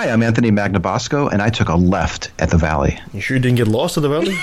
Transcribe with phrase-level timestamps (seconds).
[0.00, 2.98] Hi, I'm Anthony Magnabosco, and I took a left at the Valley.
[3.12, 4.32] You sure you didn't get lost at the valley?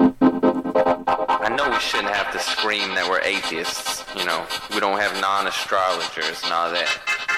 [0.00, 4.02] I know we shouldn't have to scream that we're atheists.
[4.16, 6.88] You know, we don't have non-astrologers and all that.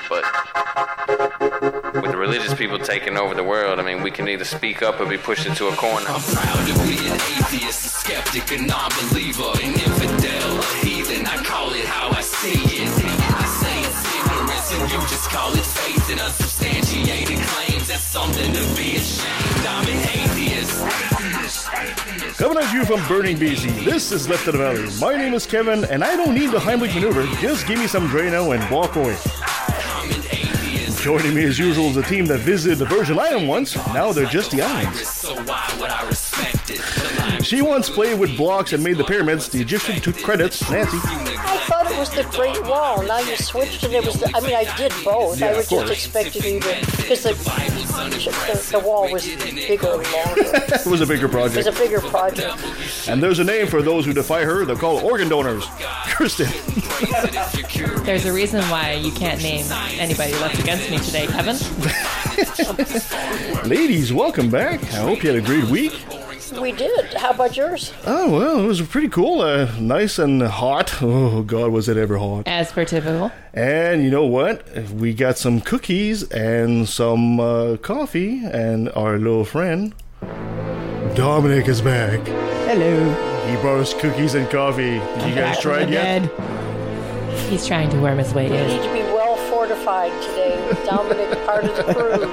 [0.08, 0.22] But
[2.00, 5.00] with the religious people taking over the world, I mean, we can either speak up
[5.00, 6.06] or be pushed into a corner.
[6.08, 11.26] I'm proud to be an atheist, a skeptic, a non-believer, an infidel, a heathen.
[11.26, 12.79] I call it how I see it.
[14.90, 17.86] You just call it faith in unsubstantiated claims.
[17.86, 19.64] That's something to be ashamed.
[19.64, 20.80] I'm an atheist.
[22.36, 24.88] Coming at you from Burnaby BC, this is Left of the Valley.
[25.00, 27.24] My name is Kevin, and I don't need the Heimlich maneuver.
[27.40, 29.16] Just give me some Drano and walk away.
[29.36, 31.00] I'm an atheist.
[31.00, 33.76] Joining me as usual is the team that visited the Virgin Island once.
[33.95, 35.06] Now they're just the islands.
[35.06, 36.78] So why would I respect it?
[36.80, 39.48] The line She once played with blocks and made the pyramids.
[39.48, 40.68] The Egyptian took credits.
[40.68, 40.98] Nancy.
[42.00, 43.02] I thought it was the Great Wall.
[43.02, 44.14] Now you switched and it was.
[44.14, 45.38] The, I mean, I did both.
[45.38, 50.12] Yeah, I was just expecting you to because the, the the wall was bigger and
[50.12, 50.51] longer.
[50.80, 51.66] It was a bigger project.
[51.66, 52.56] It was a bigger project.
[53.06, 54.65] And there's a name for those who defy her.
[54.65, 55.66] They're called organ donors.
[56.06, 56.48] Kirsten.
[58.04, 59.66] There's a reason why you can't name
[59.98, 61.56] anybody left against me today, Kevin.
[63.68, 64.83] Ladies, welcome back.
[64.84, 65.93] I hope you had a great week.
[66.59, 67.15] We did.
[67.15, 67.93] How about yours?
[68.06, 69.41] Oh, well, it was pretty cool.
[69.41, 71.01] Uh, nice and hot.
[71.03, 72.47] Oh, God, was it ever hot.
[72.48, 73.31] As per typical.
[73.55, 74.67] And you know what?
[74.91, 79.95] We got some cookies and some uh, coffee, and our little friend
[81.15, 82.21] Dominic is back.
[82.67, 83.15] Hello.
[83.47, 84.98] He brought us cookies and coffee.
[84.98, 86.28] Did you guys try it yet?
[86.28, 86.31] dead.
[87.48, 88.67] He's trying to worm his way You in.
[88.69, 92.27] need to be well fortified today with Dominic part of the crew.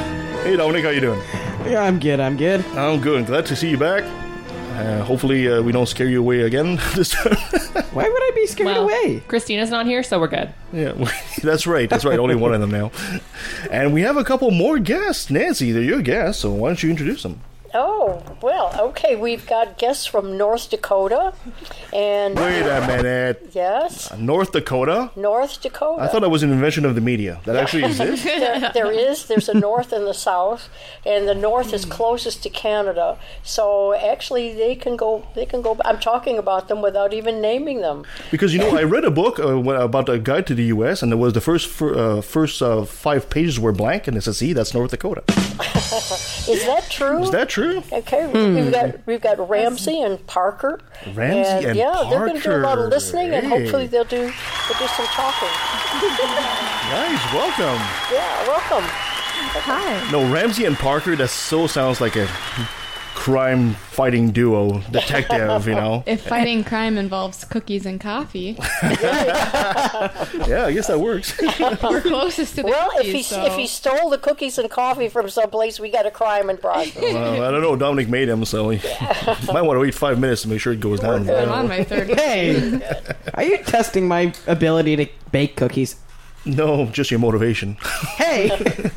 [0.42, 1.20] Hey, Dominic, how you doing?
[1.66, 2.18] Yeah, I'm good.
[2.18, 2.64] I'm good.
[2.68, 3.26] I'm good.
[3.26, 4.02] Glad to see you back.
[4.72, 7.36] Uh, hopefully, uh, we don't scare you away again this time.
[7.92, 9.22] Why would I be scared Well, away?
[9.28, 10.52] Christina's not here, so we're good.
[10.72, 10.92] yeah,
[11.42, 11.88] that's right.
[11.90, 12.18] That's right.
[12.18, 12.90] Only one of them now.
[13.70, 15.28] And we have a couple more guests.
[15.30, 17.40] Nancy, they're your guests, so why don't you introduce them?
[17.72, 19.14] Oh well, okay.
[19.14, 21.32] We've got guests from North Dakota,
[21.92, 23.50] and Wait a minute.
[23.52, 25.10] yes, North Dakota?
[25.14, 26.02] North Dakota.
[26.02, 27.40] I thought that was an invention of the media.
[27.44, 28.24] That actually exists?
[28.24, 29.26] there, there is.
[29.26, 30.68] There's a north and the south,
[31.06, 33.18] and the north is closest to Canada.
[33.44, 35.26] So actually, they can go.
[35.36, 35.76] They can go.
[35.84, 38.04] I'm talking about them without even naming them.
[38.32, 41.02] Because you know, I read a book uh, about a guide to the U.S.
[41.02, 44.38] and it was the first uh, first uh, five pages were blank, and it says,
[44.38, 45.22] "See, that's North Dakota."
[46.48, 47.22] Is that true?
[47.22, 47.59] Is that true?
[47.92, 48.70] Okay, we've hmm.
[48.70, 50.80] got we've got Ramses and Parker.
[51.14, 54.18] Ramses and yeah, they're going to do a lot of listening, and hopefully they'll do
[54.18, 55.48] they'll do some talking.
[56.90, 57.80] Guys, welcome.
[58.12, 58.84] Yeah, welcome.
[59.62, 60.10] Hi.
[60.10, 61.16] No, Ramses and Parker.
[61.16, 62.26] That so sounds like a
[63.20, 65.68] crime fighting duo, detective.
[65.68, 66.02] You know?
[66.06, 68.56] If fighting crime involves cookies and coffee,
[70.48, 71.38] Yeah, I guess that works.
[71.82, 73.44] we're closest to the Well, if he so.
[73.44, 76.94] if he stole the cookies and coffee from someplace, we got a crime in progress.
[76.96, 77.76] well, I don't know.
[77.76, 78.78] Dominic made him, so he
[79.52, 81.28] might want to wait five minutes to make sure it goes down.
[81.28, 82.08] I'm on my third.
[82.08, 82.80] Hey,
[83.34, 85.96] are you testing my ability to bake cookies?
[86.44, 87.76] No, just your motivation.
[88.16, 88.50] Hey,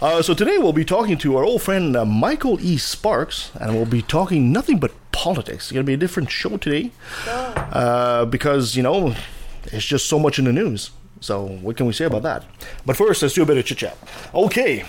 [0.00, 2.78] Uh, so today we'll be talking to our old friend uh, Michael E.
[2.78, 5.64] Sparks, and we'll be talking nothing but politics.
[5.66, 6.90] It's going to be a different show today
[7.26, 9.14] uh, because you know
[9.64, 10.90] it's just so much in the news.
[11.20, 12.44] So what can we say about that?
[12.86, 13.98] But first, let's do a bit of chit chat.
[14.34, 14.86] Okay,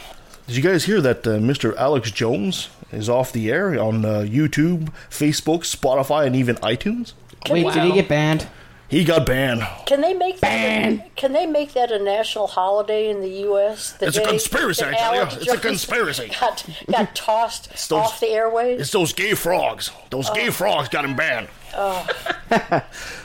[0.48, 1.76] did you guys hear that uh, Mr.
[1.76, 7.12] Alex Jones is off the air on uh, YouTube, Facebook, Spotify, and even iTunes?
[7.50, 8.48] wait, did he get banned?
[8.92, 9.66] He got banned.
[9.86, 11.16] Can they make that?
[11.16, 13.94] Can they make that a national holiday in the U.S.?
[13.94, 15.22] The It's a conspiracy, I tell ya.
[15.22, 16.30] Alex It's a conspiracy.
[16.42, 18.82] Got, got tossed those- off the airways.
[18.82, 19.92] It's those gay frogs.
[20.10, 20.52] Those gay oh.
[20.52, 21.48] frogs got him banned.
[21.74, 22.06] Oh.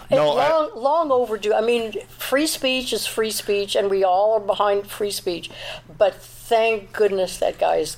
[0.08, 1.52] It's no, I- long, long overdue.
[1.52, 5.50] I mean, free speech is free speech, and we all are behind free speech.
[5.98, 7.96] But thank goodness that guy's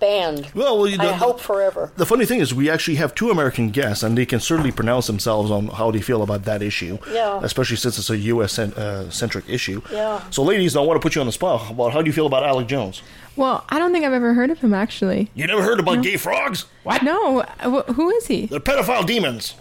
[0.00, 0.50] banned.
[0.54, 1.92] Well, well, I the- hope forever.
[1.96, 5.06] The funny thing is, we actually have two American guests, and they can certainly pronounce
[5.06, 6.98] themselves on how they feel about that issue.
[7.12, 7.40] Yeah.
[7.42, 8.52] Especially since it's a U.S.
[8.54, 9.82] cent- uh, centric issue.
[9.92, 10.22] Yeah.
[10.30, 11.70] So, ladies, I want to put you on the spot.
[11.70, 13.02] About how do you feel about Alex Jones?
[13.36, 15.30] Well, I don't think I've ever heard of him actually.
[15.34, 16.66] You never heard about gay frogs?
[16.82, 17.02] What?
[17.02, 17.42] No.
[17.60, 18.46] Wh- Who is he?
[18.46, 19.54] They're pedophile demons.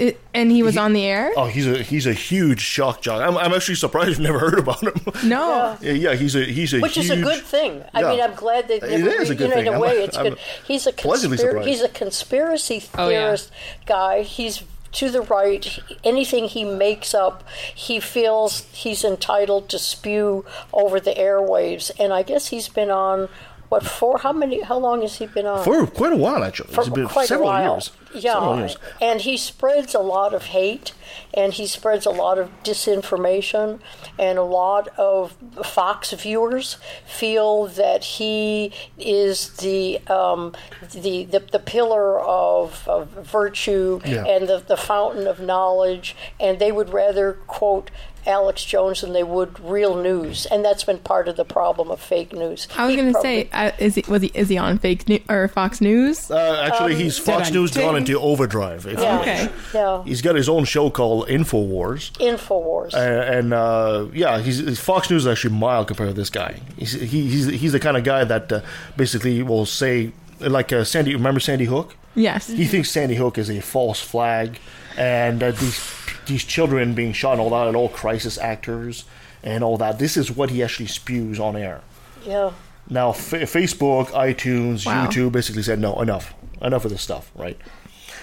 [0.00, 1.32] I- and he was on the air?
[1.36, 3.20] Oh, he's a he's a huge shock jock.
[3.22, 4.94] I'm, I'm actually surprised you've never heard about him.
[5.28, 5.76] No.
[5.80, 7.84] yeah, yeah, he's a he's a Which huge, is a good thing.
[7.94, 8.08] I Yeah.
[8.10, 9.66] mean, I'm glad that It never, is a good you know, thing.
[9.66, 10.38] in a I'm- way, it's I'm good.
[10.66, 11.68] He's a pleasantly conspir- surprised.
[11.68, 13.18] he's a conspiracy Oh, yeah.
[13.24, 13.50] theorist
[13.86, 14.22] guy.
[14.22, 14.62] He's
[14.92, 15.78] to the right.
[16.02, 17.44] Anything he makes up,
[17.74, 21.92] he feels he's entitled to spew over the airwaves.
[22.00, 23.28] And I guess he's been on
[23.68, 24.18] what for?
[24.18, 24.62] How many?
[24.62, 25.62] How long has he been on?
[25.62, 26.72] for quite a while actually.
[26.74, 27.74] For it's been quite several a while.
[27.74, 27.90] years.
[28.14, 28.68] Yeah,
[29.00, 30.92] and he spreads a lot of hate,
[31.32, 33.78] and he spreads a lot of disinformation,
[34.18, 36.76] and a lot of Fox viewers
[37.06, 40.54] feel that he is the um,
[40.92, 44.24] the, the the pillar of, of virtue Yeah.
[44.26, 47.90] and the, the fountain of knowledge, and they would rather quote.
[48.30, 52.00] Alex Jones than they would real news, and that's been part of the problem of
[52.00, 52.66] fake news.
[52.76, 55.48] I was gonna say, uh, is he was he is he on fake new, or
[55.48, 56.30] Fox News?
[56.30, 58.86] Uh, actually, he's Fox News gone into overdrive.
[58.86, 59.20] if Yeah.
[59.20, 59.28] wish.
[59.28, 59.52] Okay.
[59.74, 62.12] yeah, He's got his own show called Infowars.
[62.18, 62.94] Infowars.
[62.94, 66.60] Uh, and uh, yeah, he's Fox News is actually mild compared to this guy.
[66.78, 68.60] He's he, he's he's the kind of guy that uh,
[68.96, 71.14] basically will say like uh, Sandy.
[71.14, 71.96] Remember Sandy Hook?
[72.14, 72.48] Yes.
[72.48, 74.58] He thinks Sandy Hook is a false flag,
[74.96, 75.94] and uh, these
[76.26, 79.04] these children being shot and all that, and all crisis actors
[79.42, 79.98] and all that.
[79.98, 81.80] This is what he actually spews on air.
[82.26, 82.50] yeah.
[82.92, 85.06] Now, F- Facebook, iTunes, Wow.
[85.06, 87.56] YouTube basically said no, enough, enough of this stuff, right?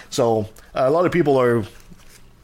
[0.09, 1.63] So a lot of people are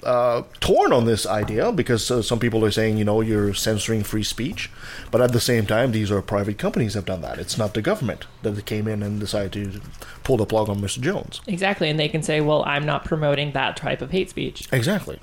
[0.06, 4.04] uh, torn on this idea because uh, some people are saying, you know, you're censoring
[4.04, 4.70] free speech,
[5.12, 7.40] but at the same time, these are private companies have done that.
[7.40, 9.82] It's not the government that came in and decided to
[10.24, 11.02] pull the plug on Mr.
[11.02, 11.42] Jones.
[11.48, 15.20] Exactly, and they can say, "Well, I'm not promoting that type of hate speech." Exactly.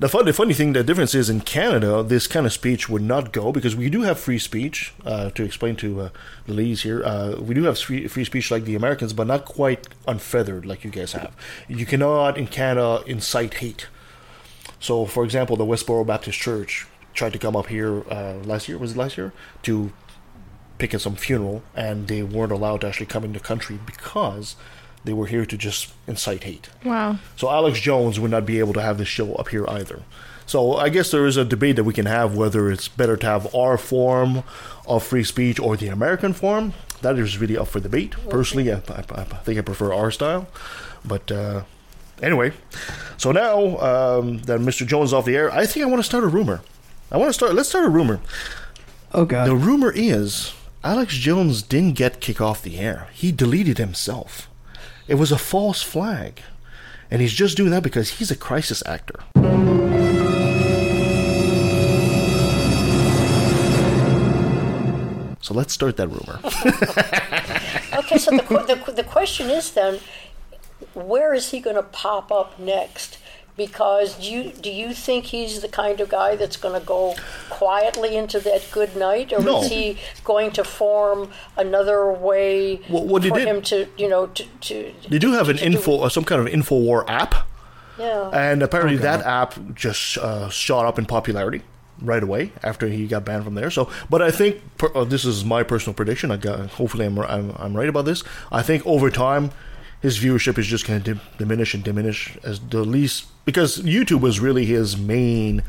[0.00, 3.02] The, fun, the funny thing, the difference is in Canada, this kind of speech would
[3.02, 4.94] not go because we do have free speech.
[5.04, 6.08] Uh, to explain to uh,
[6.46, 9.44] the ladies here, uh, we do have free, free speech like the Americans, but not
[9.44, 11.36] quite unfeathered like you guys have.
[11.68, 13.88] You cannot in Canada incite hate.
[14.78, 18.78] So, for example, the Westboro Baptist Church tried to come up here uh, last year.
[18.78, 19.92] Was it last year to
[20.78, 24.56] pick at some funeral, and they weren't allowed to actually come in the country because
[25.04, 26.68] they were here to just incite hate.
[26.84, 27.18] Wow.
[27.36, 30.02] So Alex Jones would not be able to have this show up here either.
[30.46, 33.26] So I guess there is a debate that we can have whether it's better to
[33.26, 34.42] have our form
[34.86, 36.74] of free speech or the American form.
[37.02, 38.14] That is really up for debate.
[38.28, 40.48] Personally, I, I, I think I prefer our style.
[41.04, 41.62] But uh,
[42.20, 42.52] anyway,
[43.16, 44.86] so now um, that Mr.
[44.86, 46.62] Jones is off the air, I think I want to start a rumor.
[47.12, 47.54] I want to start.
[47.54, 48.20] Let's start a rumor.
[49.14, 49.46] Oh god.
[49.46, 50.52] The rumor is
[50.82, 53.08] Alex Jones didn't get kicked off the air.
[53.12, 54.49] He deleted himself.
[55.08, 56.42] It was a false flag.
[57.10, 59.20] And he's just doing that because he's a crisis actor.
[65.42, 66.38] So let's start that rumor.
[67.92, 69.98] Okay, so the, the, the question is then,
[70.94, 73.18] where is he going to pop up next?
[73.56, 77.14] Because do you, do you think he's the kind of guy that's going to go
[77.50, 79.60] quietly into that good night, or No.
[79.62, 84.08] is he going to form another way Well, what he for did- him to, you
[84.08, 87.08] know, to, to They do have an to info, uh, some kind of info war
[87.10, 87.34] app.
[87.98, 88.30] Yeah.
[88.32, 91.60] And apparently that app just uh, shot up in popularity
[92.00, 93.70] right away after he got banned from there.
[93.70, 96.30] So, but I think per, uh, this is my personal prediction.
[96.30, 98.24] I got, hopefully I'm, I'm I'm right about this.
[98.50, 99.50] I think over time
[100.00, 104.20] his viewership is just going to dim- diminish and diminish as the least because YouTube
[104.20, 105.62] was really his main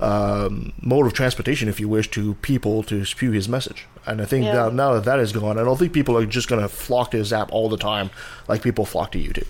[0.00, 3.86] um, mode of transportation, if you wish, to people to spew his message.
[4.06, 4.52] And I think Yeah.
[4.54, 7.10] now, now that that is gone, I don't think people are just going to flock
[7.12, 8.10] to his app all the time
[8.48, 9.46] like people flock to YouTube.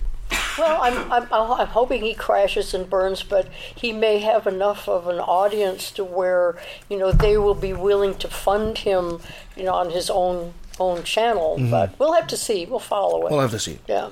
[0.57, 5.07] Well, I'm, I'm, I'm hoping he crashes and burns, but he may have enough of
[5.07, 6.57] an audience to where,
[6.89, 9.19] you know, they will be willing to fund him,
[9.57, 11.57] you know, on his own own channel.
[11.71, 12.65] But we'll have to see.
[12.65, 13.25] We'll follow it.
[13.25, 13.33] Mm-hmm.
[13.33, 13.79] We'll have to see.
[13.87, 14.09] yeah.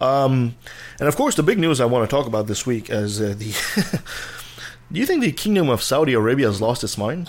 [0.00, 0.56] Um,
[0.98, 3.34] and of course, the big news I want to talk about this week is uh,
[3.36, 4.00] the.
[4.92, 7.26] Do you think the Kingdom of Saudi Arabia has lost its mind?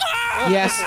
[0.47, 0.79] yes.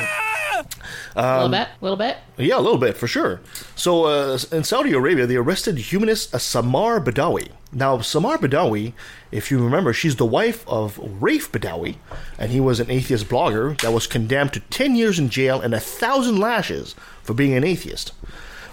[1.17, 2.17] A Um, little bit, a little bit.
[2.39, 3.41] Yeah, a little bit for sure.
[3.75, 7.49] So uh, in Saudi Arabia, they arrested humanist uh, Samar Badawi.
[7.73, 8.93] Now, Samar Badawi,
[9.33, 11.97] if you remember, she's the wife of Raif Badawi,
[12.39, 15.75] and he was an atheist blogger that was condemned to 10 years in jail and
[15.75, 18.13] a thousand lashes for being an atheist.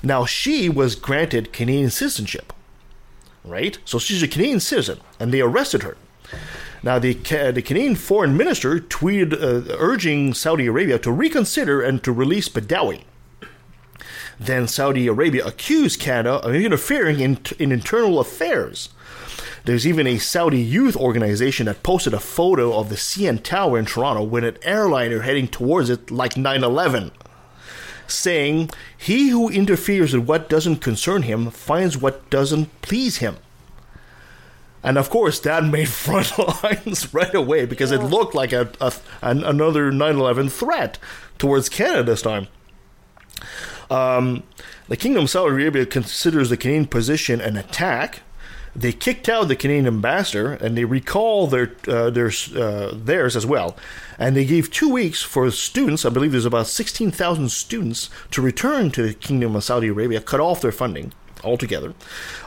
[0.04, 2.54] Now, she was granted Canadian citizenship,
[3.50, 3.78] right?
[3.86, 5.98] So she's a Canadian citizen, and they arrested her.
[6.84, 12.12] Now, the, the Canadian foreign minister tweeted uh, urging Saudi Arabia to reconsider and to
[12.12, 13.02] release Badawi.
[14.40, 18.90] Then Saudi Arabia accused Canada of interfering in, in internal affairs.
[19.66, 23.86] There's even a Saudi youth organization that posted a photo of the CN Tower in
[23.86, 27.12] Toronto with an airliner heading towards it like 9 11,
[28.08, 33.38] saying, He who interferes with what doesn't concern him finds what doesn't please him.
[34.84, 38.94] And of course, that made front lines right away because it looked like a, a
[39.22, 40.98] an, another 9/11 threat
[41.38, 42.48] towards Canada this time.
[43.90, 44.44] Um,
[44.88, 48.22] the Kingdom of Saudi Arabia considers the Canadian position an attack.
[48.78, 53.44] They kicked out the Canadian ambassador and they recall their uh, their uh, theirs as
[53.44, 53.76] well,
[54.20, 56.06] and they gave two weeks for students.
[56.06, 60.22] I believe there's about sixteen thousand students to return to the Kingdom of Saudi Arabia,
[60.22, 61.12] cut off their funding
[61.44, 61.96] altogether,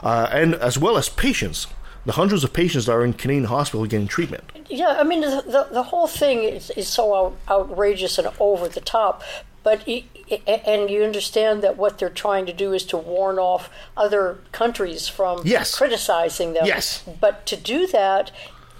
[0.03, 1.67] uh, and as well as patients.
[2.03, 4.43] The hundreds of patients that are in Canadian hospital getting treatment.
[4.69, 8.67] Yeah, I mean, the, the, the whole thing is, is so out, outrageous and over
[8.67, 9.21] the top.
[9.61, 10.05] But y-
[10.47, 15.07] and you understand that what they're trying to do is to warn off other countries
[15.07, 15.75] from Yes.
[15.75, 16.65] criticizing them.
[16.65, 17.03] Yes.
[17.19, 18.31] But to do that,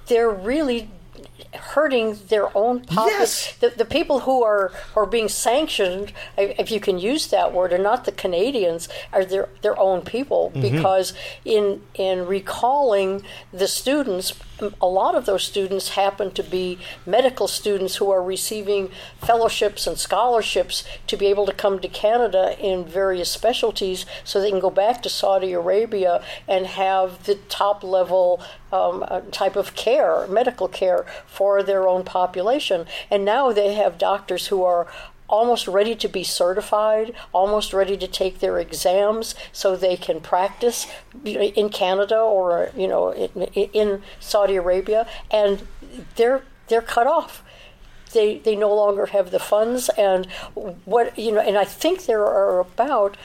[0.08, 0.89] they're really
[1.53, 3.48] hurting their own pockets.
[3.48, 3.58] Yes.
[3.58, 7.77] The, the people who are, are being sanctioned, if you can use that word, are
[7.77, 10.51] not the Canadians, are their their own people.
[10.51, 10.62] Mm-hmm.
[10.77, 14.34] Because in in recalling the students,
[14.81, 18.89] a lot of those students happen to be medical students who are receiving
[19.19, 24.49] fellowships and scholarships to be able to come to Canada in various specialties, so they
[24.49, 28.41] can go back to Saudi Arabia and have the top level
[28.71, 32.85] um, uh, type of care, medical care for their own population.
[33.09, 34.87] And now they have doctors who are
[35.31, 40.85] almost ready to be certified, almost ready to take their exams so they can practice
[41.23, 45.65] in Canada or you know in, Saudi Arabia, and
[46.17, 47.43] they're they're cut off.
[48.13, 49.89] They they no longer have the funds.
[49.97, 50.27] And
[50.85, 53.17] what you know and I think there are about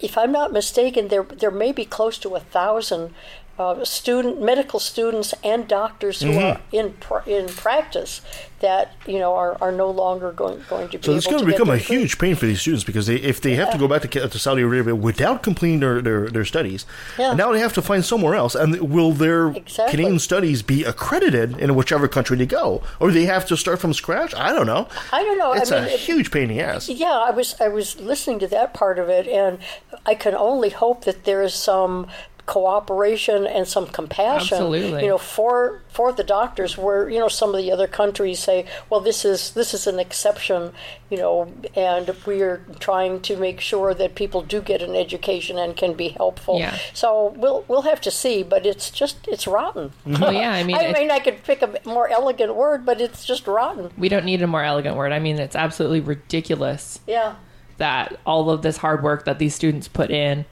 [0.00, 3.14] if I'm not mistaken there there may be close to a thousand
[3.58, 8.20] uh, student medical students and doctors who are in pr- in practice
[8.60, 11.44] that you know are, are no longer going going to be So it's going to
[11.46, 11.96] to become a degree.
[11.98, 14.38] huge pain for these students because they, if they have to go back to, to
[14.38, 16.84] Saudi Arabia without completing their, their, their studies,
[17.18, 17.32] Yeah.
[17.34, 18.54] now they have to find somewhere else.
[18.54, 19.90] And will their Exactly.
[19.96, 23.92] Canadian studies be accredited in whichever country they go, or they have to start from
[23.94, 24.34] scratch?
[24.34, 24.88] I don't know.
[25.12, 25.52] I don't know.
[25.52, 26.88] It's I mean, a huge pain in the ass.
[26.88, 29.58] Yeah, I was I was listening to that part of it, and
[30.06, 32.06] I can only hope that there is some
[32.46, 35.02] cooperation and some compassion Absolutely.
[35.02, 38.64] you know for for the doctors where you know some of the other countries say
[38.88, 40.72] well this is this is an exception
[41.10, 45.58] you know and we are trying to make sure that people do get an education
[45.58, 46.78] and can be helpful Yeah.
[46.94, 50.22] so we'll we'll have to see but it's just it's rotten mm-hmm.
[50.22, 53.24] Well, yeah, I mean, I mean I could pick a more elegant word but it's
[53.24, 55.12] just rotten we don't need a more elegant word.
[55.12, 57.34] I mean, it's absolutely ridiculous yeah
[57.78, 60.44] that all of this hard work that these students put in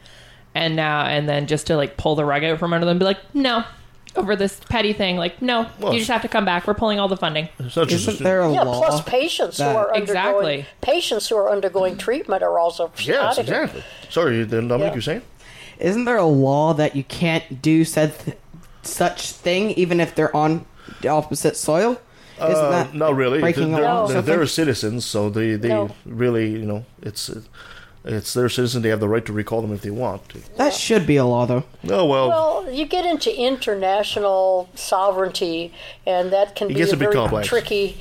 [0.54, 3.00] and now and then just to like pull the rug out from under them and
[3.00, 3.64] be like no
[4.16, 7.00] over this petty thing like no Well, you just have to come back we're pulling
[7.00, 8.78] all the funding It's not just Isn't there a Yeah, law?
[8.78, 10.02] plus patients who that- are undergoing
[10.60, 10.66] Exactly.
[10.80, 13.62] patients who are undergoing treatment are also yes, out of here.
[13.64, 13.84] exactly.
[14.10, 14.94] Sorry, then Dominic, Yeah.
[14.96, 15.22] you saying?
[15.80, 18.36] Isn't there a law that you can't do said th-
[18.82, 20.64] such thing even if they're on
[21.00, 21.98] the opposite soil?
[22.36, 23.40] Isn't Uh, that not really.
[23.40, 24.02] breaking they're, law?
[24.04, 24.36] or they're, something?
[24.36, 25.90] they're citizens, so they, they No.
[26.06, 27.30] really, you know, it's
[28.04, 28.82] it's their citizen.
[28.82, 30.38] They have the right to recall them if they want to.
[30.56, 31.64] That should be a law, though.
[31.88, 35.72] Oh well, Well, you get into international sovereignty,
[36.06, 37.48] and that can It be gets a a bit very complex.
[37.48, 38.00] tricky,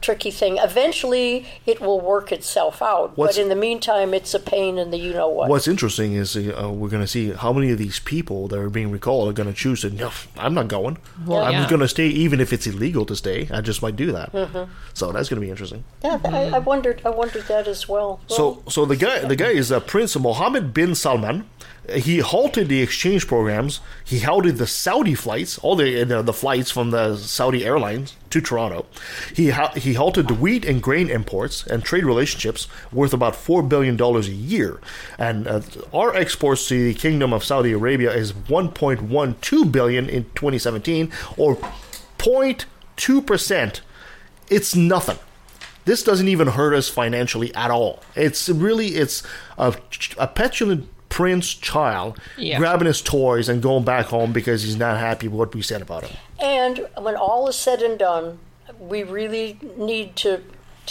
[0.00, 0.58] tricky thing.
[0.58, 4.90] Eventually, it will work itself out, What's- but in the meantime, it's a pain in
[4.90, 5.48] the you know what.
[5.48, 8.70] What's interesting is uh, we're going to see how many of these people that are
[8.70, 9.90] being recalled are going to choose to.
[9.90, 10.98] No, I'm not going.
[11.24, 11.68] Well, I'm yeah.
[11.68, 13.48] going to stay, even if it's illegal to stay.
[13.50, 14.32] I just might do that.
[14.32, 14.70] Mm-hmm.
[14.94, 15.84] So that's going to be interesting.
[16.04, 17.02] Yeah, I, I wondered.
[17.04, 18.20] I wondered that as well.
[18.26, 21.48] So, so the guy, the guy is uh, Prince Mohammed bin Salman.
[21.94, 23.80] He halted the exchange programs.
[24.04, 28.40] He halted the Saudi flights, all the the, the flights from the Saudi airlines to
[28.40, 28.86] Toronto.
[29.34, 33.62] He ha- he halted the wheat and grain imports and trade relationships worth about four
[33.62, 34.80] billion dollars a year.
[35.18, 35.60] And uh,
[35.92, 40.24] our exports to the Kingdom of Saudi Arabia is one point one two billion in
[40.34, 41.56] 2017, or
[42.18, 43.82] 0.2 percent.
[44.48, 45.18] It's nothing
[45.86, 48.02] this doesn't even hurt us financially at all.
[48.16, 49.22] It's really it's
[49.56, 49.74] a,
[50.18, 52.58] a petulant prince child Yeah.
[52.58, 55.80] grabbing his toys and going back home because he's not happy with what we said
[55.80, 56.14] about him.
[56.38, 58.38] And when all is said and done,
[58.78, 60.42] we really need to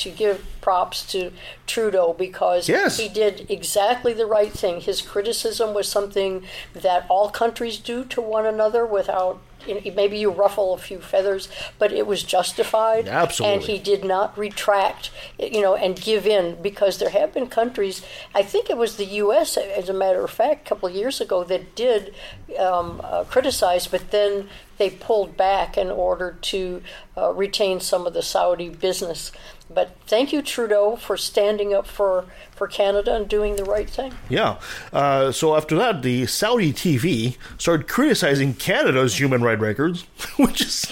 [0.03, 1.31] to give props to
[1.67, 2.97] Trudeau because Yes.
[2.97, 4.81] he did exactly the right thing.
[4.81, 9.54] His criticism was something that all countries do to one another without you know,
[9.95, 13.07] maybe you ruffle a few feathers, but it was justified.
[13.07, 13.55] Absolutely.
[13.55, 18.01] And he did not retract, you know, and give in because there have been countries.
[18.33, 19.57] I think it was the U.S.
[19.57, 22.13] as a matter of fact, a couple of years ago that did
[22.59, 26.81] um, uh, criticize, but then they pulled back in order to
[27.17, 29.31] uh, retain some of the Saudi business.
[29.73, 34.13] But thank you, Trudeau, for standing up for, for Canada and doing the right thing.
[34.29, 34.59] Yeah.
[34.93, 40.01] Uh, so after that, the Saudi TV started criticizing Canada's human rights records,
[40.37, 40.81] which is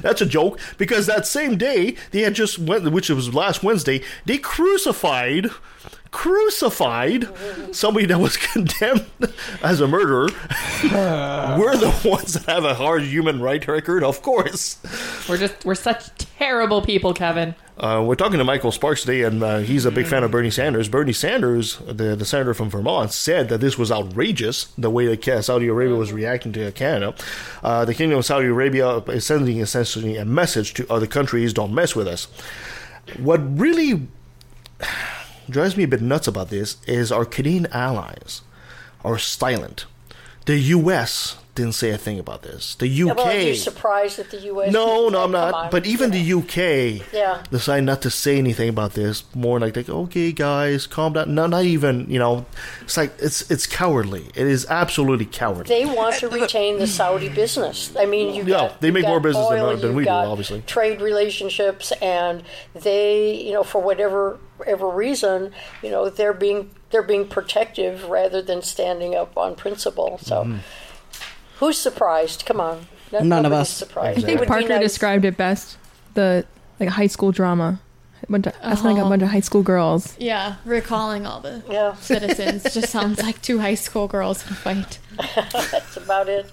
[0.00, 4.02] that's a joke because that same day they had just went, which was last Wednesday,
[4.24, 5.50] they crucified.
[6.10, 7.28] Crucified
[7.74, 9.06] somebody that was condemned
[9.62, 10.28] as a murderer.
[10.82, 14.78] We're the ones that have a hard human right record, of course.
[15.28, 19.42] we're just we're such terrible people kevin Uh, we're talking to Michael Sparks today, and
[19.42, 20.88] uh, he's a big fan of Bernie Sanders.
[20.88, 25.44] Bernie Sanders, the, the senator from Vermont, said that this was outrageous the way that
[25.44, 27.14] Saudi Arabia was reacting to Canada.
[27.62, 31.72] Uh, the Kingdom of Saudi Arabia is sending essentially a message to other countries don't
[31.74, 32.26] mess with us.
[33.16, 34.08] What really
[35.50, 38.42] drives me a bit nuts about this is our Canadian allies
[39.04, 39.86] are silent.
[40.46, 41.36] The U.S.
[41.58, 42.74] didn't say a thing about this.
[42.76, 43.14] The U.K.
[43.14, 44.72] Well, are you surprised that the U.S.
[44.72, 45.70] No, no, I'm not.
[45.70, 46.98] But even you the?
[47.00, 47.42] UK Yeah.
[47.50, 49.24] decided not to say anything about this.
[49.34, 51.34] More like, like, okay, guys, calm down.
[51.34, 52.08] No, not even.
[52.08, 52.46] You know,
[52.82, 54.30] it's like it's it's cowardly.
[54.34, 55.68] It is absolutely cowardly.
[55.74, 57.94] They want to retain the Saudi business.
[57.98, 60.10] I mean, you Yeah, got they make more business than- oil, than you've we do,
[60.10, 60.62] obviously.
[60.66, 62.42] Trade relationships, and
[62.74, 68.40] they, you know, for whatever whatever reason, you know, they're being they're being protective rather
[68.40, 70.18] than standing up on principle.
[70.22, 70.58] So, Mm-hmm.
[71.58, 72.44] Who's surprised?
[72.46, 73.70] Come on, No- None of us.
[73.70, 74.18] Surprised.
[74.18, 75.76] I think It would be Parker nice- described it best.
[76.14, 76.44] The
[76.80, 77.80] like high school drama.
[78.28, 79.10] A bunch of, That's like a Uh-huh.
[79.10, 80.14] bunch of high school girls.
[80.18, 84.56] Yeah, recalling all the Yeah, citizens just sounds like two high school girls in a
[84.56, 84.98] fight.
[85.72, 86.50] that's about it.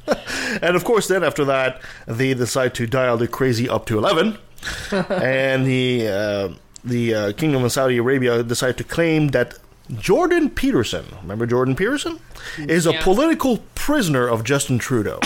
[0.61, 4.37] And of course, then after that, they decide to dial the crazy up to eleven,
[4.91, 6.49] and the uh,
[6.83, 9.55] the uh, Kingdom of Saudi Arabia decide to claim that
[9.93, 12.19] Jordan Peterson, remember Jordan Peterson,
[12.57, 13.03] is a Yeah.
[13.03, 15.19] political prisoner of Justin Trudeau.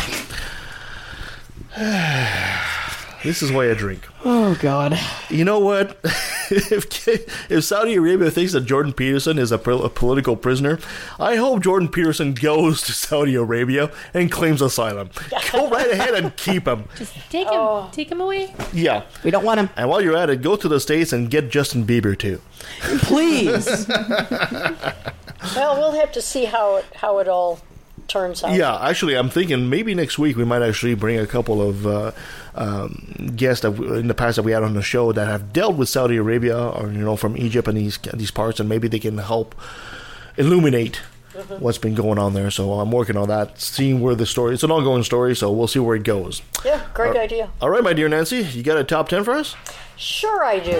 [3.23, 4.03] this is why I drink.
[4.25, 4.99] Oh God.
[5.29, 5.97] You know what?
[6.49, 7.07] if
[7.51, 10.79] if Saudi Arabia thinks that Jordan Peterson is a, pol- a political prisoner,
[11.19, 15.09] I hope Jordan Peterson goes to Saudi Arabia and claims asylum.
[15.51, 16.85] Go right ahead and keep him.
[16.97, 17.53] Just take him.
[17.53, 17.89] Oh.
[17.93, 18.53] Take him away.
[18.73, 19.03] Yeah.
[19.23, 19.69] We don't want him.
[19.77, 22.41] And while you're at it, go to the States and get Justin Bieber too.
[22.79, 23.87] Please.
[25.55, 27.59] Well, we'll have to see how it how it all
[28.07, 28.55] turns out.
[28.55, 32.11] Yeah, actually, I'm thinking maybe next week we might actually bring a couple of uh,
[32.59, 35.51] um, guests that w- in the past that we had on the show that have
[35.53, 38.87] dealt with Saudi Arabia or you know from Egypt and these these parts, and maybe
[38.87, 39.55] they can help
[40.37, 41.01] illuminate
[41.59, 42.51] what's been going on there.
[42.51, 44.53] So I'm working on that, seeing where the story.
[44.53, 46.41] It's an ongoing story, so we'll see where it goes.
[46.65, 47.49] Yeah, great idea.
[47.61, 49.55] All right, my dear Nancy, you got a top ten for us?
[49.95, 50.77] Sure, I do.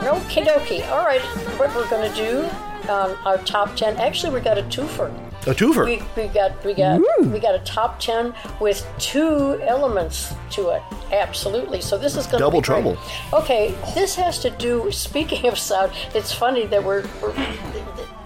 [0.00, 0.86] Okie dokie.
[0.90, 1.20] All right,
[1.58, 2.48] what we're going to do
[2.90, 3.98] on our top 10.
[3.98, 5.12] Actually, we got a twofer.
[5.44, 5.84] A twofer.
[5.84, 7.32] We, we got we got mm.
[7.32, 10.82] we got a top 10 with two elements to it.
[11.10, 11.80] Absolutely.
[11.80, 12.82] So this is going to Double be great.
[12.82, 12.98] trouble.
[13.32, 14.92] Okay, this has to do.
[15.02, 17.34] Speaking of Saudi, it's funny that we're, we're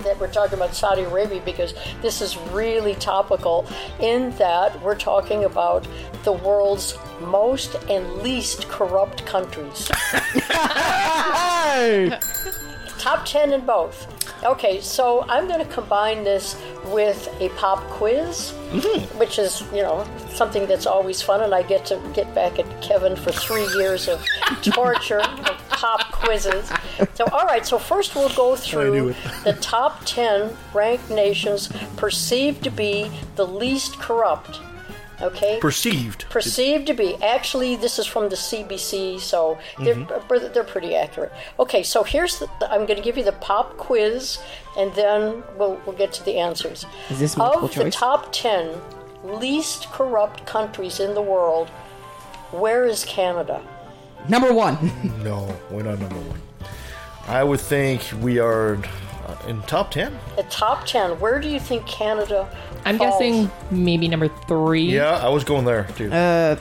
[0.00, 3.66] that we're talking about Saudi Arabia because this is really topical.
[3.98, 5.88] In that we're talking about
[6.24, 9.87] the world's most and least corrupt countries.
[12.98, 14.15] Top 10 in both.
[14.44, 18.51] Okay, so I'm going to combine this with a pop quiz,
[19.16, 22.83] which is, you know, something that's always fun, and I get to get back at
[22.83, 24.25] Kevin for three years of
[24.62, 26.70] torture of pop quizzes.
[27.14, 32.70] So, all right, so first we'll go through the top 10 ranked nations perceived to
[32.70, 34.61] be the least corrupt.
[35.22, 35.59] Okay?
[35.61, 36.26] Perceived.
[36.29, 37.16] perceived to be.
[37.22, 40.52] Actually, this is from the CBC, so they're Mm-hmm.
[40.52, 41.33] they're pretty accurate.
[41.59, 44.38] Okay, so here's the, I'm going to give you the pop quiz,
[44.76, 46.85] and then we'll we'll get to the answers.
[47.11, 48.79] Is this multiple of the top ten
[49.24, 51.68] least corrupt countries in the world?
[52.52, 53.62] Where is Canada?
[54.29, 54.76] Number one.
[55.24, 56.40] No, we're not number one.
[57.26, 58.79] I would think we are
[59.26, 60.18] uh, in top ten.
[60.36, 61.18] The top ten.
[61.20, 62.48] Where do you think Canada?
[62.84, 63.10] I'm falls?
[63.20, 64.84] guessing maybe number three.
[64.84, 66.10] Yeah, I was going there too.
[66.12, 66.56] Uh,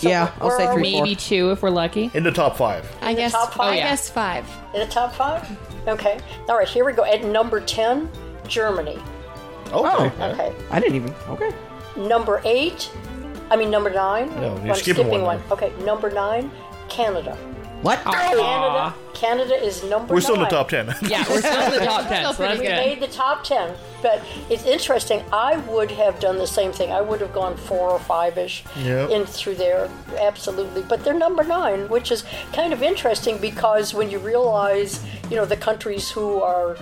[0.00, 0.92] yeah, I'll say three, we?
[0.92, 1.02] four.
[1.04, 2.10] Maybe two if we're lucky.
[2.14, 2.90] in the top five.
[3.02, 3.32] I guess.
[3.32, 3.60] top five?
[3.60, 3.88] I Oh, yeah.
[3.90, 4.46] guess five.
[4.74, 5.48] in the top five.
[5.88, 6.18] Okay.
[6.48, 6.68] All right.
[6.68, 7.04] Here we go.
[7.04, 8.08] At number ten,
[8.46, 8.98] Germany.
[9.72, 10.06] Okay.
[10.22, 10.52] Okay.
[10.70, 11.14] I didn't even.
[11.28, 11.50] Okay.
[11.96, 12.90] Number eight,
[13.50, 14.28] I mean number nine.
[14.40, 16.50] No, you're I'm skipping one Okay, number nine,
[16.88, 17.36] Canada.
[17.82, 17.98] What?
[18.04, 18.94] Canada.
[19.14, 20.14] Canada is number.
[20.14, 20.50] We're still in the nine.
[20.50, 20.86] top ten.
[21.10, 22.76] Yeah, we're still in the top ten, so that's We good.
[22.76, 25.22] made the top ten, but it's interesting.
[25.32, 26.90] I would have done the same thing.
[26.92, 29.10] I would have gone four or five ish Yep.
[29.10, 30.82] in through there, absolutely.
[30.82, 35.44] But they're number nine, which is kind of interesting because when you realize, you know,
[35.44, 36.76] the countries who are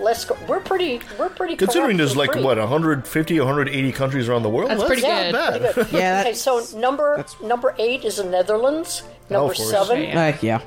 [0.00, 1.56] less, co- we're pretty, we're pretty.
[1.56, 2.44] Considering there's like corrupt-free.
[2.44, 4.70] what 150, 180 countries around the world.
[4.70, 5.32] That's pretty not good.
[5.32, 5.74] bad.
[5.74, 5.98] Pretty good.
[6.00, 9.02] Yeah, Okay, that's- so number number eight is the Netherlands.
[9.30, 9.70] Number of course.
[9.70, 10.20] seven, Yeah.
[10.34, 10.60] Uh, yeah.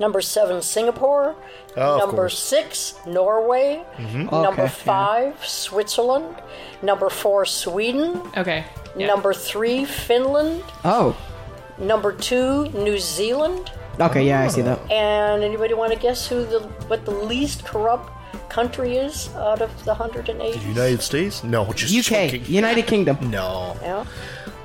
[0.00, 1.34] number seven, Singapore.
[1.76, 2.38] Oh, of number course.
[2.38, 3.82] six, Norway.
[3.98, 4.68] Number Okay, yeah.
[4.68, 6.36] five, Switzerland.
[6.82, 8.20] Number four, Sweden.
[8.36, 8.64] Okay.
[8.96, 9.06] Yeah.
[9.08, 10.62] Number three, Finland.
[10.84, 11.16] Oh.
[11.78, 13.70] Number two, New Zealand.
[14.00, 14.26] Okay.
[14.26, 14.78] Yeah, I see that.
[14.90, 18.10] And anybody want to guess who the what the least corrupt
[18.48, 20.58] country is out of the 180?
[20.68, 21.44] United States?
[21.44, 22.44] No, just UK, joking.
[22.46, 23.18] United Kingdom.
[23.30, 23.76] No.
[23.82, 24.04] Yeah.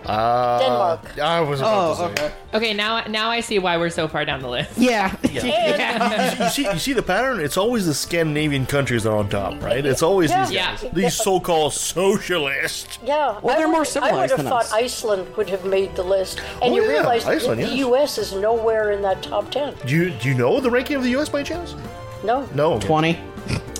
[0.05, 1.19] Uh, Denmark.
[1.19, 2.25] I was about Oh, to say.
[2.25, 2.33] okay.
[2.53, 4.77] Okay, now now I see why we're so far down the list.
[4.77, 5.15] Yeah.
[5.23, 7.39] And You see, you see the pattern.
[7.39, 9.85] It's always the Scandinavian countries that are on top, right?
[9.85, 10.45] It's always Yeah.
[10.45, 10.89] these guys, Yeah.
[10.93, 12.99] these so-called socialists.
[13.03, 14.73] Yeah, Well, I they're more would- I would have than thought us.
[14.73, 17.77] Iceland would have made the list, and Oh, you yeah, realize Iceland, the yes.
[17.87, 18.17] U.S.
[18.17, 19.73] is nowhere in that top ten.
[19.85, 21.29] Do you do you know the ranking of the U.S.
[21.29, 21.75] by chance?
[22.23, 22.79] No, No.
[22.79, 23.17] 20.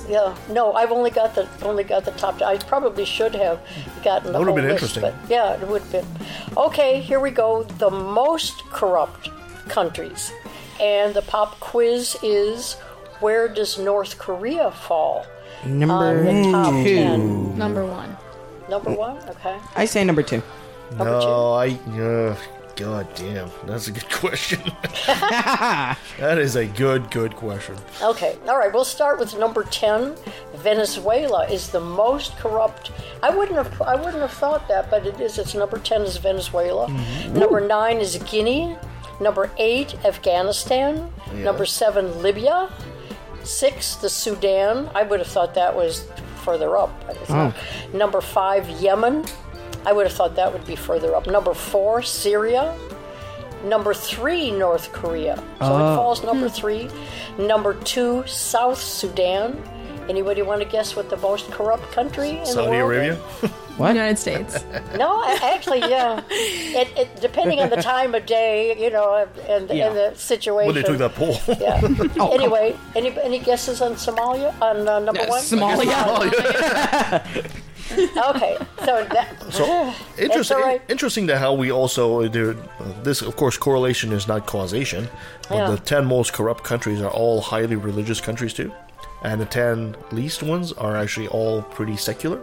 [0.08, 0.74] Yeah, no.
[0.74, 2.42] I've only got the only got the top.
[2.42, 3.60] I probably should have
[4.04, 5.02] gotten the That would have been list, interesting.
[5.02, 6.06] But yeah, it would have been.
[6.58, 7.64] Okay, here we go.
[7.64, 9.30] The most corrupt
[9.70, 10.32] countries,
[10.82, 12.74] and the pop quiz is:
[13.20, 15.26] Where does North Korea fall
[15.66, 16.96] Number on the top two.
[16.96, 17.58] ten?
[17.58, 18.18] Number one.
[18.70, 19.18] Number one.
[19.30, 19.58] Okay.
[19.76, 20.42] I say number two.
[20.92, 21.28] Number two.
[21.28, 21.70] No, I.
[21.98, 22.36] Uh,
[22.76, 24.60] God damn, that's a good question.
[25.08, 27.76] that is a good, good question.
[28.02, 28.74] Okay, all right.
[28.74, 30.16] We'll start with number ten.
[30.56, 32.92] Venezuela is the most corrupt.
[33.22, 33.82] I wouldn't have.
[33.82, 35.38] I wouldn't have thought that, but it is.
[35.38, 36.88] It's number ten is Venezuela.
[36.88, 37.38] Mm-hmm.
[37.38, 38.76] Number nine is Guinea.
[39.22, 41.12] Number eight, Afghanistan.
[41.34, 42.72] Number seven, Libya.
[43.44, 44.90] Six, the Sudan.
[44.96, 46.08] I would have thought that was
[46.44, 46.92] further up.
[47.06, 47.56] but it's not.
[47.94, 49.26] Number five, Yemen.
[49.86, 51.28] I would have thought that would be further up.
[51.28, 52.76] Number four, Syria.
[53.66, 55.36] Number three, North Korea.
[55.60, 56.90] So it falls number three.
[57.38, 59.62] Number two, South Sudan.
[60.10, 63.20] Anybody want to guess what the most corrupt country in the Saudi world Arabia.
[63.44, 63.52] is?
[63.80, 64.64] United States.
[64.98, 66.22] No, actually, yeah.
[66.30, 69.88] It, it, depending on the time of day, you know, and, Yeah.
[69.88, 70.68] and the situation.
[70.68, 71.38] when they took that poll.
[71.60, 71.80] Yeah.
[72.20, 75.42] Oh, anyway, any any guesses on Somalia on uh, number one?
[75.42, 77.32] Somalia.
[77.92, 79.36] Okay, so that.
[79.52, 80.58] So interesting.
[80.58, 80.82] right.
[80.90, 82.28] Interesting to how we also uh,
[83.04, 83.22] this.
[83.22, 85.10] Of course, correlation is not causation.
[85.50, 85.72] But Yeah.
[85.72, 88.72] the ten most corrupt countries are all highly religious countries too,
[89.24, 92.42] and the ten least ones are actually all pretty secular.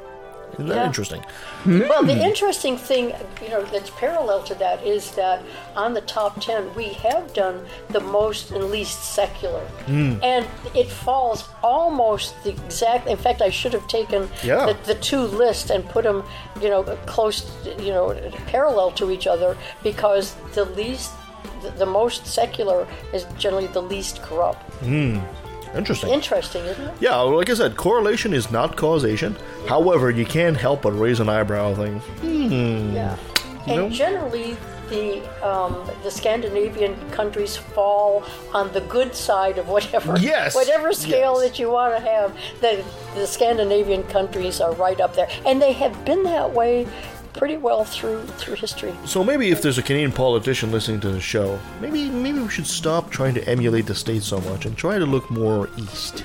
[0.54, 0.86] Isn't that Yeah.
[0.86, 1.22] interesting?
[1.66, 5.42] Well, the interesting thing, you know, that's parallel to that is that
[5.76, 9.60] on the top 10, we have done the most and least secular.
[9.86, 10.14] Hmm.
[10.22, 14.66] And it falls almost the exact, in fact, I should have taken Yeah.
[14.66, 16.24] the, the two lists and put them,
[16.60, 17.44] you know, close,
[17.78, 18.14] you know,
[18.46, 21.10] parallel to each other because the least,
[21.62, 24.62] the, the most secular is generally the least corrupt.
[25.74, 26.10] Interesting.
[26.10, 26.94] Interesting, isn't it?
[27.00, 29.36] yeah, like I said, correlation is not causation.
[29.68, 31.74] However, you can't help but raise an eyebrow.
[31.74, 32.02] Thing.
[32.22, 33.16] Yeah.
[33.66, 33.88] And know?
[33.90, 34.56] generally,
[34.88, 41.40] the um, the Scandinavian countries fall on the good side of whatever Yes, whatever scale
[41.40, 41.50] yes.
[41.50, 42.36] that you want to have.
[42.60, 46.86] The the Scandinavian countries are right up there, and they have been that way
[47.40, 48.92] pretty well through through history.
[49.06, 52.66] So maybe if there's a Canadian politician listening to the show, maybe maybe we should
[52.66, 56.22] stop trying to emulate the states so much and try to look more east.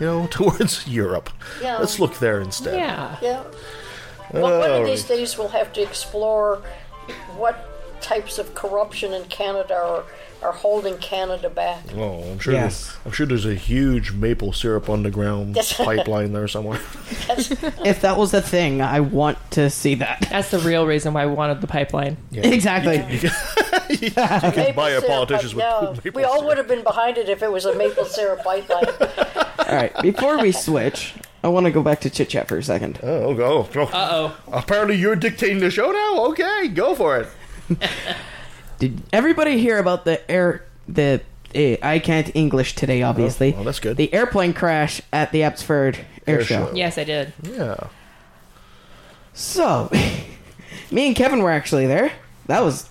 [0.00, 1.30] You know, towards Europe.
[1.62, 1.78] Yeah.
[1.78, 2.74] Let's look there instead.
[2.74, 3.16] Yeah.
[3.22, 3.44] Yeah.
[4.32, 4.86] Well, one of oh.
[4.86, 6.60] these days we'll have to explore
[7.36, 7.54] what
[8.00, 10.04] types of corruption in Canada are,
[10.42, 11.82] are holding Canada back.
[11.94, 12.52] Oh, I'm sure.
[12.54, 12.84] Yes.
[12.86, 15.72] There's, I'm sure there's a huge maple syrup underground Yes.
[15.76, 16.80] pipeline there somewhere.
[17.84, 20.26] If that was a thing, I want to see that.
[20.30, 22.16] That's the real reason why we wanted the pipeline.
[22.32, 22.98] Exactly.
[22.98, 23.30] Maple
[24.74, 25.94] buy a syrup, politicians with yeah.
[26.04, 26.46] maple We all syrup.
[26.48, 28.86] would have been behind it if it was a maple syrup pipeline.
[29.58, 29.92] All right.
[30.02, 32.98] Before we switch, I want to go back to chit chat for a second.
[33.02, 33.68] Oh, go.
[33.74, 34.36] Uh oh.
[34.52, 36.24] Apparently, you're dictating the show now.
[36.30, 37.28] Okay, go for it.
[38.78, 40.64] Did everybody hear about the air?
[40.88, 41.22] The
[41.54, 43.54] eh, I can't English today, obviously.
[43.56, 43.96] oh, that's good.
[43.96, 46.66] The airplane crash at the Abbotsford Air, Air Show.
[46.66, 46.74] Show.
[46.74, 47.32] Yes, I did.
[47.42, 47.88] Yeah.
[49.32, 49.90] So,
[50.90, 52.12] me and Kevin were actually there.
[52.46, 52.88] That was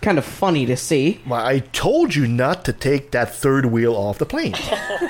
[0.00, 1.20] kind of funny to see.
[1.26, 4.54] Well, I told you not to take that third wheel off the plane.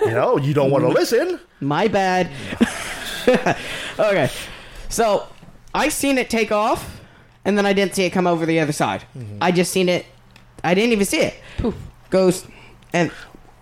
[0.02, 1.40] you know, you don't want to listen.
[1.60, 2.30] My bad.
[3.98, 4.30] okay.
[4.88, 5.26] So,
[5.74, 7.00] I seen it take off,
[7.44, 9.04] and then I didn't see it come over the other side.
[9.16, 9.38] Mm-hmm.
[9.40, 10.06] I just seen it.
[10.62, 11.34] I didn't even see it.
[11.58, 11.74] Poof.
[12.10, 12.46] Goes,
[12.92, 13.10] and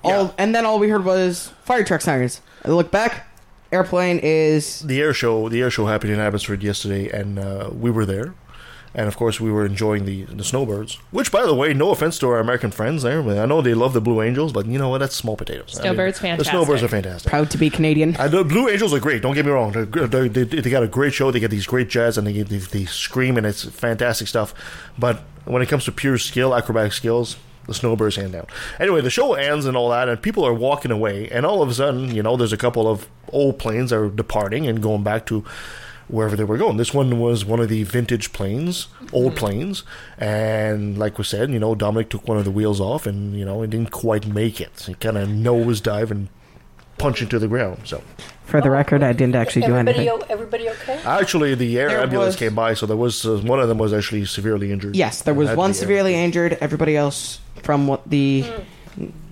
[0.04, 0.30] all, Yeah.
[0.38, 2.40] and then all we heard was fire truck sirens.
[2.64, 3.26] I look back.
[3.72, 7.90] Airplane is The air show, the air show happened in Abbotsford yesterday, and uh, we
[7.90, 8.34] were there.
[8.94, 10.98] And of course, we were enjoying the the snowbirds.
[11.12, 13.94] Which, by the way, no offense to our American friends there, I know they love
[13.94, 14.98] the Blue Angels, but you know what?
[14.98, 15.74] That's small potatoes.
[15.78, 16.44] I mean, Snowbirds, The fantastic.
[16.44, 17.30] The snowbirds are fantastic.
[17.30, 18.16] proud to be Canadian.
[18.16, 19.22] And the Blue Angels are great.
[19.22, 19.72] Don't get me wrong.
[19.72, 21.30] They're, gr- they they they got a great show.
[21.30, 24.52] They get these great jazz and they they, they scream and it's fantastic stuff.
[24.98, 28.46] But when it comes to pure skill, acrobatic skills, the Snowbirds hand down.
[28.78, 31.30] Anyway, the show ends and all that, and people are walking away.
[31.30, 34.10] And all of a sudden, you know, there's a couple of old planes that are
[34.10, 35.44] departing and going back to
[36.08, 36.76] wherever they were going.
[36.76, 39.82] This one was one of the vintage planes, old planes,
[40.18, 43.44] and like we said, you know, Dominic took one of the wheels off, and you
[43.44, 44.84] know, it didn't quite make it.
[44.86, 46.28] He kind of nose dive and
[46.98, 47.78] punch into the ground.
[47.84, 48.02] So
[48.44, 50.22] For the record, I didn't actually do Everybody, anything.
[50.22, 51.00] o- everybody okay?
[51.04, 53.78] actually, the air There ambulance was- came by, so there was uh, one of them
[53.78, 54.94] was actually severely injured.
[54.94, 56.58] Yes, there was one the air- severely injured.
[56.60, 58.44] Everybody else, from what the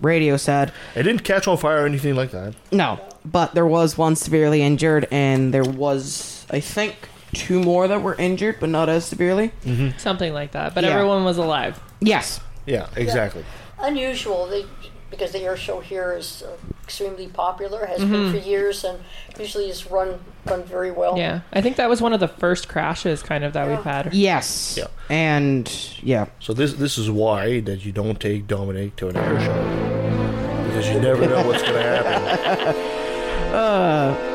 [0.00, 2.54] radio said, It didn't catch on fire or anything like that.
[2.72, 2.98] no.
[3.22, 6.96] But there was one severely injured, and there was, I think,
[7.32, 9.52] two more that were injured, but not as severely.
[9.98, 10.74] Something like that.
[10.74, 10.90] But Yeah.
[10.90, 11.80] everyone was alive.
[12.00, 12.40] Yes.
[12.66, 13.44] Yeah, exactly.
[13.78, 14.64] Unusual, they,
[15.10, 18.12] because the air show here is uh, extremely popular, has Mm-hmm.
[18.12, 18.98] been for years, and
[19.38, 21.16] usually is run run very well.
[21.18, 21.40] Yeah.
[21.52, 24.12] I think that was one of the first crashes kind of that we've had.
[24.14, 24.76] Yes.
[24.78, 24.86] Yeah.
[25.08, 25.70] And
[26.02, 26.26] yeah.
[26.40, 30.88] So this this is why that you don't take Dominic to an air show because
[30.88, 34.16] you never know what's going to happen.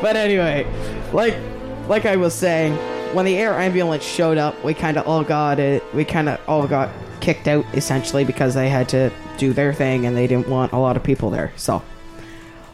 [0.00, 0.66] But anyway,
[1.12, 1.36] like
[1.88, 2.74] like I was saying,
[3.14, 5.82] when the air ambulance showed up, we kind of all got it.
[5.94, 10.06] We kind of all got kicked out essentially because they had to do their thing
[10.06, 11.52] and they didn't want a lot of people there.
[11.56, 11.82] So,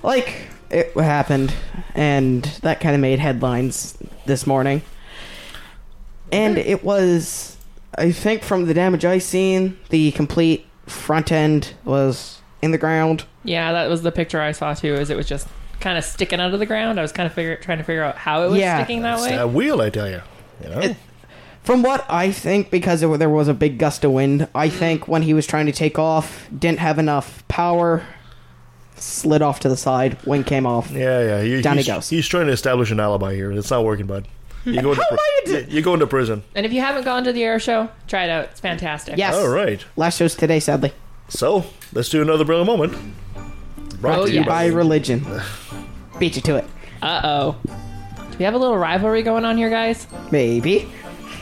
[0.03, 1.55] like it happened,
[1.95, 4.83] and that kind of made headlines this morning.
[6.33, 7.57] And it was,
[7.97, 13.25] I think, from the damage I seen, the complete front end was in the ground.
[13.45, 14.95] Yeah, that was the picture I saw too.
[14.95, 15.49] Is it was just
[15.87, 16.99] kind of sticking out of the ground.
[16.99, 18.79] I was kind of figure, trying to figure out how it was Yeah.
[18.79, 19.37] sticking that It's way.
[19.37, 20.21] a wheel, I tell you.
[20.65, 20.97] You know,
[21.63, 25.07] From what I think, because it, there was a big gust of wind, I think
[25.07, 28.03] when he was trying to take off, didn't have enough power,
[28.97, 30.91] slid off to the side, wing came off.
[30.91, 31.43] yeah, yeah.
[31.43, 32.09] He, Down he he's, goes.
[32.09, 33.53] He's trying to establish an alibi here.
[33.53, 34.27] It's not working, bud.
[34.65, 36.43] You go into How am I pri- into- you go into prison.
[36.57, 38.47] And if you haven't gone to the air show, try it out.
[38.47, 39.17] It's fantastic.
[39.17, 39.37] Yes.
[39.37, 39.85] All right.
[39.95, 40.93] Last show's today, sadly.
[41.29, 43.15] So let's do another brilliant moment.
[44.01, 44.47] Brought Oh, to you yes.
[44.47, 45.25] By religion.
[46.19, 46.65] Beat you to it.
[47.03, 47.57] Uh oh.
[48.31, 50.07] Do we have a little rivalry going on here, guys?
[50.31, 50.89] Maybe.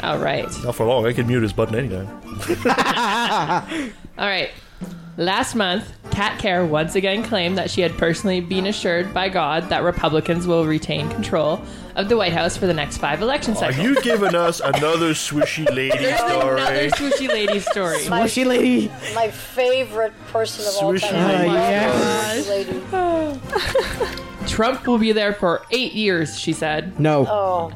[0.03, 0.47] All right.
[0.65, 1.07] Not for long.
[1.07, 2.07] I can mute his button anytime.
[4.19, 4.51] All right.
[5.17, 9.69] Last month, Kat Kerr once again claimed that she had personally been assured by God
[9.69, 11.63] that Republicans will retain control
[11.95, 13.79] of the White House for the next five election Are cycles.
[13.85, 17.11] you giving us another swishy lady There's another story?
[17.13, 18.09] swooshy lady story.
[18.09, 18.91] My, Mushy lady.
[19.15, 21.29] my favorite person of all Swish time.
[21.29, 21.49] lady.
[21.51, 22.49] Ah, I yes.
[22.49, 24.47] lady.
[24.49, 27.25] Trump will be there for eight years, she said, No.
[27.29, 27.73] Oh,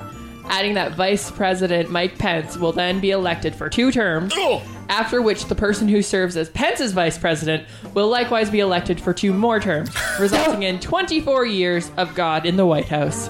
[0.46, 4.32] adding that Vice President Mike Pence will then be elected for two terms.
[4.36, 9.00] Oh, After which, the person who serves as Pence's vice president will likewise be elected
[9.00, 13.28] for two more terms, resulting in 24 years of God in the White House.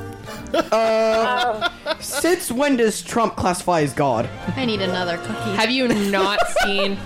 [2.01, 4.29] Since when does Trump classify as God?
[4.57, 5.57] I need another cookie.
[5.57, 6.97] Have you not seen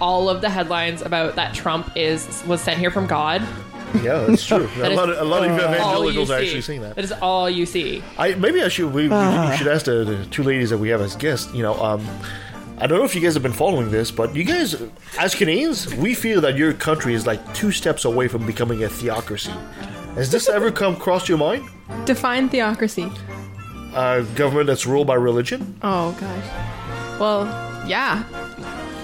[0.00, 3.42] all of the headlines about that Trump is was sent here from God?
[4.02, 4.68] yeah, that's true.
[4.76, 6.34] a is lot of, a lot of All evangelicals see.
[6.34, 6.94] are actually saying that.
[6.96, 8.02] That is all you see.
[8.16, 11.00] I maybe I should we, we should ask the, the two ladies that we have
[11.00, 11.52] as guests.
[11.54, 12.06] You know, um,
[12.82, 14.74] I don't know if you guys have been following this, but you guys,
[15.16, 18.88] as Canadians, we feel that your country is like two steps away from becoming a
[18.88, 19.52] theocracy.
[20.16, 21.64] Has this ever come across your mind?
[22.06, 23.08] Define theocracy.
[23.94, 25.78] A government that's ruled by religion?
[25.82, 27.20] Oh gosh.
[27.20, 27.44] Well,
[27.86, 28.24] yeah.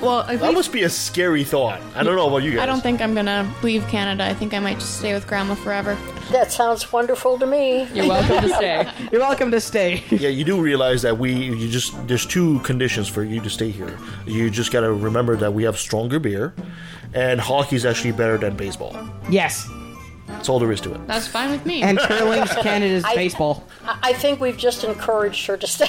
[0.01, 1.81] Well, I That think must be a scary thought.
[1.97, 2.61] I don't know about you guys.
[2.61, 4.25] I don't think I'm gonna leave Canada.
[4.25, 5.97] I think I might just stay with Grandma forever.
[6.31, 7.85] that sounds wonderful to me.
[7.93, 8.89] You're welcome to stay.
[9.13, 10.05] You're welcome to stay.
[10.11, 13.71] Yeah, you do realize that we you just there's two conditions for you to stay
[13.71, 13.99] here.
[14.27, 16.55] You just got to remember that we have stronger beer,
[17.15, 18.97] and hockey's actually better than baseball.
[19.31, 19.69] yes.
[20.29, 21.07] That's all there is to it.
[21.07, 21.81] That's fine with me.
[21.83, 23.65] And curling's Canada's I- baseball.
[23.83, 25.89] I I think we've just encouraged her to stay.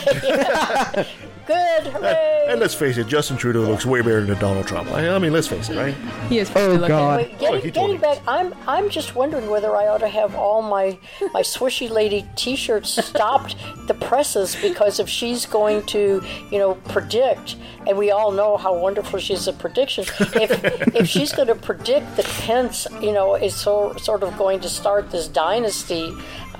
[1.50, 2.46] Good, hooray!
[2.48, 4.92] And let's face it, Justin Trudeau looks way better than Donald Trump.
[4.92, 5.96] I, I mean, let's face it, right?
[6.30, 6.52] he is.
[6.56, 6.88] Oh, looking.
[6.88, 7.18] God.
[7.18, 7.98] Wait, Oh, getting, he getting me.
[7.98, 10.98] back, I'm I'm just wondering whether I ought to have all my
[11.34, 13.56] my swishy lady T-shirts stopped
[13.88, 17.56] the presses because if she's going to you know predict,
[17.88, 20.12] and we all know how wonderful she is at predictions.
[20.20, 20.52] If
[20.96, 24.70] if she's going to predict that Pence you know is so sort of going to
[24.70, 26.14] start this dynasty,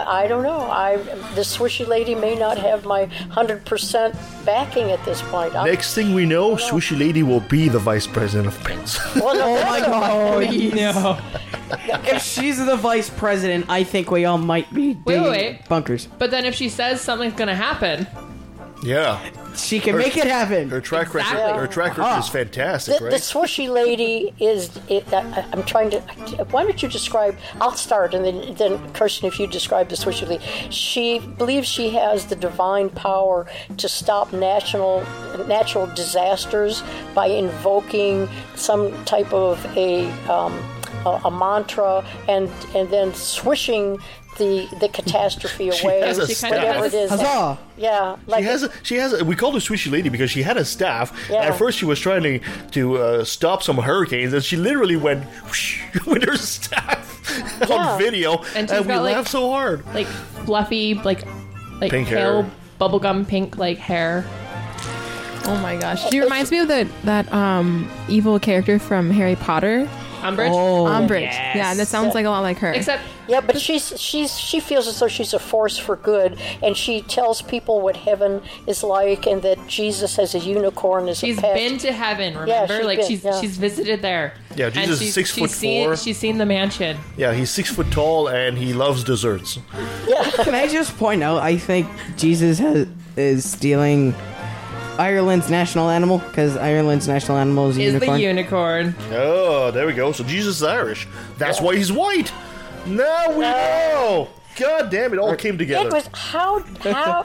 [0.08, 0.62] I don't know.
[0.62, 0.98] I
[1.36, 5.56] the swishy lady may not have my hundred percent backing at this point.
[5.56, 9.00] I'm, Next thing we know, Swishy Lady will be the vice president of Pence.
[9.16, 10.74] well, no, Oh my god.
[10.76, 11.20] No.
[12.12, 15.68] If she's the vice president, I think we all might be Wait, digging wait.
[15.70, 16.08] bunkers.
[16.18, 18.08] But then if she says something's going to happen,
[18.84, 19.20] yeah,
[19.56, 20.70] She can make it happen.
[20.70, 22.32] her track record, her track record is uh-huh.
[22.32, 23.22] fantastic, The, the right?
[23.22, 24.80] swishy lady is.
[24.88, 26.00] It, I, I'm trying to.
[26.52, 27.38] Why don't you describe?
[27.60, 31.90] I'll start, and then, then Kirsten, if you describe the swishy lady, she believes she
[31.92, 35.04] has the divine power to stop national
[35.48, 40.54] natural disasters by invoking some type of a um,
[41.06, 44.00] a, a mantra, and and then swishing
[44.40, 46.00] the the catastrophe She away.
[46.02, 47.10] has a She kinda whatever has- it is.
[47.12, 47.58] Huzzah!
[47.78, 50.42] Yeah, like She has a, she has a, we called her Swishy Lady because she
[50.42, 51.14] had a staff.
[51.30, 51.44] Yeah.
[51.44, 52.40] At first she was trying to
[52.72, 57.06] to uh, stop some hurricanes, and she literally went whoosh with her staff.
[57.62, 57.76] Yeah.
[57.76, 59.86] on video, And and, she's we got, like- laughed so hard.
[59.94, 60.08] Like
[60.46, 61.24] fluffy, like
[61.80, 62.52] like Pink pale hair.
[62.82, 64.26] bubblegum pink like hair.
[65.46, 66.10] Oh my gosh.
[66.10, 69.88] She reminds me of that that um evil character from Harry Potter,
[70.22, 70.52] Umbridge.
[70.52, 70.86] Oh.
[70.86, 71.22] Umbridge.
[71.22, 71.56] yes.
[71.56, 72.72] Yeah, that sounds like a lot like her.
[72.74, 76.76] Except Yeah, but she's she's she feels as though she's a force for good, and
[76.76, 81.38] she tells people what heaven is like, and that Jesus has a unicorn as she's
[81.38, 81.56] a pet.
[81.56, 82.38] been to heaven.
[82.38, 83.42] Remember, she's like been, she's yeah.
[83.42, 84.34] she's visited there.
[84.56, 85.96] Yeah, And Jesus is she's- six she's foot seen, four.
[85.98, 86.98] She's seen the mansion.
[87.18, 89.60] Yeah, he's six foot tall and he loves desserts.
[90.44, 91.42] Can I just point out?
[91.42, 94.14] I think Jesus has, is stealing
[95.00, 98.18] Ireland's national animal because Ireland's national animal is a Is unicorn.
[98.18, 98.96] the unicorn?
[99.12, 100.12] Oh, there we go.
[100.12, 101.08] So Jesus is Irish.
[101.38, 102.32] That's why he's white.
[102.86, 104.28] Now we know.
[104.58, 105.88] God damn, it all came together.
[105.88, 106.10] It together.
[106.10, 106.60] was how
[106.92, 107.24] how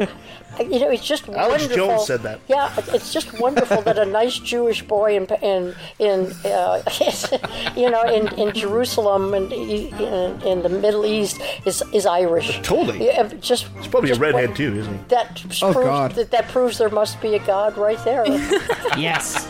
[0.61, 1.77] you know it's just Alex wonderful.
[1.89, 2.41] Jones said that.
[2.49, 6.83] Yeah, it's just wonderful that a nice Jewish boy in in in uh,
[7.77, 12.61] you know in, in Jerusalem and in, in the Middle East is is Irish.
[12.63, 13.07] Totally.
[13.07, 15.01] Yeah, just He's probably a redhead won- too, isn't he?
[15.09, 16.11] That Oh, proves God.
[16.13, 18.25] that that proves there must be a God right there.
[18.97, 19.47] yes.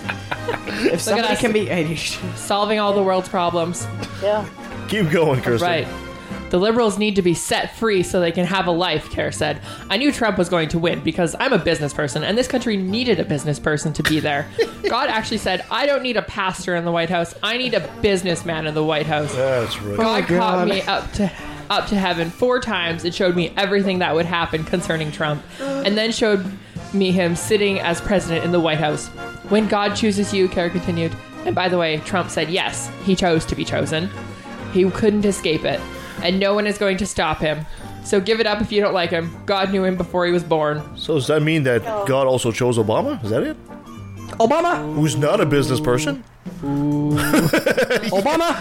[0.85, 1.41] if somebody us.
[1.41, 3.87] can be Irish, Solving all the world's problems.
[4.23, 4.45] yeah.
[4.89, 5.67] Keep going, Kirsten.
[5.69, 5.89] Right.
[6.55, 9.61] The liberals need to be set free so they can have a life, Kerr said.
[9.91, 12.77] I knew Trump was going to win because I'm a business person and this country
[12.77, 14.47] needed a business person to be there.
[14.89, 17.35] God actually said, I don't need a pastor in the White House.
[17.43, 19.35] I need a businessman in the White House.
[19.35, 19.97] That's right.
[19.97, 21.33] God, Oh, caught me up to
[21.71, 25.99] up to heaven four times and showed me everything that would happen concerning Trump, and
[25.99, 26.47] then showed
[26.93, 29.09] me him sitting as president in the White House.
[29.49, 31.17] When God chooses you, Kerr continued.
[31.47, 34.09] And by the way, Trump said yes, he chose to be chosen.
[34.73, 35.81] He couldn't escape it,
[36.25, 37.65] and no one is going to stop him.
[38.05, 39.35] So give it up if you don't like him.
[39.47, 40.83] God knew him before he was born.
[40.97, 43.23] So does that mean that God also chose Obama?
[43.23, 43.57] Is that it?
[44.41, 46.25] Obama, Who's not a business person?
[48.11, 48.57] Obama.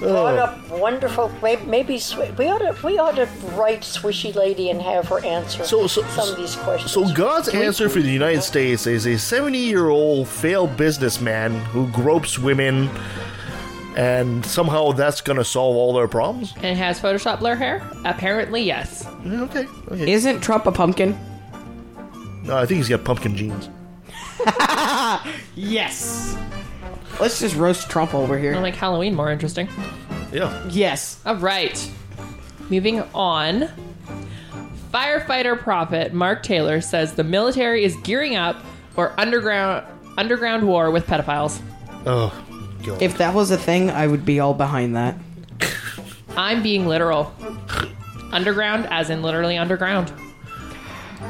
[0.00, 1.30] What a wonderful.
[1.42, 5.24] may- Maybe swi- we ought to we ought to write Swishy Lady and have her
[5.24, 6.92] answer So- so- some of these questions.
[6.92, 12.90] So God's answer for the United States is a 70-year-old failed businessman who gropes women,
[13.96, 16.54] and somehow that's gonna solve all their problems.
[16.62, 17.82] And has Photoshop blur hair?
[18.04, 19.06] Apparently, yes.
[19.26, 19.66] Okay.
[19.90, 20.10] okay.
[20.12, 21.18] Isn't Trump a pumpkin?
[22.42, 23.68] No, I think he's got pumpkin genes.
[25.54, 26.36] Yes.
[27.20, 28.60] Let's just roast Trump over I here.
[28.60, 29.68] make Halloween more interesting.
[30.32, 30.66] Yeah.
[30.68, 31.20] Yes.
[31.24, 31.90] All right.
[32.70, 33.68] Moving on.
[34.92, 38.56] Firefighter prophet Mark Taylor says the military is gearing up
[38.90, 39.86] for underground
[40.18, 41.60] underground war with pedophiles.
[42.06, 42.32] Oh,
[42.84, 43.02] God.
[43.02, 45.16] If that was a thing, I would be all behind that.
[46.36, 47.32] I'm being literal.
[48.32, 50.12] Underground, as in literally underground.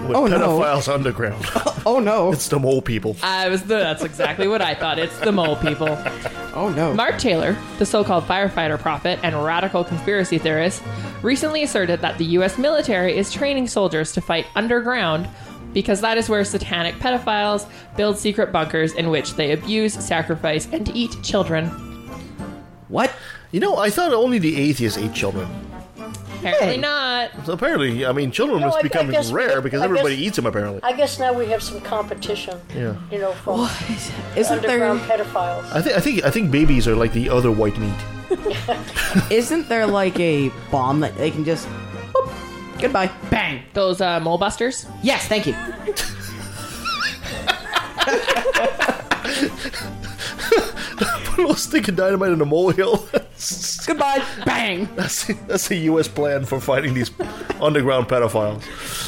[0.08, 0.38] With oh, no.
[0.38, 1.44] pedophiles underground.
[1.86, 2.32] Oh no.
[2.32, 3.14] it's the mole people.
[3.22, 4.98] I was the, that's exactly what I thought.
[4.98, 5.88] It's the mole people.
[6.54, 6.94] Oh no.
[6.94, 10.82] Mark Taylor, the so-called firefighter prophet and radical conspiracy theorist,
[11.20, 12.56] recently asserted that the U.S.
[12.56, 15.28] military is training soldiers to fight underground
[15.74, 20.88] because that is where satanic pedophiles build secret bunkers in which they abuse, sacrifice, and
[20.96, 21.66] eat children.
[22.88, 23.12] What?
[23.50, 25.48] You know, I thought only the atheists ate children.
[26.40, 27.30] Apparently not.
[27.46, 30.16] So apparently, I mean, children No, is I- I becoming guess- rare because I everybody
[30.16, 30.44] guess- eats them.
[30.46, 32.58] Apparently, I guess now we have some competition.
[32.76, 32.96] Yeah.
[33.10, 33.60] You know, from
[34.36, 35.72] Isn't there underground pedophiles.
[35.72, 37.94] I think I think I think babies are like the other white meat.
[39.30, 42.30] isn't there like a bomb that they can just whoop,
[42.80, 43.10] goodbye.
[43.30, 43.62] Bang.
[43.72, 44.86] Those uh, mole busters.
[45.02, 45.54] Yes, thank you.
[51.34, 53.08] Put a little stick of dynamite in a molehill.
[53.86, 54.24] Goodbye.
[54.46, 54.88] Bang.
[54.94, 56.06] that's that's the U.S.
[56.06, 57.10] plan for fighting these
[57.60, 58.62] underground pedophiles.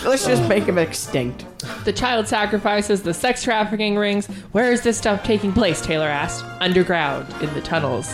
[0.04, 1.46] Let's just make them extinct.
[1.84, 4.26] The child sacrifices, the sex trafficking rings.
[4.52, 5.80] Where is this stuff taking place?
[5.80, 6.44] Taylor asked.
[6.60, 8.12] Underground, in the tunnels.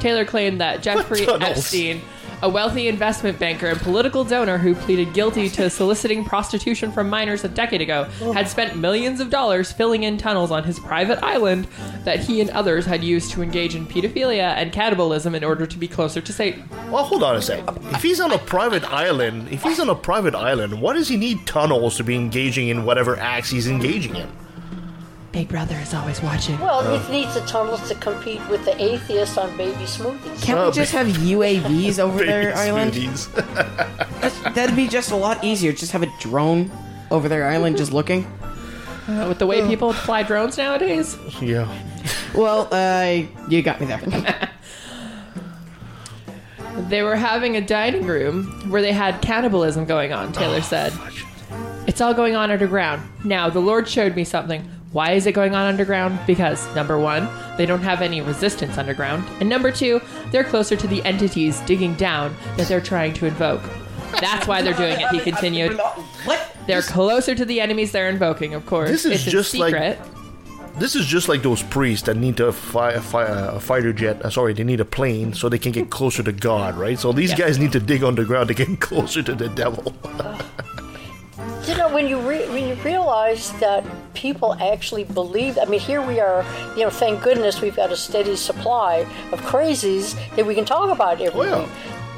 [0.00, 1.58] Taylor claimed that Jeffrey tunnels?
[1.58, 2.00] Epstein,
[2.44, 7.42] a wealthy investment banker and political donor who pleaded guilty to soliciting prostitution from minors
[7.42, 8.32] a decade ago, oh.
[8.32, 11.66] had spent millions of dollars filling in tunnels on his private island
[12.04, 15.78] that he and others had used to engage in pedophilia and cannibalism in order to
[15.78, 16.68] be closer to Satan.
[16.90, 17.64] Well, hold on a sec.
[17.94, 21.16] If he's on a private island, if he's on a private island, why does he
[21.16, 24.28] need tunnels to be engaging in whatever acts he's engaging in?
[25.34, 26.56] Big Brother is always watching.
[26.60, 30.40] Well, it needs the tunnels to compete with the atheists on baby smoothies.
[30.40, 32.92] Can't Oh, we just have UAVs over Baby their island?
[32.92, 34.54] smoothies.
[34.54, 35.72] That'd be just a lot easier.
[35.72, 36.70] Just have a drone
[37.10, 38.26] over their island just looking.
[39.08, 41.16] Uh, with the way people fly drones nowadays.
[41.42, 41.66] yeah.
[42.32, 44.50] Well, uh, you got me there.
[46.88, 50.92] They were having a dining room where they had cannibalism going on, Taylor said.
[51.88, 53.02] It's all going on underground.
[53.24, 54.70] Now, the Lord showed me something.
[54.94, 56.20] Why is it going on underground?
[56.24, 57.28] Because number one,
[57.58, 61.94] they don't have any resistance underground, and number two, they're closer to the entities digging
[61.96, 63.60] down that they're trying to invoke.
[64.20, 65.80] That's why they're doing it, he continued.
[66.24, 66.56] What?
[66.68, 68.88] They're closer to the enemies they're invoking, of course.
[68.88, 69.98] This is it's a just like- secret.
[70.78, 74.24] This is just like those priests that need to fly, fly a fighter jet.
[74.24, 76.98] Uh, sorry, they need a plane so they can get closer to God, right?
[76.98, 77.38] So these Yeah.
[77.38, 79.92] guys need to dig underground to get closer to the devil.
[81.66, 86.02] You know, when you re- when you realize that people actually believe, I mean, here
[86.02, 86.44] we are.
[86.76, 90.90] You know, thank goodness we've got a steady supply of crazies that we can talk
[90.90, 91.68] about every Oh, week.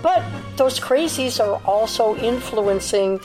[0.03, 0.23] But
[0.57, 3.21] those crazies are also influencing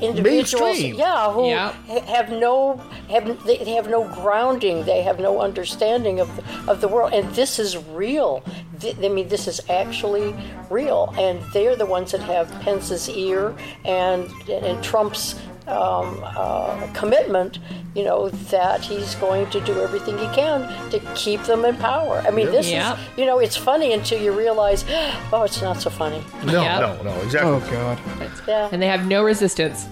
[0.00, 0.94] individuals, Mainstream.
[0.96, 2.76] yeah, who ha- have no
[3.08, 7.28] have they, have no grounding, they have no understanding of the, of the world, and
[7.34, 8.42] this is real.
[8.80, 10.34] Th- I mean, this is actually
[10.70, 13.54] real, and they're the ones that have Pence's ear
[13.84, 15.34] and and Trump's.
[15.66, 17.58] Um, uh, commitment,
[17.94, 22.24] you know, that he's going to do everything he can to keep them in power.
[22.26, 22.98] I mean, this Yep.
[22.98, 24.84] is, you know, it's funny until you realize,
[25.32, 26.24] oh, it's not so funny.
[26.44, 26.80] No, Yep.
[26.80, 27.50] no, no, exactly.
[27.52, 27.98] Oh God.
[28.48, 28.68] Yeah.
[28.72, 29.86] and they have no resistance.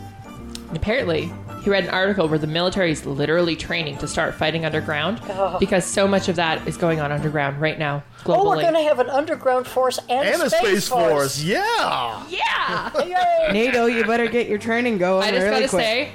[0.68, 1.32] And apparently,
[1.68, 5.58] he read an article where the military is literally training to start fighting underground oh.
[5.60, 8.36] because so much of that is going on underground right now globally.
[8.38, 12.24] Oh, we're going to have an underground force and, And a space force, yeah.
[12.30, 13.04] yeah.
[13.04, 13.52] Yay!
[13.52, 15.82] NATO, you better get your training going I just really gotta quick.
[15.82, 16.12] say,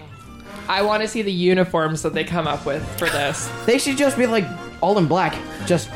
[0.68, 3.52] I want to see the uniforms that they come up with for this.
[3.68, 4.46] They should just be like
[4.82, 5.38] all in black.
[5.68, 5.92] Just.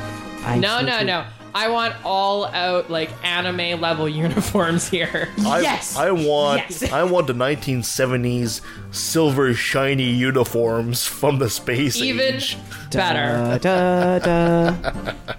[0.46, 1.26] I No, no, no.
[1.58, 5.28] I want all out like anime level uniforms here.
[5.40, 5.98] I, Yes!
[5.98, 6.92] I want Yes!
[6.92, 12.58] I want the 1970s silver shiny uniforms from the space Even age.
[12.92, 13.58] better.
[13.60, 15.14] Da, da, da.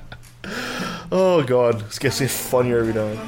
[1.11, 3.19] Oh god, it's getting funnier every time.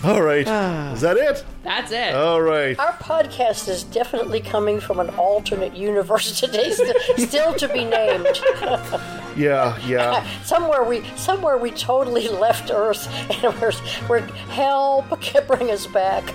[0.04, 0.92] All right, Ah.
[0.94, 1.44] is that it?
[1.62, 2.14] That's it.
[2.14, 2.78] All right.
[2.78, 6.96] Our podcast is definitely coming from an alternate universe today, st-
[7.28, 8.26] still to be named.
[9.36, 10.26] Yeah, yeah.
[10.42, 13.06] somewhere we, somewhere we totally left Earth,
[13.44, 13.72] and we're,
[14.08, 14.20] we're
[14.50, 15.06] help,
[15.46, 16.34] bring us back.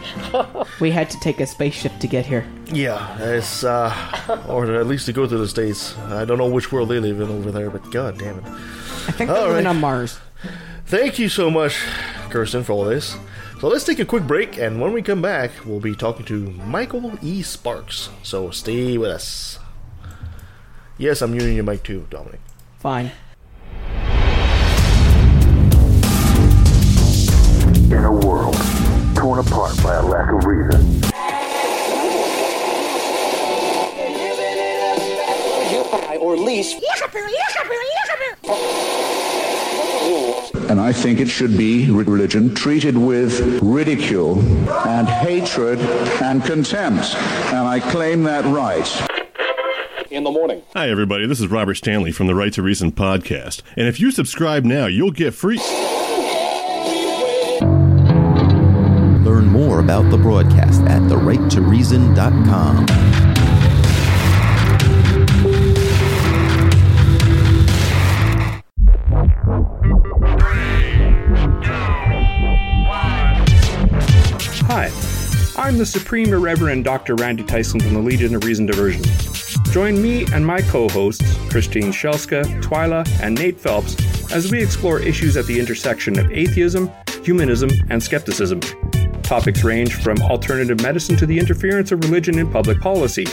[0.80, 2.47] We had to take a spaceship to get here.
[2.72, 3.93] Yeah, it's uh,
[4.47, 5.95] or at least to go to the states.
[5.97, 8.45] I don't know which world they live in over there, but god damn it.
[8.45, 9.72] I think All they're living right.
[9.72, 10.18] on Mars.
[10.86, 11.78] Thank you so much,
[12.30, 13.18] Kirsten, for all this.
[13.62, 16.51] So let's take a quick break, and when we come back, we'll be talking to
[16.51, 17.41] Michael E.
[17.41, 18.10] Sparks.
[18.22, 19.60] So stay with us.
[20.97, 22.41] Yes, I'm using your mic too, Dominic.
[22.80, 23.12] Fine.
[27.89, 28.56] In a world
[29.16, 31.01] torn apart by a lack of reason,
[36.20, 36.76] or lease.
[40.69, 44.39] And I think it should be religion treated with ridicule
[44.88, 45.79] and hatred
[46.21, 48.88] and contempt, and I claim that right.
[50.11, 50.61] In the morning.
[50.73, 51.27] Hi, everybody.
[51.27, 53.63] This is Robert Stanley from the Right to Reason podcast.
[53.75, 55.57] And if you subscribe now, you'll get free.
[59.25, 63.14] Learn more about the broadcast at therighttoreason.com.
[75.66, 77.16] I'm the Supreme Irreverend Dr.
[77.16, 79.03] Randy Tyson from the Legion of Reason Diversion.
[79.72, 83.95] Join me and my co hosts, Christine Shellska, Twyla, and Nate Phelps,
[84.32, 86.91] as we explore issues at the intersection of atheism,
[87.24, 88.59] humanism, and skepticism.
[89.24, 93.26] Topics range from alternative medicine to the interference of religion in public policy.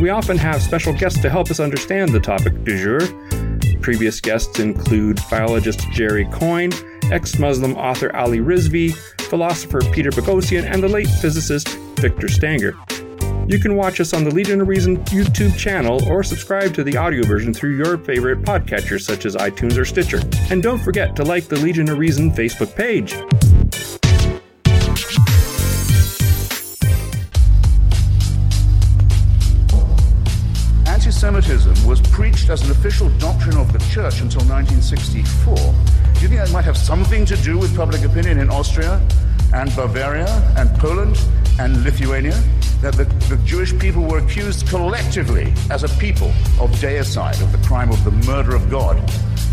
[0.00, 3.80] We often have special guests to help us understand the topic du jour.
[3.82, 6.72] Previous guests include biologist Jerry Coyne,
[7.12, 8.96] ex Muslim author Ali Rizvi,
[9.28, 12.76] philosopher Peter Boghossian, and the late physicist Victor Stenger.
[13.48, 16.98] You can watch us on the Legion of Reason YouTube channel or subscribe to the
[16.98, 20.20] audio version through your favorite podcatchers such as iTunes or Stitcher.
[20.50, 23.14] And don't forget to like the Legion of Reason Facebook page.
[31.38, 35.54] Was preached as an official doctrine of the church until 1964.
[35.54, 35.62] Do
[36.20, 39.00] you think that might have something to do with public opinion in Austria
[39.54, 40.26] and Bavaria
[40.56, 41.16] and Poland
[41.60, 42.36] and Lithuania?
[42.82, 47.68] That the, the Jewish people were accused collectively as a people of deicide, of the
[47.68, 48.96] crime of the murder of God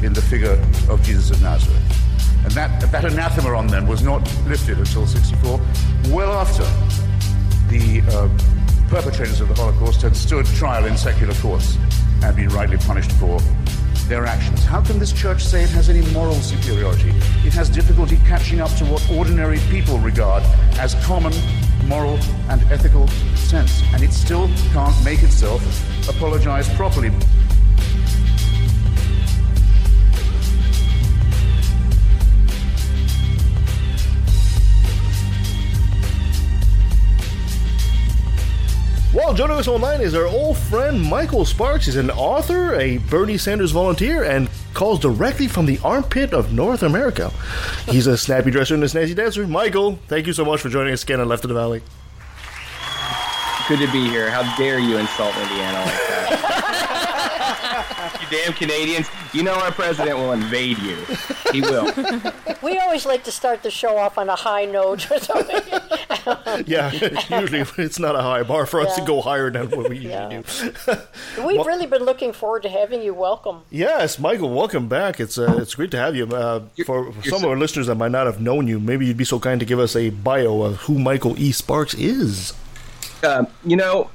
[0.04, 0.60] in the figure
[0.90, 1.84] of Jesus of Nazareth.
[2.46, 5.62] And that, that anathema on them was not lifted until 64,
[6.08, 6.64] well after
[7.70, 8.55] the uh,
[8.90, 11.78] perpetrators of the Holocaust had stood trial in secular courts
[12.24, 13.40] and been rightly punished for
[14.08, 14.64] their actions.
[14.64, 17.10] How can this church say it has any moral superiority?
[17.44, 20.44] It has difficulty catching up to what ordinary people regard
[20.78, 21.34] as common
[21.88, 22.18] moral,
[22.50, 23.84] and ethical sense.
[23.94, 25.62] And it still can't make itself
[26.10, 27.12] apologize properly.
[39.16, 41.86] Well, joining us online is our old friend Michael Sparks.
[41.86, 46.84] He's an author, a Bernie Sanders volunteer, and calls directly from the armpit of North
[46.84, 47.32] America.
[47.88, 49.48] He's a snappy dresser and a snazzy dancer.
[49.48, 51.82] Michael, thank you so much for joining us again on Left of the Valley.
[53.70, 54.30] Good to be here.
[54.30, 56.05] How dare you insult Indiana?
[58.22, 59.08] You damn Canadians.
[59.34, 60.96] You know our president will invade you.
[61.52, 61.92] He will.
[62.62, 65.62] We always like to start the show off on a high note or something.
[66.66, 69.98] Yeah, usually it's not a high bar for us to go higher than what we
[70.00, 70.44] usually do.
[71.46, 73.14] We've Well- really been looking forward to having you.
[73.14, 73.62] Welcome.
[73.70, 75.20] Yes, Michael, welcome back.
[75.20, 76.26] It's uh, it's great to have you.
[76.26, 79.18] Uh, for for some of our listeners that might not have known you, maybe you'd
[79.18, 81.52] be so kind to give us a bio of who Michael E.
[81.52, 82.54] Sparks is.
[83.24, 84.10] Um, you know,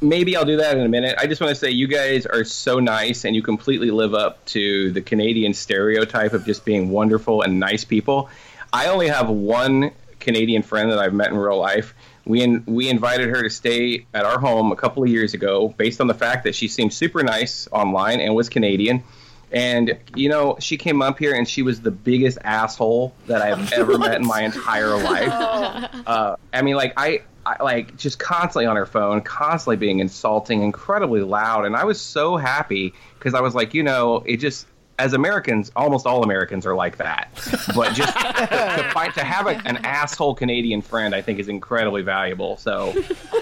[0.00, 1.16] maybe I'll do that in a minute.
[1.18, 4.44] I just want to say you guys are so nice and you completely live up
[4.46, 8.28] to the Canadian stereotype of just being wonderful and nice people.
[8.72, 11.94] I only have one Canadian friend that I've met in real life.
[12.24, 15.68] We in, we invited her to stay at our home a couple of years ago
[15.68, 19.04] based on the fact that she seemed super nice online and was Canadian.
[19.52, 23.72] And you know, she came up here and she was the biggest asshole that I've
[23.72, 25.94] ever met in my entire life.
[26.06, 30.62] Uh, I mean, like I, I like just constantly on her phone, constantly being insulting,
[30.62, 34.66] incredibly loud, and I was so happy because I was like, you know, it just
[34.98, 37.28] as Americans, almost all Americans are like that.
[37.74, 41.48] But just to, to find to have a, an asshole Canadian friend, I think is
[41.48, 42.56] incredibly valuable.
[42.56, 42.94] So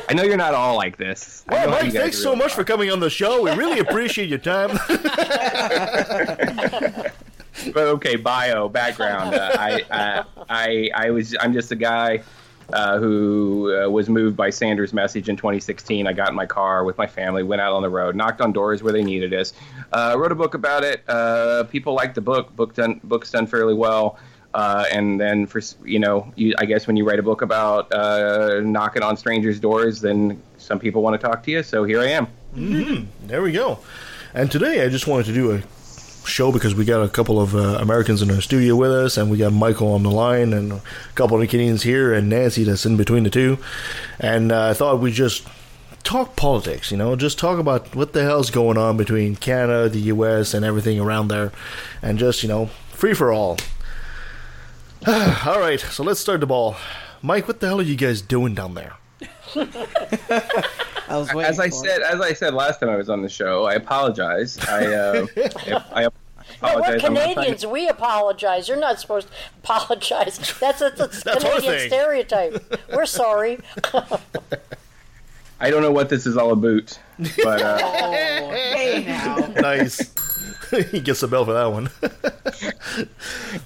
[0.08, 1.44] I know you're not all like this.
[1.48, 3.42] Well, know how you Mike, thanks are so really much for coming on the show.
[3.42, 4.78] We really appreciate your time.
[7.72, 9.34] but okay, bio background.
[9.34, 12.22] Uh, I, uh, I I was I'm just a guy
[12.72, 16.06] uh, who uh, was moved by Sanders' message in 2016.
[16.06, 18.52] I got in my car with my family, went out on the road, knocked on
[18.52, 19.52] doors where they needed us,
[19.92, 21.02] uh, wrote a book about it.
[21.08, 22.54] Uh, people liked the book.
[22.56, 24.18] Book done book's done fairly well.
[24.54, 27.92] Uh, and then for you know, you, I guess when you write a book about
[27.92, 31.62] uh, knocking on strangers' doors, then some people want to talk to you.
[31.64, 32.26] So here I am.
[32.54, 33.80] hmm There we go.
[34.32, 35.62] And today I just wanted to do a
[36.24, 39.30] show because we got a couple of uh, Americans in our studio with us, and
[39.30, 40.82] we got Michael on the line, and a
[41.14, 43.58] couple of Canadians here, and Nancy that's in between the two.
[44.18, 45.46] And uh, I thought we'd just
[46.02, 50.00] talk politics, you know, just talk about what the hell's going on between Canada, the
[50.00, 51.52] U.S., and everything around there,
[52.02, 53.58] and just, you know, free for all.
[55.06, 56.76] all right, so let's start the ball.
[57.22, 58.94] Mike, what the hell are you guys doing down there?
[61.08, 64.58] as I said, as I said last time I was on the show, I apologize.
[64.66, 66.08] I, uh, if- I Yeah,
[66.62, 67.04] we're apologize.
[67.04, 67.66] I'm not trying Canadians.
[67.66, 68.68] We apologize.
[68.68, 70.38] You're not supposed to apologize.
[70.60, 72.80] That's a, that's a That's Canadian stereotype.
[72.92, 73.58] We're sorry.
[75.60, 77.78] I don't know what this is all about, but uh,
[78.50, 79.36] hey now.
[79.56, 80.12] nice.
[80.90, 81.88] he gets a bell for that one.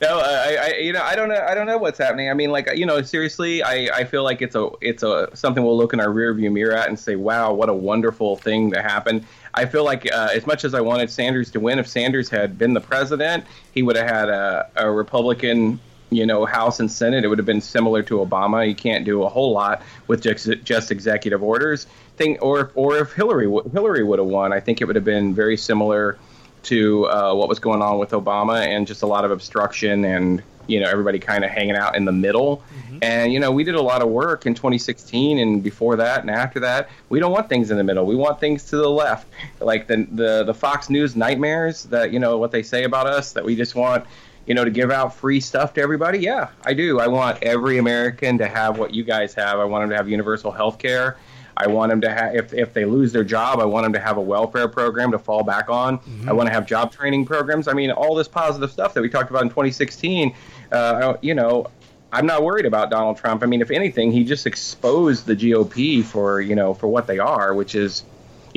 [0.00, 2.30] No, I, I, you know, I don't know, I don't know what's happening.
[2.30, 5.62] I mean, like, you know, seriously, I, I feel like it's a, it's a something
[5.64, 8.82] we'll look in our rearview mirror at and say, wow, what a wonderful thing to
[8.82, 9.26] happen.
[9.54, 12.58] I feel like uh, as much as I wanted Sanders to win, if Sanders had
[12.58, 15.80] been the president, he would have had a, a Republican.
[16.10, 18.66] You know, House and Senate, it would have been similar to Obama.
[18.66, 21.86] You can't do a whole lot with just, just executive orders.
[22.16, 25.34] Thing, or, or if Hillary Hillary would have won, I think it would have been
[25.34, 26.16] very similar
[26.64, 30.42] to uh, what was going on with Obama and just a lot of obstruction and
[30.66, 32.62] you know everybody kind of hanging out in the middle.
[33.00, 36.30] And you know we did a lot of work in 2016 and before that and
[36.30, 36.90] after that.
[37.08, 38.04] We don't want things in the middle.
[38.04, 39.26] We want things to the left,
[39.60, 43.32] like the the the Fox News nightmares that you know what they say about us
[43.32, 44.04] that we just want.
[44.46, 46.20] You know, to give out free stuff to everybody.
[46.20, 47.00] Yeah, I do.
[47.00, 49.58] I want every American to have what you guys have.
[49.58, 51.18] I want them to have universal health care.
[51.60, 53.98] I want them to have, if, if they lose their job, I want them to
[53.98, 55.98] have a welfare program to fall back on.
[56.28, 57.66] I want to have job training programs.
[57.66, 60.34] I mean, all this positive stuff that we talked about in 2016,
[60.70, 61.66] uh, you know,
[62.12, 63.42] I'm not worried about Donald Trump.
[63.42, 67.18] I mean, if anything, he just exposed the GOP for, you know, for what they
[67.18, 68.04] are, which is,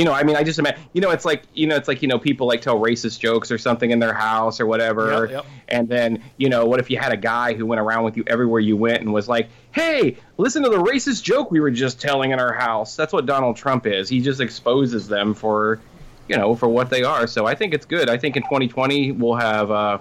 [0.01, 2.01] you know, I mean, I just imagine, you know, it's like, you know, it's like,
[2.01, 5.27] you know, people like tell racist jokes or something in their house or whatever.
[5.27, 5.45] Yep, yep.
[5.67, 8.23] And then, you know, what if you had a guy who went around with you
[8.25, 12.01] everywhere you went and was like, hey, listen to the racist joke we were just
[12.01, 12.95] telling in our house?
[12.95, 14.09] That's what Donald Trump is.
[14.09, 15.79] He just exposes them for,
[16.27, 17.27] you know, for what they are.
[17.27, 18.09] So I think it's good.
[18.09, 19.99] I think in 2020 we'll have uh,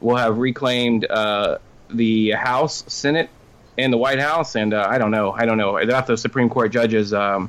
[0.00, 3.30] we'll have reclaimed uh, the House, Senate,
[3.78, 4.56] and the White House.
[4.56, 5.30] And uh, I don't know.
[5.30, 5.74] I don't know.
[5.74, 7.48] Without the Supreme Court judges, um,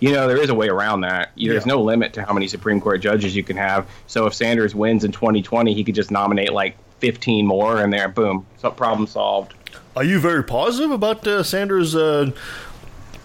[0.00, 1.32] you know, there is a way around that.
[1.36, 3.88] There's no limit to how many Supreme Court judges you can have.
[4.06, 8.08] So if Sanders wins in 2020, he could just nominate like 15 more, and there,
[8.08, 9.54] boom, so problem solved.
[9.96, 12.30] are you very positive about uh, Sanders' uh,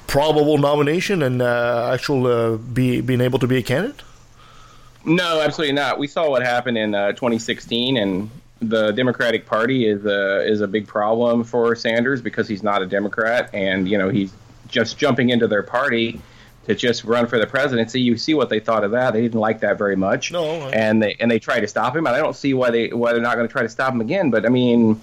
[0.08, 4.02] probable nomination and uh, actual uh, be, being able to be a candidate?
[5.06, 6.00] No, absolutely not.
[6.00, 8.30] We saw what happened in uh, 2016, and
[8.62, 12.86] the Democratic Party is a is a big problem for Sanders because he's not a
[12.86, 14.34] Democrat, and you know he's
[14.68, 16.22] just jumping into their party
[16.66, 18.02] to just run for the presidency.
[18.02, 21.02] You see what they thought of that; they didn't like that very much, No, and
[21.02, 22.08] they and they tried to stop him.
[22.08, 24.02] And I don't see why they why they're not going to try to stop him
[24.02, 24.32] again.
[24.32, 25.02] But I mean.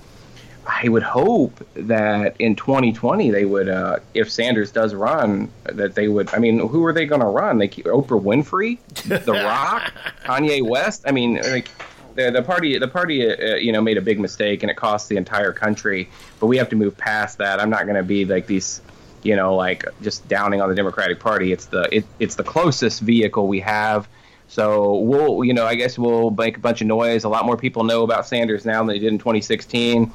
[0.66, 6.06] I would hope that in 2020 they would, uh, if Sanders does run, that they
[6.06, 6.32] would.
[6.34, 7.58] I mean, who are they going to run?
[7.58, 8.78] They keep Oprah Winfrey,
[9.24, 9.92] The Rock,
[10.22, 11.04] Kanye West.
[11.06, 11.68] I mean, like
[12.14, 15.08] the the party the party uh, you know made a big mistake and it cost
[15.08, 16.08] the entire country.
[16.38, 17.60] But we have to move past that.
[17.60, 18.80] I'm not going to be like these,
[19.22, 21.52] you know, like just downing on the Democratic Party.
[21.52, 24.08] It's the it, it's the closest vehicle we have.
[24.48, 27.22] So we'll, you know, I guess we'll make a bunch of noise.
[27.22, 30.12] A lot more people know about Sanders now than they did in 2016.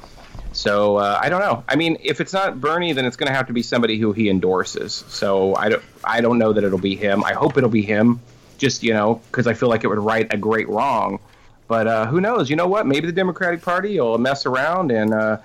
[0.52, 1.64] So uh, I don't know.
[1.68, 4.12] I mean, if it's not Bernie, then it's going to have to be somebody who
[4.12, 5.04] he endorses.
[5.08, 7.24] So I don't, I don't know that it'll be him.
[7.24, 8.20] I hope it'll be him,
[8.58, 11.18] just you know, because I feel like it would right a great wrong.
[11.68, 12.48] But uh, who knows?
[12.48, 12.86] You know what?
[12.86, 15.38] Maybe the Democratic Party will mess around and uh,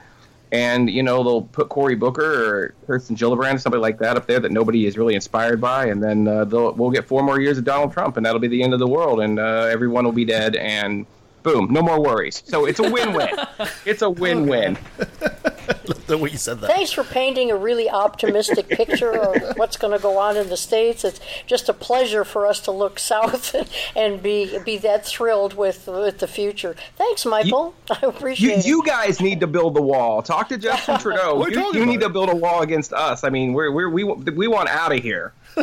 [0.51, 4.27] and you know they'll put Cory Booker or Kirsten Gillibrand, or somebody like that, up
[4.27, 7.39] there that nobody is really inspired by, and then uh, they'll, we'll get four more
[7.39, 10.03] years of Donald Trump, and that'll be the end of the world, and uh, everyone
[10.03, 11.05] will be dead, and
[11.43, 12.43] boom, no more worries.
[12.45, 13.29] So it's a win-win.
[13.85, 14.77] it's a win-win.
[16.11, 16.67] the way you said that.
[16.69, 20.57] Thanks for painting a really optimistic picture of what's going to go on in the
[20.57, 21.03] states.
[21.03, 25.53] It's just a pleasure for us to look south and, and be be that thrilled
[25.55, 26.75] with with the future.
[26.95, 27.73] Thanks, Michael.
[27.89, 28.65] I You, appreciate it.
[28.65, 30.21] you guys need to build the wall.
[30.21, 31.45] Talk to Justin Trudeau.
[31.47, 33.23] You you about need to build a wall against us.
[33.23, 35.33] I mean, we're, we're, we we want out of here.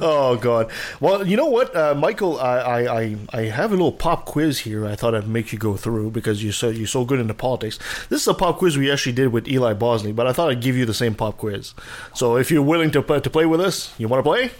[0.00, 0.70] oh God!
[1.00, 4.60] Well, you know what, uh, Michael, I, I, I, I have a little pop quiz
[4.60, 4.86] here.
[4.86, 7.78] I thought I'd make you go through because you're so you're so good into politics.
[8.08, 10.60] This is a pop quiz we actually did with Eli Bosley, but I thought I'd
[10.62, 11.74] give you the same pop quiz.
[12.14, 14.50] So if you're willing to play, to play with us, you want to play?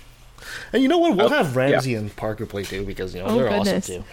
[0.73, 1.17] And you know what?
[1.17, 3.89] We'll have Ramses and Parker play too because you know Oh, they're goodness.
[3.91, 4.05] awesome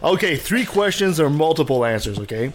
[0.00, 0.06] too.
[0.06, 2.18] Okay, three questions or multiple answers.
[2.18, 2.52] Okay.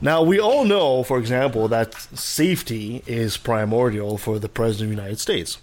[0.00, 5.02] Now we all know, for example, that safety is primordial for the president of the
[5.02, 5.58] United States,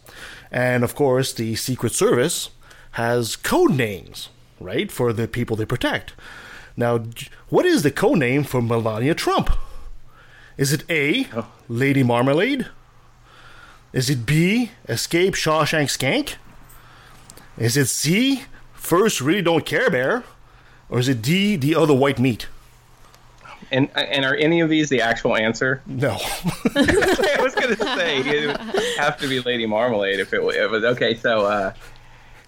[0.52, 2.50] and of course, the Secret Service
[2.92, 4.30] has code names,
[4.60, 6.14] right, for the people they protect.
[6.76, 7.06] Now,
[7.50, 9.50] what is the code name for Melania Trump?
[10.58, 11.48] Is it A, oh.
[11.68, 12.68] Lady Marmalade?
[13.94, 16.36] Is it B, Escape Shawshank Skank?
[17.58, 20.24] Is it C, First Really Don't Care Bear?
[20.90, 22.48] Or is it D, The Other White Meat?
[23.72, 25.82] And and are any of these the actual answer?
[25.86, 26.12] No.
[26.76, 30.84] I was gonna say it would have to be Lady Marmalade if it, it was
[30.84, 31.16] okay.
[31.16, 31.74] So uh,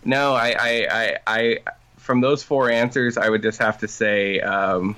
[0.06, 1.58] no, I, I I I
[1.98, 4.40] from those four answers, I would just have to say.
[4.40, 4.96] Um,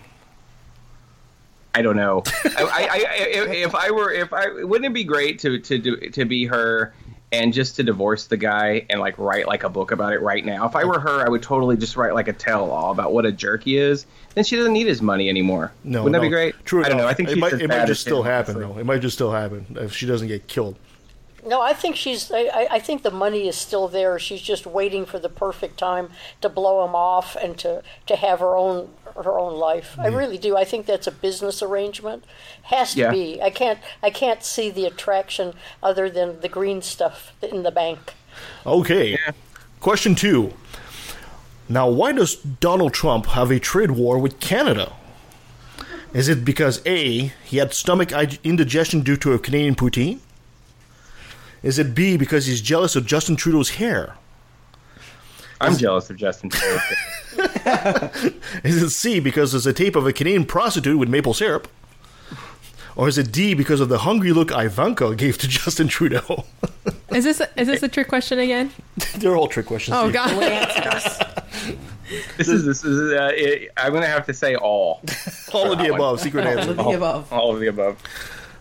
[1.76, 2.24] I don't know.
[2.44, 5.78] I, I, I, if, if I were, if I, wouldn't it be great to to
[5.78, 6.94] do to be her
[7.32, 10.44] and just to divorce the guy and like write like a book about it right
[10.44, 10.66] now?
[10.68, 13.32] If I were her, I would totally just write like a tell-all about what a
[13.32, 14.06] jerk he is.
[14.36, 15.72] Then she doesn't need his money anymore.
[15.84, 16.56] No, wouldn't that be great?
[16.66, 16.82] True.
[16.82, 17.06] I don't enough.
[17.06, 17.10] know.
[17.10, 18.78] I think it might, it might just still happen, though.
[18.78, 20.76] It might just still happen if she doesn't get killed.
[21.46, 22.32] No, I think she's.
[22.32, 24.20] I, I- I think the money is still there.
[24.20, 26.10] She's just waiting for the perfect time
[26.42, 29.96] to blow him off and to, to have her own her own life.
[29.98, 30.56] I really do.
[30.56, 32.24] I think that's a business arrangement.
[32.64, 33.12] Has to Yeah.
[33.12, 33.42] be.
[33.42, 33.80] I can't.
[34.04, 38.14] I can't see the attraction other than the green stuff in the bank.
[38.66, 39.18] Okay.
[39.80, 40.54] Question two.
[41.68, 44.94] Now, why does Donald Trump have a trade war with Canada?
[46.14, 48.12] Is it because A, he had stomach
[48.44, 50.20] indigestion due to a Canadian poutine?
[51.64, 54.16] Is it B, because he's jealous of Justin Trudeau's hair?
[55.62, 56.50] I'm jealous of Justin.
[56.50, 56.80] Trudeau.
[58.64, 61.68] Is it C, because there's a tape of a Canadian prostitute with maple syrup?
[62.96, 66.46] Or is it D, because of the hungry look Ivanka gave to Justin Trudeau?
[67.14, 68.72] Is this is this a trick question again?
[69.18, 69.96] They're all trick questions.
[69.98, 70.14] Oh Steve.
[70.14, 71.44] God!
[72.38, 73.12] This is this is.
[73.14, 75.02] Uh, it, I'm gonna have to say all.
[75.54, 75.94] All of the one.
[76.00, 76.72] above, secret answer.
[76.72, 77.34] All- of the above.
[77.34, 78.02] All of the above.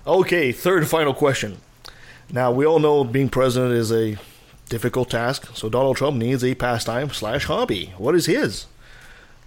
[0.07, 1.59] Okay, third and final question.
[2.31, 4.18] Now we all know being president is a
[4.68, 7.95] difficult task, so Donald Trump needs a pastime slash hobby.
[7.97, 8.66] What is his?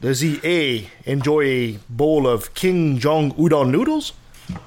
[0.02, 4.14] Does he A enjoy a bowl of Kim Jong udon noodles?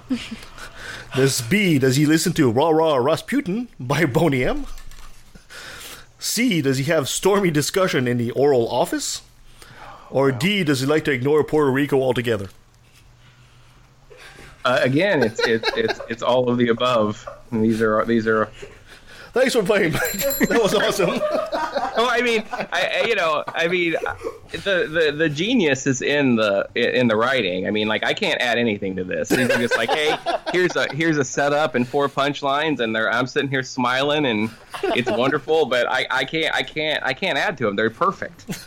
[1.17, 4.67] does B does he listen to Ra Ra Rasputin by Boney M?
[6.21, 9.23] C does he have stormy discussion in the Oral Office?
[10.09, 12.49] Or D does he like to ignore Puerto Rico altogether?
[14.65, 17.29] Uh, again, it's it's it's it's all of the above.
[17.51, 18.47] And these are these are.
[19.33, 19.93] Thanks for playing.
[19.93, 21.11] that was awesome.
[21.97, 23.95] well, I mean, I, you know, I mean,
[24.51, 27.67] the, the the genius is in the in the writing.
[27.67, 29.29] I mean, like I can't add anything to this.
[29.29, 30.17] These just like, hey,
[30.53, 34.51] here's a here's a setup and four punchlines, and they're I'm sitting here smiling, and
[34.83, 35.67] it's wonderful.
[35.67, 37.77] But I, I can't I can't I can't add to them.
[37.77, 38.45] They're perfect.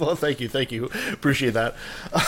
[0.00, 1.76] well, thank you, thank you, appreciate that,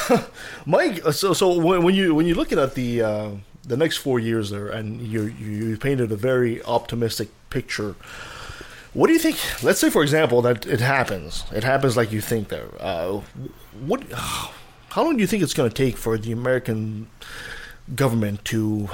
[0.66, 1.02] Mike.
[1.12, 3.30] So, so when, when you when you looking at the uh,
[3.64, 7.94] the next four years there, and you you painted a very optimistic picture.
[8.94, 9.38] What do you think?
[9.62, 11.44] Let's say, for example, that it happens.
[11.52, 12.68] It happens like you think there.
[12.78, 13.22] Uh,
[13.80, 14.02] what?
[14.12, 17.08] How long do you think it's going to take for the American
[17.94, 18.90] government to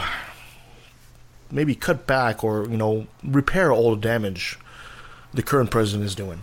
[1.51, 4.59] maybe cut back or you know repair all the damage
[5.35, 6.43] the current president is doing?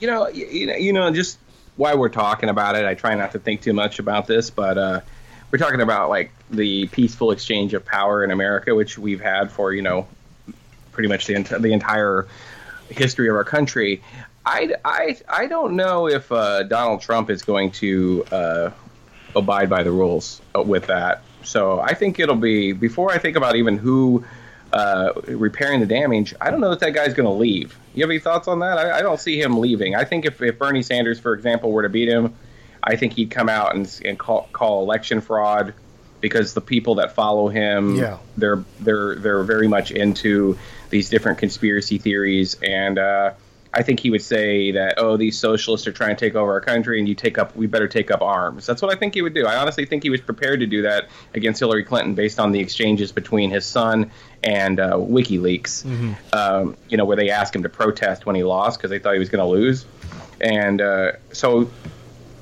[0.00, 1.38] you know, you know, you know, just
[1.76, 2.84] why we're talking about it.
[2.84, 5.00] I try not to think too much about this, but uh,
[5.50, 9.72] we're talking about like the peaceful exchange of power in America, which we've had for
[9.72, 10.06] you know
[10.92, 12.26] pretty much the ent- the entire
[12.90, 14.02] history of our country.
[14.46, 18.70] I, I, I don't know if uh, Donald Trump is going to uh,
[19.36, 21.22] abide by the rules with that.
[21.44, 24.24] So I think it'll be before I think about even who
[24.72, 26.34] uh, repairing the damage.
[26.40, 27.78] I don't know if that guy's going to leave.
[27.94, 28.78] You have any thoughts on that?
[28.78, 29.94] I, I don't see him leaving.
[29.94, 32.34] I think if, if Bernie Sanders, for example, were to beat him,
[32.82, 35.74] I think he'd come out and, and call, call election fraud
[36.20, 38.18] because the people that follow him, Yeah.
[38.36, 40.58] they're they're they're very much into
[40.90, 43.32] these different conspiracy theories, and uh,
[43.72, 46.60] I think he would say that oh these socialists are trying to take over our
[46.60, 48.66] country, and you take up we better take up arms.
[48.66, 49.46] That's what I think he would do.
[49.46, 52.60] I honestly think he was prepared to do that against Hillary Clinton based on the
[52.60, 54.10] exchanges between his son
[54.42, 55.84] and uh, WikiLeaks.
[56.32, 59.12] Um, you know where they asked him to protest when he lost because they thought
[59.12, 59.86] he was going to lose,
[60.40, 61.70] and uh, so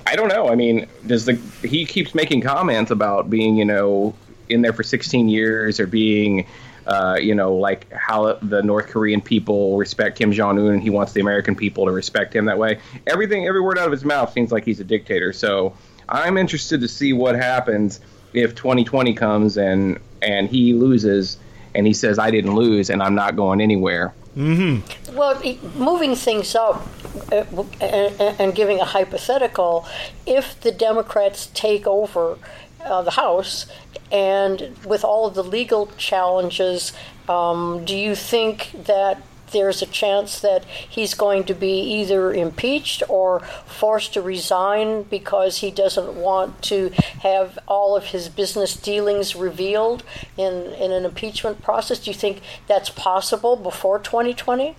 [0.07, 0.49] I don't know.
[0.49, 1.35] I mean, does the
[1.67, 4.15] he keeps making comments about being, you know,
[4.49, 6.47] in there for 16 years or being,
[6.87, 10.91] uh, you know, like how the North Korean people respect Kim Jong Un and he
[10.91, 12.79] wants the American people to respect him that way.
[13.07, 15.33] Everything, every word out of his mouth seems like he's a dictator.
[15.33, 15.75] So
[16.09, 18.01] I'm interested to see what happens
[18.33, 21.39] if 2020 comes and and he loses
[21.75, 24.15] and he says I didn't lose and I'm not going anywhere.
[24.37, 25.17] Mm-hmm.
[25.17, 25.41] Well,
[25.77, 26.87] moving things up
[27.33, 29.87] uh, w- and, and giving a hypothetical,
[30.27, 32.39] if the Democrats take over
[32.87, 33.67] uh, the House
[34.11, 36.93] and with all of the legal challenges,
[37.29, 39.21] um, do you think that
[39.53, 45.59] there's a chance that he's going to be either impeached or forced to resign because
[45.59, 50.03] he doesn't want to have all of his business dealings revealed
[50.37, 52.01] in, in an impeachment process?
[52.01, 54.77] Do you think that's possible before 2020?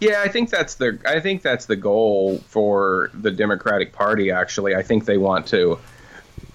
[0.00, 4.32] Yeah, I think that's the I think that's the goal for the Democratic Party.
[4.32, 5.78] Actually, I think they want to.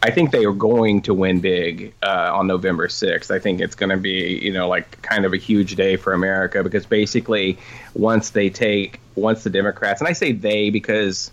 [0.04, 3.32] I think they are going to win big uh, on November 6th.
[3.32, 6.14] I think it's going to be, you know, like kind of a huge day for
[6.14, 7.58] America because basically,
[7.96, 11.32] once they take, once the Democrats, and I say they because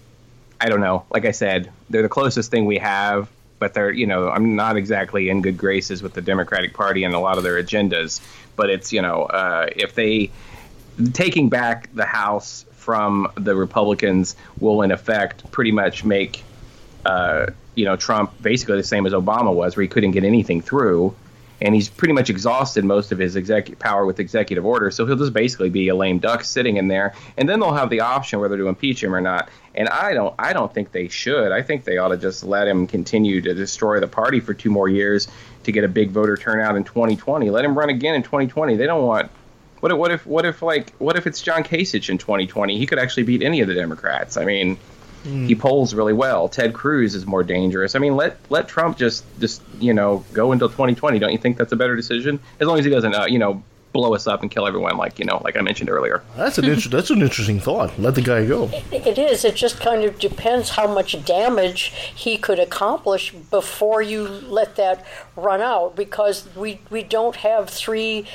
[0.60, 4.06] I don't know, like I said, they're the closest thing we have, but they're, you
[4.06, 7.44] know, I'm not exactly in good graces with the Democratic Party and a lot of
[7.44, 8.22] their agendas.
[8.56, 10.30] But it's, you know, uh, if they,
[11.12, 16.42] taking back the House from the Republicans will, in effect, pretty much make
[17.04, 20.60] uh, you know Trump basically the same as Obama was, where he couldn't get anything
[20.60, 21.14] through,
[21.60, 24.90] and he's pretty much exhausted most of his executive power with executive order.
[24.90, 27.90] So he'll just basically be a lame duck sitting in there, and then they'll have
[27.90, 29.48] the option whether to impeach him or not.
[29.74, 31.52] And I don't, I don't think they should.
[31.52, 34.70] I think they ought to just let him continue to destroy the party for two
[34.70, 35.28] more years
[35.64, 37.50] to get a big voter turnout in 2020.
[37.50, 38.76] Let him run again in 2020.
[38.76, 39.30] They don't want.
[39.80, 42.78] What if, what if, what if, like, what if it's John Kasich in 2020?
[42.78, 44.38] He could actually beat any of the Democrats.
[44.38, 44.78] I mean,
[45.24, 46.48] he polls really well.
[46.48, 47.94] Ted Cruz is more dangerous.
[47.94, 51.18] I mean, let let Trump just just you know go until 2020.
[51.18, 52.38] Don't you think that's a better decision?
[52.60, 53.62] As long as he doesn't uh, you know
[53.94, 56.22] blow us up and kill everyone like you know like I mentioned earlier.
[56.36, 57.96] That's an inter- that's an interesting thought.
[57.98, 58.68] Let the guy go.
[58.92, 59.44] It is.
[59.44, 65.06] It just kind of depends how much damage he could accomplish before you let that
[65.36, 68.26] run out because we, we don't have three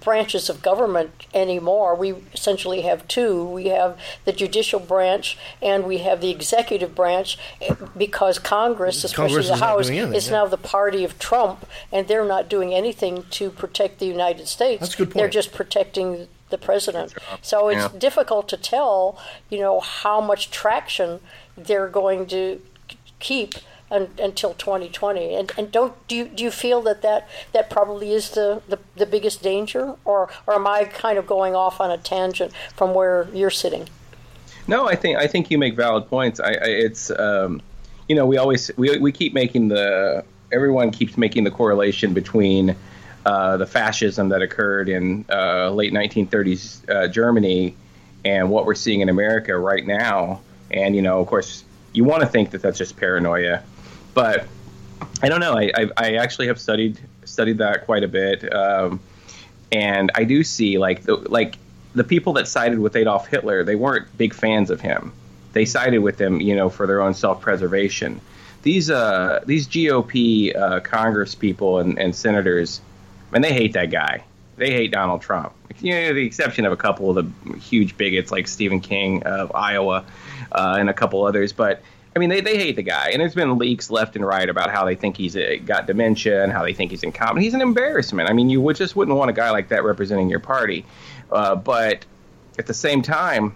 [0.00, 1.94] branches of government anymore.
[1.94, 3.44] We essentially have two.
[3.44, 9.28] We have the judicial branch and we have the executive branch eh, because Congress, especially
[9.28, 10.32] Congress the is House, anything, is yeah.
[10.32, 14.80] now the party of Trump and they're not doing anything to protect the United States.
[14.80, 15.14] That's a good point.
[15.14, 17.14] They're just protecting the president.
[17.42, 17.98] So it's Yeah.
[17.98, 19.18] difficult to tell,
[19.50, 21.20] you know, how much traction
[21.56, 22.60] they're going to
[23.20, 23.54] keep
[23.90, 25.34] un, until 2020.
[25.34, 28.78] And and don't do you, do you feel that that, that probably is the, the,
[28.96, 32.94] the biggest danger, or or am I kind of going off on a tangent from
[32.94, 33.88] where you're sitting?
[34.66, 36.40] No, I think I think you make valid points.
[36.40, 37.62] I, I it's um,
[38.08, 42.76] you know we always we we keep making the everyone keeps making the correlation between
[43.26, 47.74] uh, the fascism that occurred in uh, late 1930s uh, Germany
[48.24, 50.40] and what we're seeing in America right now.
[50.70, 53.62] And you know, of course, you want to think that that's just paranoia,
[54.18, 54.48] but
[55.22, 55.56] I don't know.
[55.56, 58.98] I, I, I actually have studied studied that quite a bit, um,
[59.70, 61.54] and I do see like the like
[61.94, 63.62] the people that sided with Adolf Hitler.
[63.62, 65.12] They weren't big fans of him.
[65.52, 68.20] They sided with him, you know, for their own self preservation.
[68.64, 72.80] These uh these GOP uh, Congress people and, and senators,
[73.32, 74.24] and they hate that guy.
[74.56, 75.52] They hate Donald Trump.
[75.78, 79.54] You know, the exception of a couple of the huge bigots like Stephen King of
[79.54, 80.04] Iowa
[80.50, 81.82] uh, and a couple others, but
[82.18, 84.72] I mean, they, they hate the guy, and there's been leaks left and right about
[84.72, 87.44] how they think he's got dementia and how they think he's incompetent.
[87.44, 88.28] He's an embarrassment.
[88.28, 90.84] I mean, you would just wouldn't want a guy like that representing your party.
[91.30, 92.04] Uh, but
[92.58, 93.54] at the same time,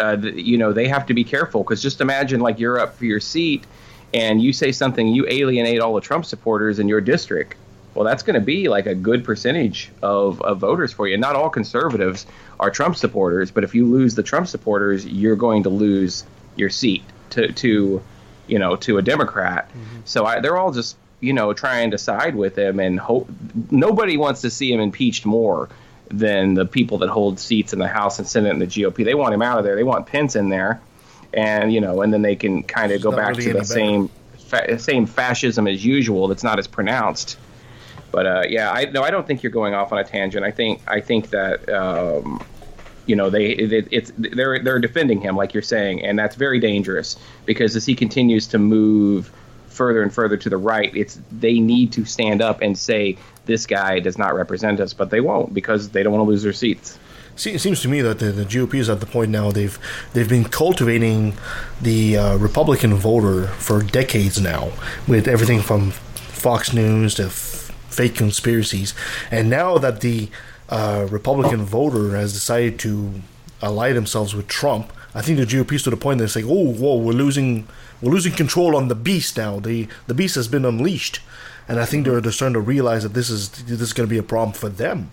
[0.00, 2.96] uh, the, you know, they have to be careful because just imagine like you're up
[2.96, 3.64] for your seat
[4.12, 7.54] and you say something, you alienate all the Trump supporters in your district.
[7.94, 11.16] Well, that's going to be like a good percentage of, of voters for you.
[11.16, 12.26] Not all conservatives
[12.58, 16.24] are Trump supporters, but if you lose the Trump supporters, you're going to lose
[16.56, 18.02] your seat to to
[18.46, 19.68] you know to a Democrat.
[19.68, 20.00] Mm-hmm.
[20.04, 23.28] So I, they're all just you know trying to side with him and hope
[23.70, 25.68] nobody wants to see him impeached more
[26.08, 29.04] than the people that hold seats in the House and Senate and the GOP.
[29.04, 29.76] They want him out of there.
[29.76, 30.80] They want Pence in there,
[31.32, 34.10] and you know, and then they can kind of go back really to the same
[34.36, 36.28] fa- same fascism as usual.
[36.28, 37.38] That's not as pronounced.
[38.10, 40.44] But uh, yeah, I no, I don't think you're going off on a tangent.
[40.44, 42.42] I think I think that um,
[43.10, 46.60] you know they it, it's they're they're defending him like you're saying, and that's very
[46.60, 49.32] dangerous because as he continues to move
[49.66, 53.66] further and further to the right, it's they need to stand up and say this
[53.66, 56.52] guy does not represent us, but they won't because they don't want to lose their
[56.52, 57.00] seats.
[57.34, 59.76] See, it seems to me that the, the GOP is at the point now they've
[60.12, 61.34] they've been cultivating
[61.82, 64.70] the uh, Republican voter for decades now
[65.08, 68.94] with everything from Fox News to f- fake conspiracies,
[69.32, 70.28] and now that the
[70.70, 73.12] uh, Republican voter has decided to
[73.62, 76.44] ally themselves with Trump, I think the GOP is to the point that it's like,
[76.46, 77.66] oh, whoa, we're losing,
[78.00, 79.58] we're losing control on the beast now.
[79.58, 81.20] The the beast has been unleashed,
[81.66, 84.10] and I think they're, they're starting to realize that this is this is going to
[84.10, 85.10] be a problem for them.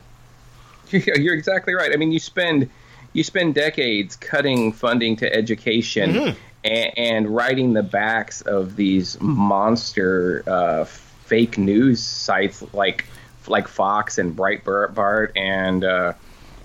[0.90, 1.92] You're exactly right.
[1.92, 2.70] I mean, you spend
[3.14, 6.38] you spend decades cutting funding to education mm-hmm.
[6.64, 13.06] and, and, writing the backs of these monster uh, fake news sites like
[13.50, 16.14] like Fox and Breitbart and uh,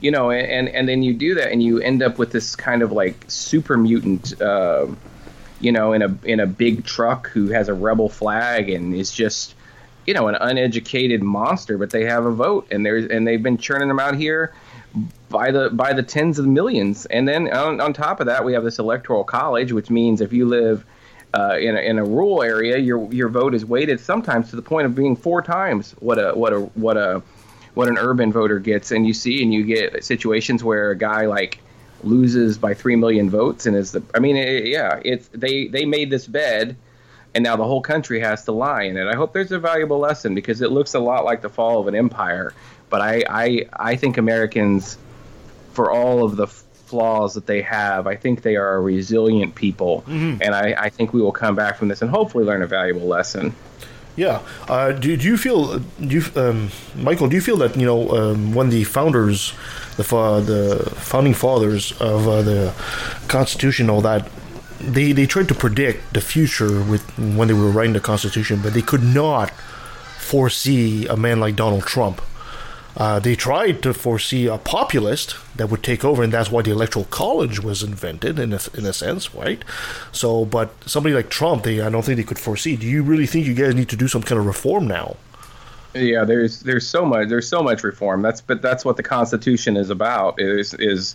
[0.01, 2.83] you know and and then you do that and you end up with this kind
[2.83, 4.87] of like super mutant uh,
[5.61, 9.13] you know in a in a big truck who has a rebel flag and is
[9.13, 9.55] just
[10.07, 13.59] you know an uneducated monster but they have a vote and there's and they've been
[13.59, 14.53] churning them out here
[15.29, 17.07] by the by the tens of millions.
[17.07, 20.33] And then on, on top of that we have this electoral college which means if
[20.33, 20.85] you live
[21.35, 24.63] uh, in, a, in a rural area, your your vote is weighted sometimes to the
[24.63, 27.23] point of being four times what a what a what a
[27.75, 28.91] what an urban voter gets.
[28.91, 31.59] And you see, and you get situations where a guy like
[32.05, 35.85] loses by three million votes, and is the I mean, it, yeah, it's they they
[35.85, 36.77] made this bed,
[37.35, 39.07] and now the whole country has to lie in it.
[39.07, 41.87] I hope there's a valuable lesson because it looks a lot like the fall of
[41.87, 42.53] an empire.
[42.91, 44.99] But I I, I think Americans,
[45.73, 46.47] for all of the
[46.93, 50.43] flaws that they have, I think they are a resilient people, mm-hmm.
[50.43, 53.09] and I, I, think we will come back from this and hopefully learn a valuable
[53.09, 53.55] lesson.
[54.15, 54.43] Yeah.
[54.69, 57.29] Uh, do, do you feel, do you, um, Michael?
[57.31, 59.55] Do you feel that you know um, when the founders,
[59.97, 62.75] the the founding fathers of uh, the
[63.29, 64.29] Constitution, all that,
[64.79, 67.03] they they tried to predict the future with
[67.39, 69.51] when they were writing the Constitution, but they could not
[70.19, 72.21] foresee a man like Donald Trump
[72.97, 76.71] uh, they tried to foresee a populist that would take over, and that's why the
[76.71, 79.65] electoral college was invented, in a, in a sense, right?
[80.13, 82.77] So, but somebody like Trump, they I don't think they could foresee.
[82.77, 85.17] Do you really think you guys need to do some kind of reform now?
[85.95, 88.23] Yeah, there's there's so much there's so much reform.
[88.23, 90.41] That's but that's what the Constitution is about.
[90.41, 91.15] Is is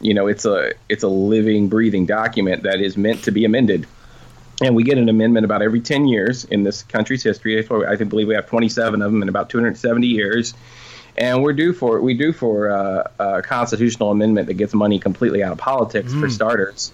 [0.00, 3.86] you know it's a it's a living, breathing document that is meant to be amended
[4.62, 7.58] and we get an amendment about every 10 years in this country's history.
[7.58, 10.54] I believe we have 27 of them in about 270 years
[11.18, 15.42] and we're due for we do for uh, a constitutional amendment that gets money completely
[15.42, 16.20] out of politics mm.
[16.20, 16.92] for starters.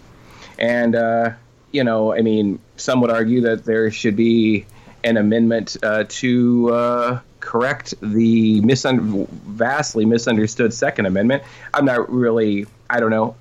[0.59, 1.31] And uh,
[1.73, 4.67] you know, I mean, some would argue that there should be
[5.05, 11.43] an amendment uh, to uh, correct the misun- vastly misunderstood Second Amendment.
[11.75, 13.35] I'm not really, I don't know,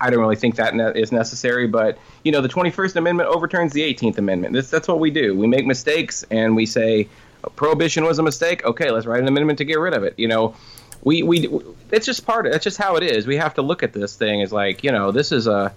[0.00, 1.66] I don't really think that ne- is necessary.
[1.66, 4.54] But you know, the 21st Amendment overturns the 18th Amendment.
[4.54, 5.36] This, that's what we do.
[5.36, 7.08] We make mistakes and we say,
[7.56, 8.64] prohibition was a mistake.
[8.64, 10.14] Okay, let's write an amendment to get rid of it.
[10.16, 10.54] You know,
[11.02, 11.48] we we
[11.90, 13.26] it's just part of it's just how it is.
[13.26, 15.72] We have to look at this thing as like you know this is a.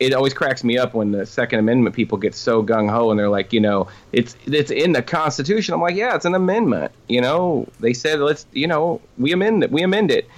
[0.00, 3.20] It always cracks me up when the Second Amendment people get so gung ho and
[3.20, 5.74] they're like, you know, it's it's in the Constitution.
[5.74, 6.90] I'm like, yeah, it's an amendment.
[7.08, 10.28] You know, they said let's, you know, we amend it, we amend it,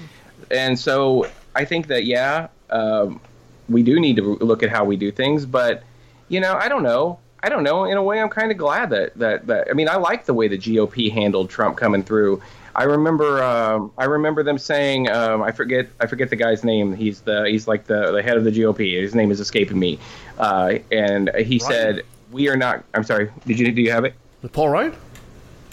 [0.51, 3.21] and so I think that yeah, um,
[3.69, 5.47] we do need to look at how we do things.
[5.47, 5.83] But
[6.29, 7.19] you know, I don't know.
[7.45, 7.85] I don't know.
[7.85, 10.33] In a way, I'm kind of glad that, that that I mean, I like the
[10.33, 12.41] way the GOP handled Trump coming through.
[12.75, 16.97] I remember um, I remember them saying um, I forget I forget the guy's name.
[16.97, 18.99] He's the he's like the the head of the GOP.
[18.99, 19.99] His name is escaping me.
[20.39, 22.83] Uh, and he said we are not.
[22.95, 23.31] I'm sorry.
[23.47, 24.15] Did you do you have it?
[24.53, 24.97] Paul Ryan?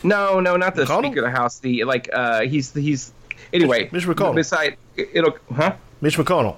[0.03, 1.59] No, no, not the Speaker of the House.
[1.59, 3.13] The like uh, he's he's
[3.53, 3.87] anyway.
[3.93, 4.35] Mitch McConnell.
[4.35, 5.75] Beside it'll huh?
[6.01, 6.57] Mitch McConnell.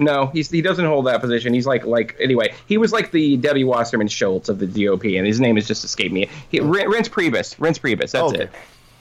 [0.00, 1.52] No, he's he doesn't hold that position.
[1.52, 2.54] He's like like anyway.
[2.66, 5.84] He was like the Debbie Wasserman Schultz of the GOP, and his name has just
[5.84, 6.28] escaped me.
[6.50, 7.54] He, Reince Priebus.
[7.56, 8.12] Reince Priebus.
[8.12, 8.44] That's Okay.
[8.44, 8.50] it.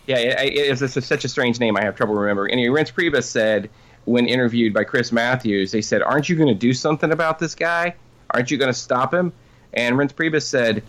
[0.08, 1.78] Yeah, it, it, it's, such a strange name.
[1.78, 2.52] I have trouble remembering.
[2.52, 3.70] Anyway, Reince Priebus said
[4.06, 7.56] when interviewed by Chris Matthews, they said, "Aren't you going to do something about this
[7.56, 7.96] guy?
[8.32, 9.32] Aren't you going to stop him?"
[9.74, 10.84] And Reince Priebus said,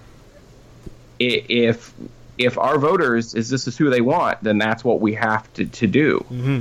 [1.21, 1.95] "I- "If
[2.37, 5.67] if our voters is this is who they want, then that's what we have to
[5.67, 6.61] to do." Mm-hmm.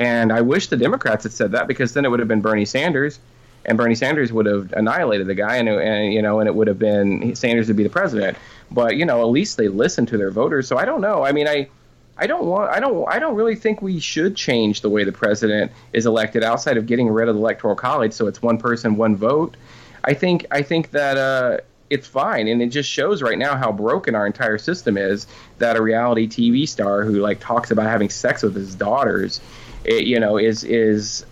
[0.00, 2.64] And I wish the Democrats had said that because then it would have been Bernie
[2.64, 3.20] Sanders,
[3.66, 6.68] and Bernie Sanders would have annihilated the guy, and, and you know, and it would
[6.68, 8.38] have been Sanders would be the president.
[8.70, 10.66] But you know, at least they listened to their voters.
[10.66, 11.22] So I don't know.
[11.22, 11.68] I mean, I.
[12.16, 12.70] I don't want.
[12.70, 13.08] I don't.
[13.08, 16.84] I don't really think we should change the way the president is elected, outside of
[16.84, 19.56] getting rid of the electoral college, so it's one person, one vote.
[20.04, 20.44] I think.
[20.50, 24.26] I think that uh, it's fine, and it just shows right now how broken our
[24.26, 25.26] entire system is.
[25.58, 29.40] That a reality TV star who like talks about having sex with his daughters,
[29.84, 31.24] it, you know, is is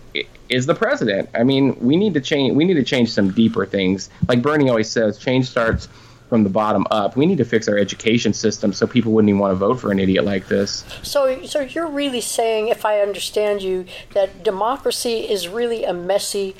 [0.49, 1.29] is the president.
[1.33, 2.55] I mean, we need to change.
[2.55, 4.09] We need to change some deeper things.
[4.27, 5.87] Like Bernie always says, change starts
[6.29, 7.17] from the bottom up.
[7.17, 9.91] We need to fix our education system so people wouldn't even want to vote for
[9.91, 10.85] an idiot like this.
[11.01, 16.55] So, so you're really saying, if I understand you, that democracy is really a messy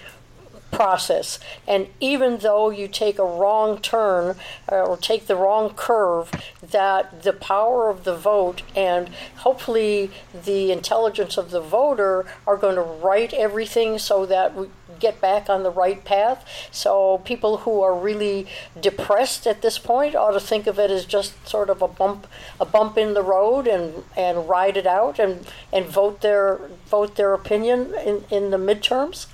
[0.72, 4.36] process, and even though you take a wrong turn
[4.72, 10.11] uh, or take the wrong curve, that the power of the vote and hopefully
[10.45, 14.67] the intelligence of the voter are going to right everything so that we
[14.99, 16.45] get back on the right path.
[16.72, 18.47] So people who are really
[18.80, 22.28] depressed at this point ought to think of it as just sort of a bump,
[22.59, 27.15] a bump in the road, and, and ride it out and, and vote their vote
[27.15, 29.28] their opinion in, in the midterms.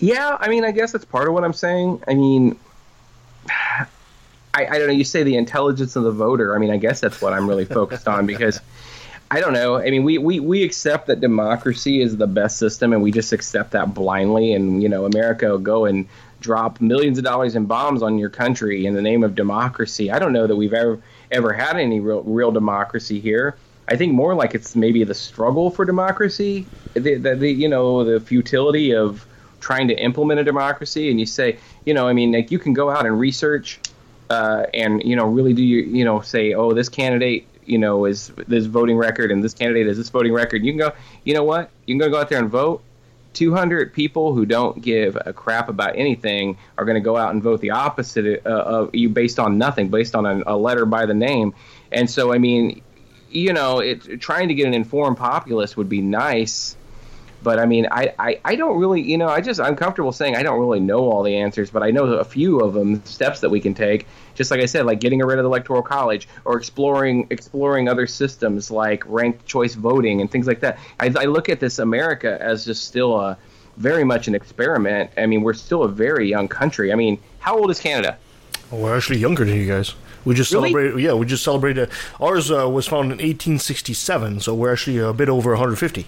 [0.00, 2.02] Yeah, I mean, I guess that's part of what I'm saying.
[2.08, 2.58] I mean,
[4.52, 4.94] I, I don't know.
[4.94, 6.56] You say the intelligence of the voter.
[6.56, 8.60] I mean, I guess that's what I'm really focused on because
[9.30, 9.76] I don't know.
[9.76, 13.32] I mean, we, we, we accept that democracy is the best system and we just
[13.32, 14.52] accept that blindly.
[14.52, 16.08] And, you know, America will go and
[16.40, 20.10] drop millions of dollars in bombs on your country in the name of democracy.
[20.10, 23.56] I don't know that we've ever ever had any real, real democracy here.
[23.86, 28.04] I think more like it's maybe the struggle for democracy, the, the, the you know
[28.04, 29.26] the futility of
[29.60, 31.10] trying to implement a democracy.
[31.10, 33.80] And you say, you know, I mean, like you can go out and research,
[34.28, 38.04] uh, and you know, really do you you know say, oh, this candidate, you know,
[38.04, 40.64] is this voting record, and this candidate is this voting record.
[40.64, 40.92] You can go,
[41.24, 42.82] you know what, you can go out there and vote.
[43.32, 47.40] 200 people who don't give a crap about anything are going to go out and
[47.40, 51.14] vote the opposite of you based on nothing, based on a, a letter by the
[51.14, 51.54] name.
[51.92, 52.82] And so, I mean,
[53.30, 56.76] you know, it, trying to get an informed populace would be nice.
[57.42, 60.36] But I mean, I, I, I don't really, you know, I just, I'm comfortable saying
[60.36, 63.40] I don't really know all the answers, but I know a few of them, steps
[63.40, 64.06] that we can take.
[64.34, 68.06] Just like I said, like getting rid of the electoral college or exploring, exploring other
[68.06, 70.78] systems like ranked choice voting and things like that.
[70.98, 73.38] I, I look at this America as just still a,
[73.76, 75.10] very much an experiment.
[75.16, 76.92] I mean, we're still a very young country.
[76.92, 78.18] I mean, how old is Canada?
[78.70, 79.94] Oh, we're actually younger than you guys.
[80.24, 80.70] We just Really?
[80.70, 81.00] celebrated.
[81.00, 81.88] Yeah, we just celebrated.
[82.20, 86.06] Ours uh, was founded in 1867, so we're actually a bit over 150.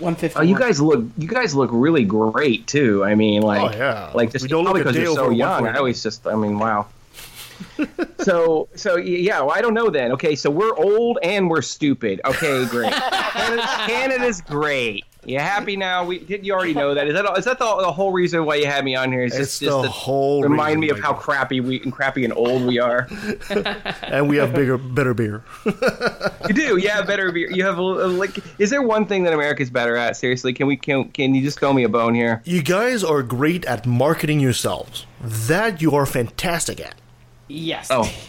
[0.00, 0.38] 150.
[0.38, 3.04] Oh, you guys look, you guys look really great too.
[3.04, 4.10] I mean, like, Oh, yeah.
[4.14, 5.66] like just don't look probably because you're so young.
[5.66, 6.86] I always just, I mean, wow.
[8.20, 10.12] so, so yeah, well, I don't know then.
[10.12, 12.20] Okay, so we're old and we're stupid.
[12.24, 12.92] Okay, great.
[13.32, 15.04] Canada, Canada's great.
[15.30, 16.04] You happy now?
[16.04, 17.06] We did you already know that?
[17.06, 19.22] Is that is that the, the whole reason why you had me on here?
[19.22, 22.24] Is It's just, just the to whole remind me of how crappy we and crappy
[22.24, 23.08] and old we are.
[24.02, 25.42] and we have bigger, better beer.
[26.48, 27.02] You do, yeah.
[27.02, 27.48] Better beer.
[27.48, 28.38] You have a, a- like.
[28.58, 30.16] Is there one thing that America's better at?
[30.16, 32.42] Seriously, can we can can you just throw me a bone here?
[32.44, 35.06] You guys are great at marketing yourselves.
[35.20, 36.96] That you are fantastic at.
[37.46, 37.86] Yes.
[37.90, 38.12] Oh.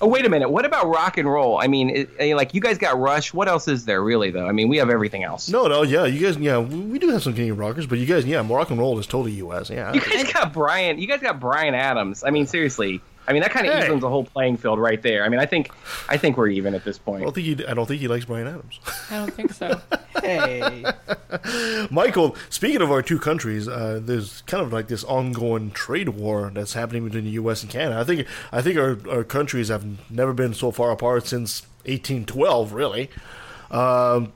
[0.00, 0.48] Oh wait a minute.
[0.48, 1.60] What about rock and roll?
[1.60, 3.34] I mean, it, I mean, like you guys got Rush.
[3.34, 4.46] What else is there really though?
[4.46, 5.48] I mean, we have everything else.
[5.48, 8.06] No, no, yeah, you guys, yeah, we we do have some Canadian rockers, but you
[8.06, 9.70] guys, yeah, rock and roll is totally U.S.
[9.70, 10.98] Yeah, You guys got Bryan.
[10.98, 12.22] You guys got Bryan Adams.
[12.22, 13.00] I mean, seriously.
[13.28, 13.84] I mean, that kind of Hey.
[13.84, 15.22] evens the whole playing field right there.
[15.24, 15.70] I mean, I think,
[16.08, 17.22] I think we're even at this I point.
[17.24, 18.80] don't think he, I don't think he likes Bryan Adams.
[19.10, 19.80] I don't think so.
[20.20, 20.84] Hey.
[21.92, 26.50] Michael, speaking of our two countries, uh, there's kind of like this ongoing trade war
[26.52, 27.62] that's happening between the U.S.
[27.62, 28.00] and Canada.
[28.00, 32.72] I think I think our, our countries have never been so far apart since 1812,
[32.72, 33.10] really.
[33.70, 34.32] Um,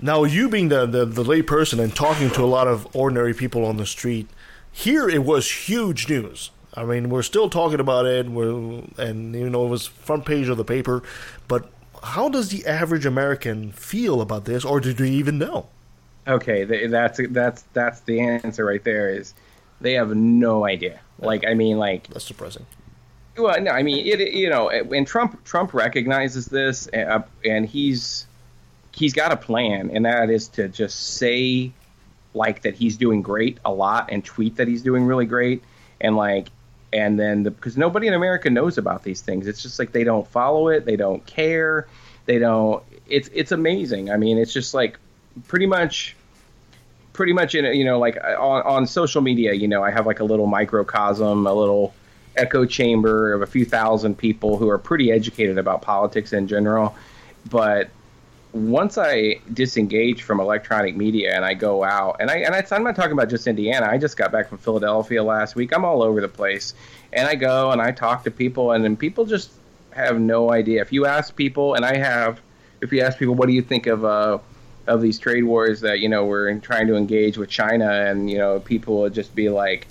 [0.00, 3.34] Now, you being the, the, the lay person and talking to a lot of ordinary
[3.34, 4.28] people on the street,
[4.70, 6.50] here it was huge news.
[6.78, 10.56] I mean, we're still talking about it, and you know, it was front page of
[10.56, 11.02] the paper.
[11.48, 11.68] But
[12.02, 15.66] how does the average American feel about this, or do they even know?
[16.28, 19.10] Okay, that's that's that's the answer right there.
[19.10, 19.34] Is
[19.80, 21.00] they have no idea.
[21.18, 22.66] Like, I mean, like that's depressing.
[23.36, 28.26] Well, no, I mean, it, you know, and Trump Trump recognizes this, and, and he's
[28.94, 31.72] he's got a plan, and that is to just say
[32.34, 35.64] like that he's doing great a lot, and tweet that he's doing really great,
[36.00, 36.48] and like,
[36.92, 40.04] and then because the, nobody in America knows about these things, it's just like they
[40.04, 41.86] don't follow it, they don't care,
[42.26, 42.82] they don't.
[43.08, 44.10] It's it's amazing.
[44.10, 44.98] I mean, it's just like
[45.46, 46.16] pretty much
[47.12, 50.06] pretty much in you know like uh, on, on social media you know i have
[50.06, 51.92] like a little microcosm a little
[52.36, 56.94] echo chamber of a few thousand people who are pretty educated about politics in general
[57.50, 57.90] but
[58.52, 62.82] once i disengage from electronic media and i go out and i and I, i'm
[62.82, 63.86] not talking about just indiana.
[63.86, 65.72] I just got back from philadelphia last week.
[65.74, 66.74] I'm all over the place.
[67.12, 69.50] And i go and i talk to people and then people just
[69.90, 70.80] have no idea.
[70.80, 72.40] If you ask people and i have
[72.80, 74.38] if you ask people what do you think of uh
[74.88, 78.38] of these trade wars that you know we're trying to engage with China, and you
[78.38, 79.86] know people would just be like,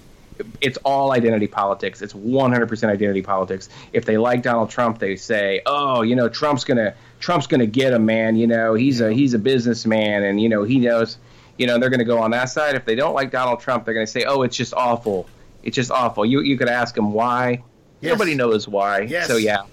[0.62, 2.02] it's all identity politics.
[2.02, 3.70] It's 100% identity politics.
[3.94, 7.94] If they like Donald Trump, they say, oh, you know, Trump's gonna Trump's gonna get
[7.94, 8.36] him, man.
[8.36, 11.18] You know, he's a he's a businessman, and you know he knows.
[11.58, 12.76] You know, they're going to go on that side.
[12.76, 15.28] If they don't like Donald Trump, they're going to say, "Oh, it's just awful.
[15.64, 17.64] It's just awful." You you could ask them why.
[18.00, 18.12] Yes.
[18.12, 19.02] Nobody knows why.
[19.02, 19.28] Yes.
[19.28, 19.64] So yeah,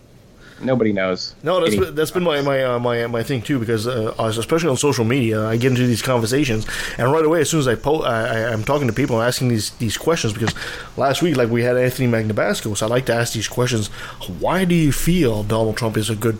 [0.60, 1.34] nobody knows.
[1.42, 4.68] No, that's been, that's been my my uh, my my thing too because uh, especially
[4.68, 6.66] on social media, I get into these conversations,
[6.98, 9.48] and right away as soon as I po- I, am talking to people, I'm asking
[9.48, 10.54] these these questions because
[10.96, 13.88] last week like we had Anthony Magnabosco, so I like to ask these questions.
[14.40, 16.38] Why do you feel Donald Trump is a good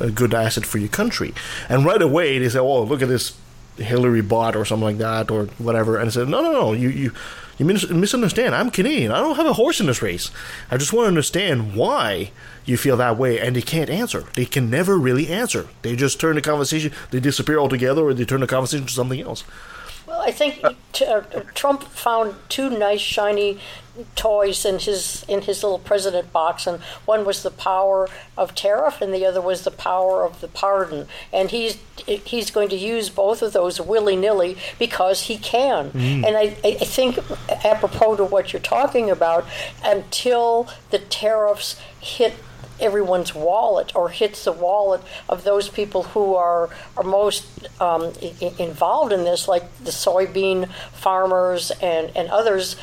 [0.00, 1.34] a good asset for your country?
[1.68, 3.36] And right away they say, "Oh, look at this
[3.76, 6.88] Hillary bot or something like that or whatever," and I said, "No, no, no, you
[6.88, 7.12] you."
[7.58, 8.54] You misunderstand.
[8.54, 9.12] I'm Canadian.
[9.12, 10.30] I don't have a horse in this race.
[10.70, 12.30] I just want to understand why
[12.66, 14.24] you feel that way, and they can't answer.
[14.34, 15.68] They can never really answer.
[15.80, 19.20] They just turn the conversation, they disappear altogether, or they turn the conversation to something
[19.20, 19.44] else.
[20.20, 20.62] I think
[21.06, 21.20] uh,
[21.54, 23.58] Trump found two nice, shiny
[24.14, 29.00] toys in his in his little president box, and one was the power of tariff,
[29.00, 31.08] and the other was the power of the pardon.
[31.32, 35.90] And he's he's going to use both of those willy nilly because he can.
[35.90, 36.26] Mm.
[36.26, 37.18] And I, I think,
[37.64, 39.46] apropos to what you're talking about,
[39.84, 42.34] until the tariffs hit
[42.80, 47.46] everyone's wallet or hits the wallet of those people who are are most
[47.80, 52.76] um, I- involved in this, like the soybean farmers and, and others.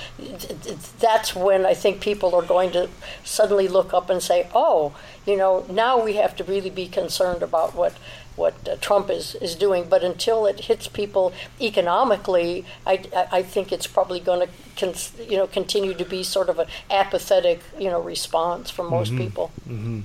[1.00, 2.90] That's when I think people are going to
[3.24, 4.96] suddenly look up and say, "Oh,
[5.26, 7.94] you know, now we have to really be concerned about what."
[8.36, 9.86] What uh, Trump is, is doing.
[9.90, 15.38] But until it hits people economically, I, I think it's probably going to con- you
[15.38, 19.24] know continue to be sort of an apathetic you know response from most mm-hmm.
[19.24, 19.52] people.
[19.68, 20.02] Mm-hmm.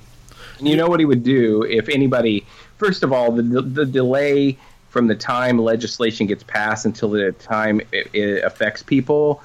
[0.59, 2.47] And you know what he would do if anybody?
[2.79, 4.59] First of all, the the delay
[4.89, 9.43] from the time legislation gets passed until the time it, it affects people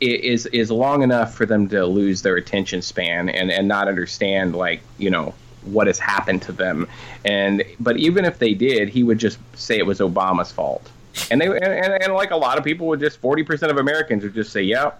[0.00, 4.54] is is long enough for them to lose their attention span and and not understand
[4.54, 5.34] like you know
[5.72, 6.88] what has happened to them.
[7.24, 10.90] And but even if they did, he would just say it was Obama's fault.
[11.30, 14.22] And they and, and, like a lot of people would just forty percent of Americans
[14.22, 14.92] would just say, "Yeah."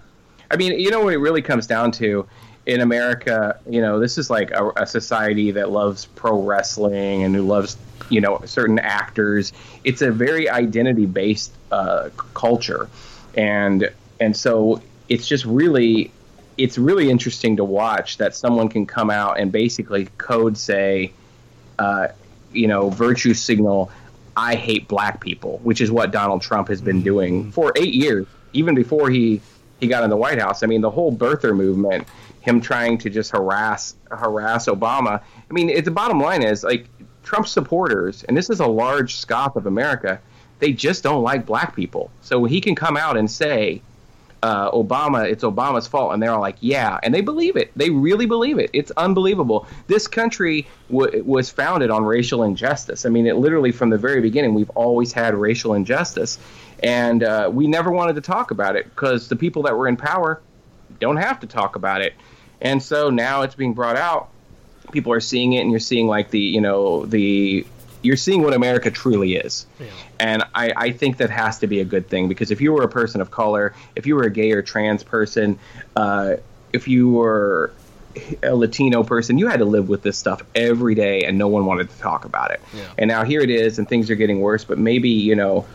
[0.50, 2.26] I mean, you know what it really comes down to
[2.66, 3.58] in America.
[3.68, 7.76] You know, this is like a, a society that loves pro wrestling and who loves
[8.08, 9.52] you know certain actors.
[9.84, 12.88] It's a very identity based uh, culture,
[13.34, 13.90] and
[14.20, 16.10] and so it's just really
[16.58, 21.12] it's really interesting to watch that someone can come out and basically code say,
[21.78, 22.08] uh,
[22.52, 23.90] you know, virtue signal,
[24.36, 28.26] I hate black people, which is what Donald Trump has been doing for eight years,
[28.52, 29.40] even before he
[29.80, 30.64] he got in the White House.
[30.64, 32.08] I mean, the whole birther movement,
[32.40, 35.22] him trying to just harass harass Obama.
[35.48, 36.88] I mean, it, the bottom line is like
[37.22, 40.20] Trump supporters, and this is a large scope of America.
[40.58, 42.10] They just don't like black people.
[42.20, 43.80] So he can come out and say,
[44.42, 47.72] uh, Obama, it's Obama's fault, and they're all like, yeah, and they believe it.
[47.76, 48.70] They really believe it.
[48.72, 49.66] It's unbelievable.
[49.86, 53.04] This country w- was founded on racial injustice.
[53.04, 56.38] I mean, it literally from the very beginning, we've always had racial injustice,
[56.82, 59.96] and uh, we never wanted to talk about it because the people that were in
[59.96, 60.40] power
[61.00, 62.14] don't have to talk about it,
[62.60, 64.28] and so now it's being brought out.
[64.92, 67.66] People are seeing it, and you're seeing like the you know the
[68.02, 69.66] you're seeing what America truly is.
[69.78, 69.86] Yeah.
[70.20, 72.82] And I, I think that has to be a good thing because if you were
[72.82, 75.58] a person of color, if you were a gay or trans person,
[75.96, 76.36] uh,
[76.72, 77.72] if you were
[78.42, 81.66] a Latino person, you had to live with this stuff every day, and no one
[81.66, 82.60] wanted to talk about it.
[82.96, 84.64] And now here it is, and things are getting worse.
[84.64, 85.66] But maybe you know,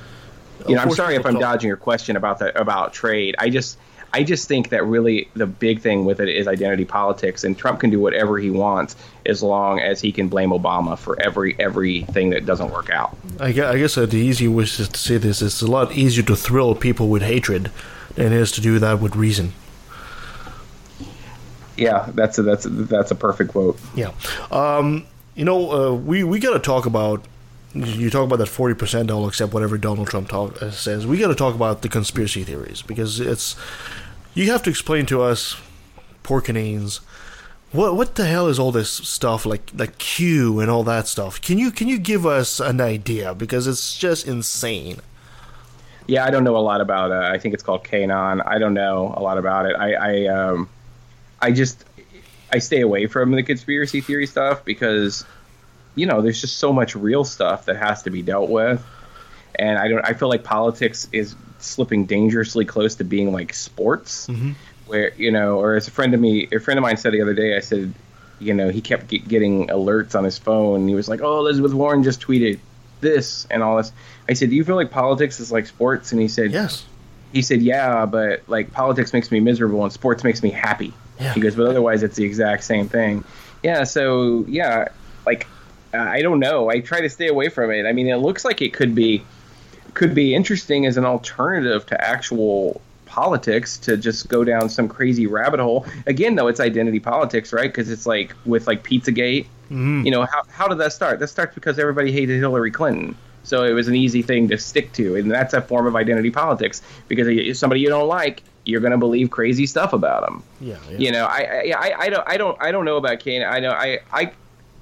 [0.67, 3.35] you know, I'm sorry if I'm dodging your question about the about trade.
[3.39, 3.77] I just
[4.14, 7.80] I just think that really the big thing with it is identity politics, and Trump
[7.80, 8.95] can do whatever he wants
[9.26, 13.18] as long as he can blame Obama for every everything that doesn't work out.
[13.40, 16.23] I gue- I guess the easy way to say this is it's a lot easier
[16.26, 17.72] to thrill people with hatred
[18.15, 19.53] than it is to do that with reason.
[21.76, 23.80] Yeah, that's a that's a, that's a perfect quote.
[23.95, 24.11] Yeah.
[24.52, 27.26] Um, you know, uh, we we got to talk about.
[27.73, 29.10] You talk about that forty percent.
[29.10, 31.07] I'll accept whatever Donald Trump talk, uh, says.
[31.07, 33.56] We got to talk about the conspiracy theories because it's.
[34.35, 35.57] You have to explain to us,
[36.23, 37.01] poor Canadians,
[37.72, 41.41] what what the hell is all this stuff like like Q and all that stuff?
[41.41, 44.99] Can you can you give us an idea because it's just insane.
[46.07, 47.11] Yeah, I don't know a lot about.
[47.11, 48.45] Uh, I think it's called QAnon.
[48.45, 49.76] I don't know a lot about it.
[49.76, 50.69] I I um,
[51.41, 51.85] I just
[52.51, 55.26] I stay away from the conspiracy theory stuff because
[55.95, 58.84] you know there's just so much real stuff that has to be dealt with,
[59.55, 60.03] and I don't.
[60.03, 64.52] I feel like politics is slipping dangerously close to being like sports, mm-hmm.
[64.88, 67.22] where you know, or as a friend of me, a friend of mine said the
[67.22, 67.94] other day, I said,
[68.40, 70.88] you know, he kept get, getting alerts on his phone.
[70.88, 72.60] He was like, "Oh, Elizabeth Warren just tweeted
[73.02, 73.91] this and all this."
[74.30, 76.85] I said, "Do you feel like politics is like sports?" And he said, "Yes."
[77.31, 80.94] He said, "Yeah, but like politics makes me miserable and sports makes me happy."
[81.34, 83.23] He goes, "But otherwise, it's the exact same thing."
[83.64, 83.85] Yeah.
[83.85, 84.90] So yeah,
[85.26, 85.48] like
[85.94, 86.69] I don't know.
[86.69, 87.85] I try to stay away from it.
[87.85, 89.23] I mean, it looks like it could be
[89.94, 95.28] could be interesting as an alternative to actual politics to just go down some crazy
[95.28, 95.86] rabbit hole.
[96.07, 97.72] Again, though, it's identity politics, right?
[97.72, 99.45] Because it's like with like Pizzagate.
[99.70, 100.03] Mhm.
[100.06, 101.20] You know, how how did that start?
[101.20, 103.15] That starts because everybody hated Hillary Clinton.
[103.44, 106.32] So it was an easy thing to stick to, and that's a form of identity
[106.32, 106.82] politics.
[107.07, 110.41] Because if somebody you don't like, you're going to believe crazy stuff about them.
[110.61, 110.78] Yeah.
[110.98, 113.44] You know, I, I I I don't I don't I don't know about Kane.
[113.44, 114.32] I know I I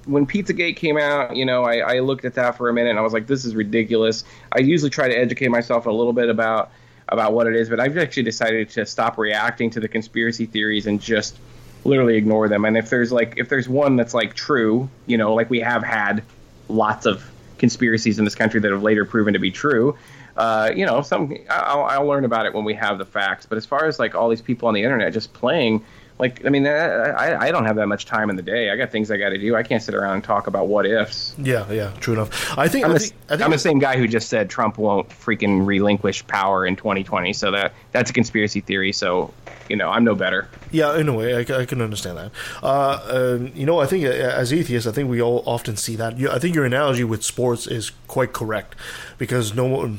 [0.04, 2.98] when Pizzagate came out, you know, I, I looked at that for a minute and
[2.98, 4.24] I was like, this is ridiculous.
[4.52, 6.70] I usually try to educate myself a little bit about
[7.08, 10.86] about what it is, but I've actually decided to stop reacting to the conspiracy theories
[10.86, 11.36] and just
[11.84, 12.64] literally ignore them.
[12.64, 15.82] And if there's like if there's one that's like true, you know, like we have
[15.82, 16.22] had
[16.68, 19.96] lots of conspiracies in this country that have later proven to be true.
[20.36, 23.46] Uh, you know, some I'll, I'll learn about it when we have the facts.
[23.46, 25.84] But as far as like all these people on the internet just playing,
[26.22, 28.70] like I mean, I, I don't have that much time in the day.
[28.70, 29.56] I got things I got to do.
[29.56, 31.34] I can't sit around and talk about what ifs.
[31.36, 31.70] Yeah.
[31.70, 31.92] Yeah.
[31.98, 32.56] True enough.
[32.56, 32.84] I think.
[32.84, 35.08] I'm, I the, think, I think I'm the same guy who just said Trump won't
[35.08, 37.32] freaking relinquish power in 2020.
[37.32, 38.92] So that that's a conspiracy theory.
[38.92, 39.34] So
[39.68, 40.48] you know, I'm no better.
[40.70, 42.30] Yeah, in a way, I, I can understand that.
[42.62, 45.96] Uh, um, you know, I think uh, as atheists, I think we all often see
[45.96, 46.14] that.
[46.30, 48.76] I think your analogy with sports is quite correct
[49.18, 49.98] because no one,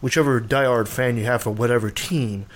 [0.00, 2.46] whichever diehard fan you have for whatever team,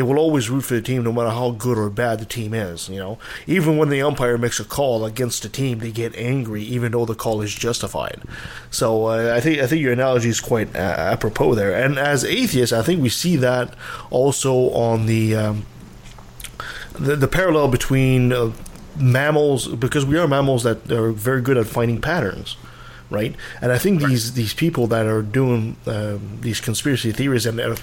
[0.00, 2.54] they will always root for the team no matter how good or bad the team
[2.54, 2.88] is.
[2.88, 6.62] You know, even when the umpire makes a call against the team, they get angry
[6.62, 8.22] even though the call is justified.
[8.70, 11.74] So uh, I think I think your analogy is quite uh, apropos there.
[11.74, 13.74] And as atheists, I think we see that
[14.08, 15.36] also on the.
[15.36, 15.66] Um,
[16.98, 18.52] the, the parallel between uh,
[18.96, 22.56] mammals because we are mammals that are very good at finding patterns
[23.08, 27.58] right and i think these these people that are doing um, these conspiracy theories and
[27.58, 27.74] uh,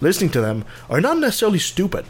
[0.00, 2.04] listening to them are not necessarily stupid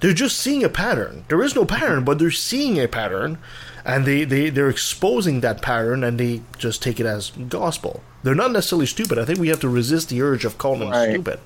[0.00, 3.38] they're just seeing a pattern there is no pattern but they're seeing a pattern
[3.84, 8.34] and they, they they're exposing that pattern and they just take it as gospel they're
[8.34, 11.10] not necessarily stupid i think we have to resist the urge of calling them Right.
[11.10, 11.40] stupid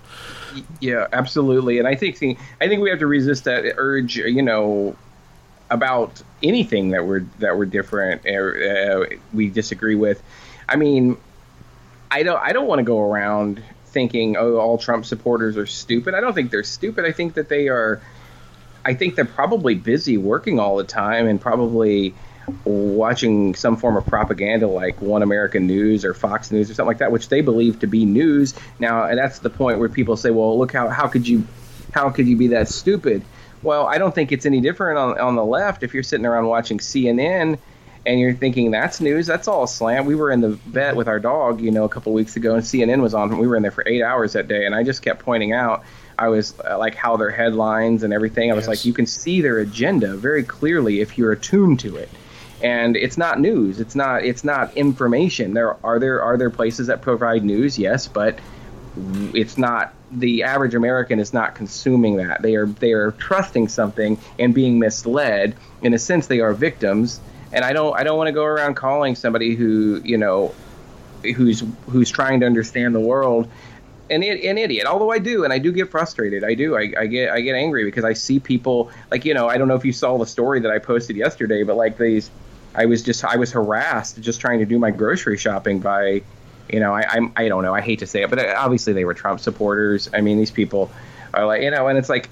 [0.81, 1.79] Yeah, absolutely.
[1.79, 2.17] And I think
[2.61, 4.17] I think we have to resist that urge.
[4.19, 4.95] You know,
[5.71, 10.23] about anything that we're that we're different or uh, we disagree with.
[10.69, 11.17] I mean,
[12.11, 13.63] I don't I don't want to go around
[13.93, 16.15] thinking oh all Trump supporters are stupid.
[16.15, 17.05] I don't think they're stupid.
[17.05, 18.01] I think that they are.
[18.85, 22.15] I think they're probably busy working all the time and probably
[22.65, 26.99] watching some form of propaganda like One American News or Fox News or something like
[26.99, 28.55] that, which they believe to be news.
[28.81, 31.47] Now, and that's the point where people say, "Well, look how how could you
[31.93, 33.23] how could you be that stupid?"
[33.63, 35.83] Well, I don't think it's any different on on the left.
[35.83, 37.59] If you're sitting around watching CNN
[38.05, 40.07] and you're thinking that's news, that's all slant.
[40.07, 42.63] We were in the vet with our dog, you know, a couple weeks ago, and
[42.63, 43.39] CNN was on.
[43.39, 45.85] We were in there for eight hours that day, and I just kept pointing out.
[46.19, 48.51] I was uh, like how their headlines and everything.
[48.51, 52.11] I was like, you can see their agenda very clearly if you're attuned to it
[52.63, 56.87] and it's not news it's not it's not information there are there are there places
[56.87, 58.39] that provide news yes but
[59.35, 64.19] it's not the average american is not consuming that they are they are trusting something
[64.39, 67.21] and being misled in a sense they are victims
[67.53, 70.55] and i don't i don't want to go around calling somebody who you know
[71.37, 73.49] who's who's trying to understand the world
[74.13, 74.87] an, an idiot.
[74.87, 76.45] Although I do, and I do get frustrated.
[76.45, 76.77] I do.
[76.77, 79.49] I, I get I get angry because I see people like you know.
[79.49, 82.31] I don't know if you saw the story that I posted yesterday, but like these,
[82.75, 86.23] I was just I was harassed just trying to do my grocery shopping by,
[86.69, 87.75] you know, I I'm, I don't know.
[87.75, 90.11] I hate to say it, but uh, obviously they were Trump supporters.
[90.13, 90.91] I mean, these people
[91.33, 92.29] are like you know, and it's like.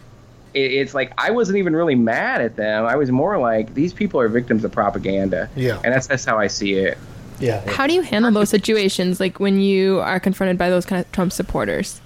[0.55, 2.87] It- It's like I wasn't even really mad at them.
[2.87, 5.49] I was more like these people are victims of propaganda.
[5.57, 5.81] Yeah.
[5.85, 6.99] and that's that's how I see it.
[7.39, 7.63] Yeah.
[7.71, 11.11] How do you handle those situations, like when you are confronted by those kind of
[11.13, 12.01] Trump supporters?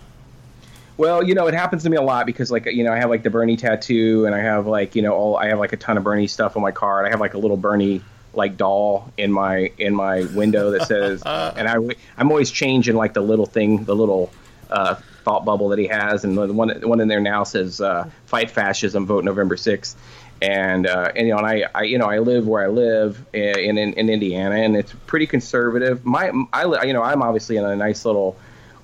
[0.97, 3.11] Well, you know, it happens to me a lot because, like, you know, I have
[3.11, 5.77] like the Bernie tattoo, and I have like, you know, all I have like a
[5.77, 6.99] ton of Bernie stuff on my car.
[6.99, 8.01] and I have like a little Bernie
[8.33, 11.75] like doll in my in my window that says, and I
[12.17, 14.31] I'm always changing like the little thing, the little
[14.71, 17.81] uh, thought bubble that he has, and the one the one in there now says,
[17.81, 19.97] uh, "Fight fascism, vote November 6th.
[20.43, 23.25] And, uh, and you know, and I, I, you know, I live where I live
[23.33, 26.05] in, in in Indiana, and it's pretty conservative.
[26.05, 28.37] My, I, you know, I'm obviously in a nice little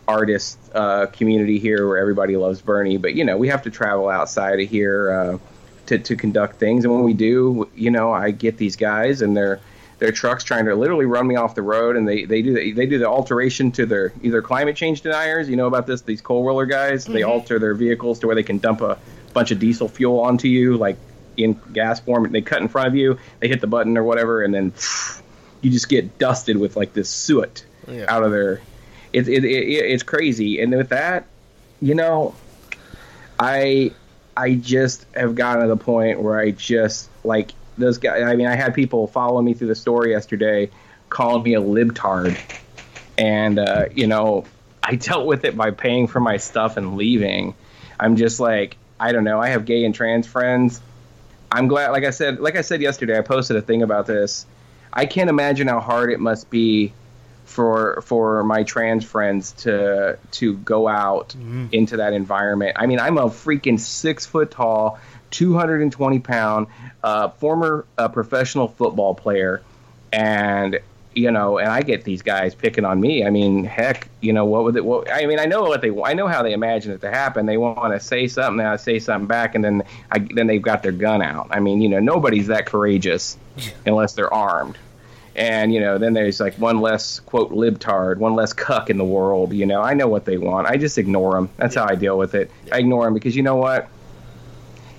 [0.09, 4.09] artist uh, community here where everybody loves Bernie, but you know we have to travel
[4.09, 5.39] outside of here uh,
[5.87, 9.37] to to conduct things, and when we do, you know, I get these guys and
[9.37, 9.61] their
[10.01, 12.73] their trucks trying to literally run me off the road, and they they do the,
[12.73, 15.49] they do the alteration to their either climate change deniers.
[15.49, 16.01] You know about this?
[16.03, 17.29] These coal roller guys, they Mhm.
[17.29, 18.99] alter their vehicles to where they can dump a
[19.35, 20.97] bunch of diesel fuel onto you, like
[21.37, 22.25] in gas form.
[22.25, 24.73] And They cut in front of you, they hit the button or whatever, and then
[25.61, 28.07] you just get dusted with like this soot Yeah.
[28.09, 28.61] out of their.
[29.13, 31.27] It, it, it, it's crazy, and with that,
[31.83, 32.35] you know,
[33.39, 33.93] I
[34.37, 38.23] I just have gotten to the point where I just like those guys.
[38.23, 40.71] I mean, I had people follow me through the story yesterday,
[41.09, 42.39] calling me a libtard,
[43.19, 44.47] and uh, you know,
[44.83, 47.55] I dealt with it by paying for my stuff and leaving.
[47.99, 49.41] I'm just like, I don't know.
[49.41, 50.81] I have gay and trans friends.
[51.53, 54.47] I'm glad, like I said, like I said yesterday, I posted a thing about this.
[54.93, 56.93] I can't imagine how hard it must be
[57.45, 61.35] for for my trans friends to to go out
[61.73, 62.77] into that environment.
[62.79, 65.01] I mean, I'm a freaking six foot tall,
[65.31, 66.67] 220 pound,
[67.03, 69.63] uh, former uh, professional football player,
[70.13, 70.79] and
[71.15, 73.25] you know, and I get these guys picking on me.
[73.25, 74.85] I mean, heck, you know, what would it?
[74.85, 77.47] What, I mean, I know what they, I know how they imagine it to happen.
[77.47, 80.63] They want to say something, then I say something back, and then I, then they've
[80.63, 81.49] got their gun out.
[81.51, 83.37] I mean, you know, nobody's that courageous
[83.87, 84.79] unless they're armed.
[85.37, 89.05] And you know, then there's like one less quote libtard, one less cuck in the
[89.05, 89.53] world.
[89.53, 90.67] You know, I know what they want.
[90.67, 91.49] I just ignore them.
[91.57, 92.51] That's how I deal with it.
[92.73, 93.89] I ignore them because you know what?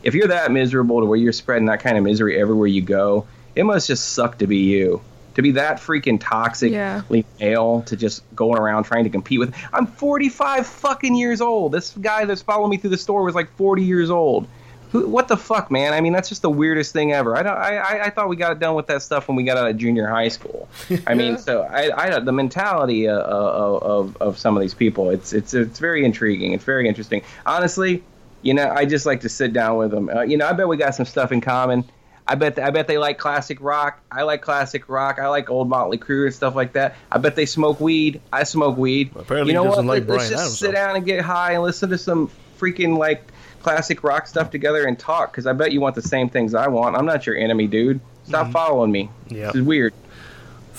[0.04, 3.28] If you're that miserable to where you're spreading that kind of misery everywhere you go,
[3.56, 5.02] it must just suck to be you.
[5.36, 7.02] To be that freaking toxic Yeah.
[7.40, 9.56] male to just going around trying to compete with.
[9.72, 11.72] I'm 45 fucking years old.
[11.72, 14.48] This guy that's following me through the store was like 40 years old.
[14.92, 15.94] Who, what the fuck, man?
[15.94, 17.38] I mean, that's just the weirdest thing ever.
[17.38, 17.58] I don't.
[17.58, 19.78] I, I, I thought we got done with that stuff when we got out of
[19.78, 20.68] junior high school.
[21.08, 25.10] I mean, so I, I the mentality uh, of, of of some of these people.
[25.10, 26.52] It's it's it's very intriguing.
[26.52, 27.22] It's very interesting.
[27.46, 28.04] Honestly,
[28.42, 30.10] you know, I just like to sit down with them.
[30.10, 31.86] Uh, you know, I bet we got some stuff in common.
[32.28, 34.00] I bet I bet they like classic rock.
[34.12, 35.20] I like classic rock.
[35.20, 36.96] I like old Motley Crue and stuff like that.
[37.12, 38.22] I bet they smoke weed.
[38.32, 39.12] I smoke weed.
[39.16, 40.02] Apparently you know he doesn't what?
[40.02, 42.98] like Let's Bryan just Adams, sit down and get high and listen to some freaking
[42.98, 43.24] like
[43.64, 45.32] classic rock stuff together and talk.
[45.32, 46.96] Because I bet you want the same things I want.
[46.96, 48.00] I'm not your enemy, dude.
[48.24, 49.10] Stop following me.
[49.28, 49.48] Yeah.
[49.48, 49.94] This is weird.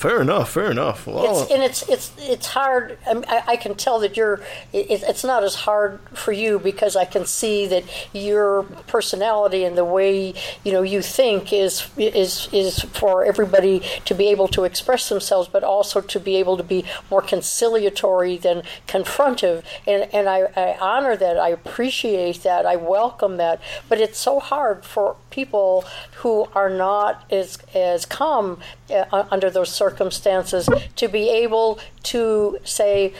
[0.03, 0.51] Fair enough.
[0.51, 1.07] Fair enough.
[1.07, 2.99] Well, It's, and it's it's it's hard.
[3.07, 4.41] I, I, can tell that you're.
[4.73, 9.79] It, it's not as hard for you because I can see that your personality and
[9.79, 14.65] the way you know you think is is is for everybody to be able to
[14.65, 19.63] express themselves, but also to be able to be more conciliatory than confrontive.
[19.87, 21.39] And and I, I honor that.
[21.39, 22.67] I appreciate that.
[22.67, 23.61] I welcome that.
[23.89, 25.85] But it's so hard for people
[26.17, 28.59] who are not as as calm
[28.91, 33.13] uh, under those circumstances to be able to say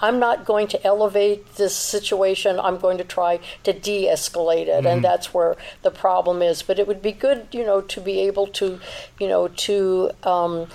[0.00, 2.58] I'm not going to elevate this situation.
[2.60, 4.92] I'm going to try to de-escalate it, Mhm.
[4.92, 6.62] and that's where the problem is.
[6.62, 8.80] But it would be good, you know, to be able to,
[9.18, 10.66] you know, to um,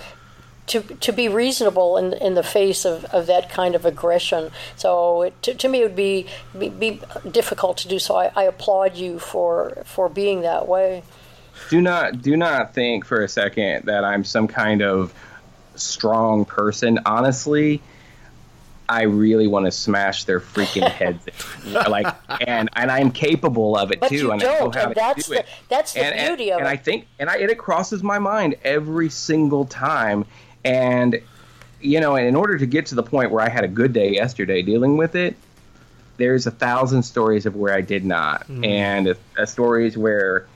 [0.68, 4.50] to to be reasonable in in the face of, of that kind of aggression.
[4.76, 6.26] So it, to, to me, it would be,
[6.58, 7.00] be be
[7.30, 7.98] difficult to do.
[7.98, 11.02] So I, I applaud you for for being that way.
[11.70, 15.12] do not do not think for a second that I'm some kind of
[15.78, 16.98] strong person.
[17.06, 17.80] Honestly,
[18.88, 21.26] I really want to smash their freaking heads
[21.66, 22.06] like
[22.46, 24.94] and and I'm capable of it But too you and I know how and to
[24.94, 25.46] that's do the it.
[25.68, 26.70] that's the and, and- beauty of and it.
[26.70, 30.24] I think and I it crosses my mind every single time
[30.64, 31.20] and
[31.80, 33.92] you know, and in order to get to the point where I had a good
[33.92, 35.36] day yesterday dealing with it,
[36.16, 38.66] there's a thousand stories of where I did not, Mhm.
[38.66, 40.46] and uh, stories where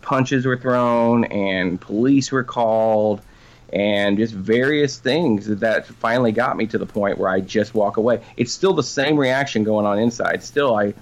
[0.00, 3.20] punches were thrown and police were called,
[3.72, 7.96] and just various things that finally got me to the point where I just walk
[7.96, 8.22] away.
[8.36, 10.42] It's still the same reaction going on inside.
[10.42, 10.92] Still, I,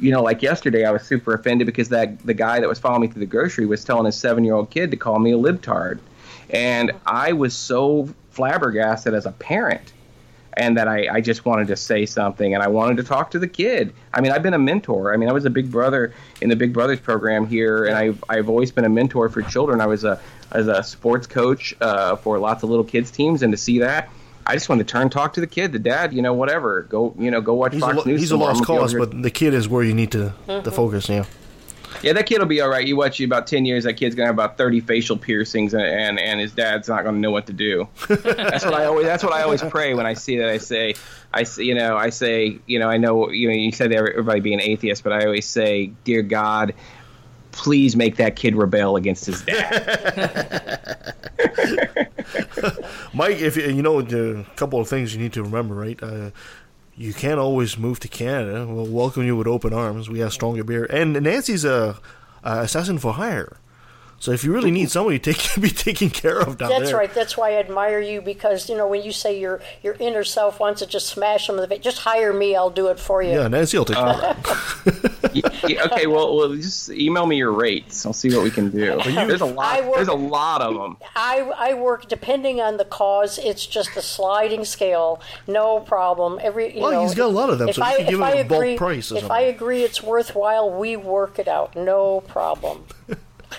[0.00, 3.02] you know, like yesterday, I was super offended because that the guy that was following
[3.02, 5.36] me through the grocery was telling his seven year old kid to call me a
[5.36, 5.98] libtard,
[6.50, 9.92] and I was so flabbergasted as a parent
[10.56, 13.38] and that I, I just wanted to say something and I wanted to talk to
[13.38, 13.92] the kid.
[14.12, 15.12] I mean, I've been a mentor.
[15.12, 18.22] I mean, I was a big brother in the Big Brothers program here, and I've,
[18.28, 19.80] I've always been a mentor for children.
[19.80, 20.20] I was a
[20.54, 24.08] as a sports coach uh, for lots of little kids teams, and to see that,
[24.46, 26.82] I just want to turn talk to the kid, the dad, you know, whatever.
[26.82, 28.20] Go, you know, go watch He's, Fox a, lo- News.
[28.20, 28.48] he's a some more.
[28.48, 31.08] lost I'm gonna be cause, but the kid is where you need to, to focus.
[31.08, 31.24] Yeah.
[32.02, 32.86] yeah, that kid will be all right.
[32.86, 35.82] You watch you about ten years, that kid's gonna have about thirty facial piercings, and
[35.82, 37.88] and, and his dad's not gonna know what to do.
[38.08, 39.06] that's what I always.
[39.06, 40.50] That's what I always pray when I see that.
[40.50, 40.94] I say,
[41.32, 44.40] I say, you know, I say, you know, I know, you know, you said everybody
[44.40, 46.74] being atheist, but I always say, dear God,
[47.54, 51.14] please make that kid rebel against his dad.
[53.14, 56.02] Mike, if you know a couple of things you need to remember, right?
[56.02, 56.30] Uh,
[56.96, 58.66] you can't always move to Canada.
[58.66, 60.10] We'll welcome you with open arms.
[60.10, 61.98] We have stronger beer, and Nancy's a,
[62.42, 63.56] a assassin for hire.
[64.24, 66.96] So if you really need somebody to take, be taken care of down That's there,
[66.96, 67.12] right.
[67.12, 70.58] That's why I admire you because you know when you say your your inner self
[70.58, 72.56] wants to just smash them in the face, just hire me.
[72.56, 73.32] I'll do it for you.
[73.32, 74.34] Yeah, Nancy will take care Uh,
[75.68, 78.06] Yeah, okay, well, well, just email me your rates.
[78.06, 78.96] I'll see what we can do.
[79.04, 79.84] there's a lot.
[79.84, 80.96] Work- there's a lot of them.
[81.14, 83.36] I, I work depending on the cause.
[83.38, 86.40] It's just a sliding scale, no problem.
[86.42, 88.04] Every you Well, know, he's got a lot of them, If so you I can
[88.06, 90.96] give if him I a bulk agree, price or if I agree it's worthwhile, we
[90.96, 92.84] work it out, no problem.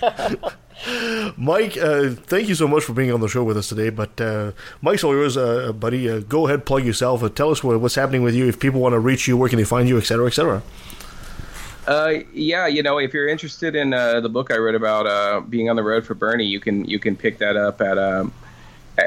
[1.37, 3.89] Mike, uh, thank you so much for being on the show with us today.
[3.89, 4.51] But uh,
[4.81, 6.09] Mike's all yours, uh, buddy.
[6.09, 7.23] Uh, go ahead, plug yourself.
[7.23, 8.47] Uh, tell us what, what's happening with you.
[8.47, 10.61] If people want to reach you, where can they find you, et cetera, et cetera.
[11.87, 15.75] Uh, yeah, you know, if you're interested in the book I wrote about being on
[15.75, 18.33] the road for Bernie, you can you can pick that up at um,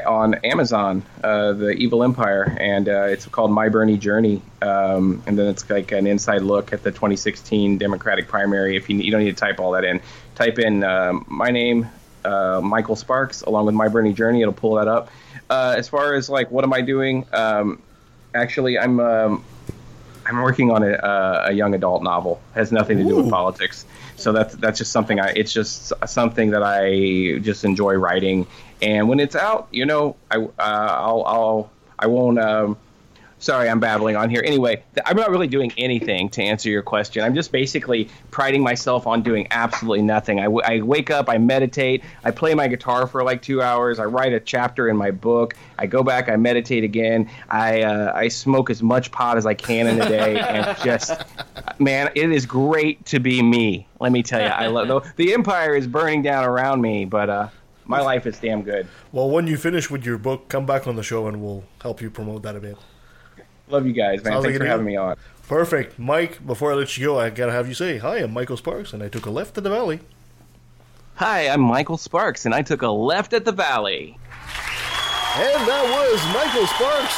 [0.05, 4.41] on Amazon, the Evil Empire, and it's called My Bernie Journey.
[4.61, 8.77] Um, and then it's like an inside look at the 2016 Democratic primary.
[8.77, 9.99] If you you don't need to type all that in,
[10.39, 11.89] type in um, my name,
[12.23, 14.41] uh, Michael Sparks, along with My Bernie Journey.
[14.41, 15.11] It'll pull that up.
[15.49, 17.25] Uh, as far as like what am I doing?
[17.33, 17.81] Um,
[18.33, 18.99] actually, I'm.
[18.99, 19.43] Um,
[20.25, 22.39] I'm working on a, uh, a young adult novel.
[22.53, 23.83] Has nothing to do with politics.
[24.15, 25.29] So that's that's just something I.
[25.29, 28.45] It's just something that I just enjoy writing.
[28.79, 32.37] And when it's out, you know, I uh, I'll I'll I won't.
[32.37, 32.77] Um,
[33.39, 34.43] sorry, I'm babbling on here.
[34.45, 37.23] Anyway, th- I'm not really doing anything to answer your question.
[37.23, 40.39] I'm just basically priding myself on doing absolutely nothing.
[40.39, 43.99] I, w- I wake up, I meditate, I play my guitar for like two hours,
[43.99, 48.11] I write a chapter in my book, I go back, I meditate again, I uh,
[48.13, 51.11] I smoke as much pot as I can in a day, and just
[51.79, 53.87] man, it is great to be me.
[53.99, 57.29] Let me tell you, I love the, the empire is burning down around me, but
[57.29, 57.47] uh,
[57.85, 58.87] my life is damn good.
[59.11, 62.01] Well, when you finish with your book, come back on the show and we'll help
[62.01, 62.77] you promote that a bit.
[63.69, 64.33] Love you guys, man.
[64.33, 65.15] Sounds like Thanks a for having me on.
[65.47, 65.99] Perfect.
[65.99, 68.93] Mike, before I let you go, I gotta have you say, Hi, I'm Michael Sparks,
[68.93, 69.99] and I took a left at the valley.
[71.15, 74.17] Hi, I'm Michael Sparks, and I took a left at the valley.
[75.37, 77.13] And that was Michael Sparks.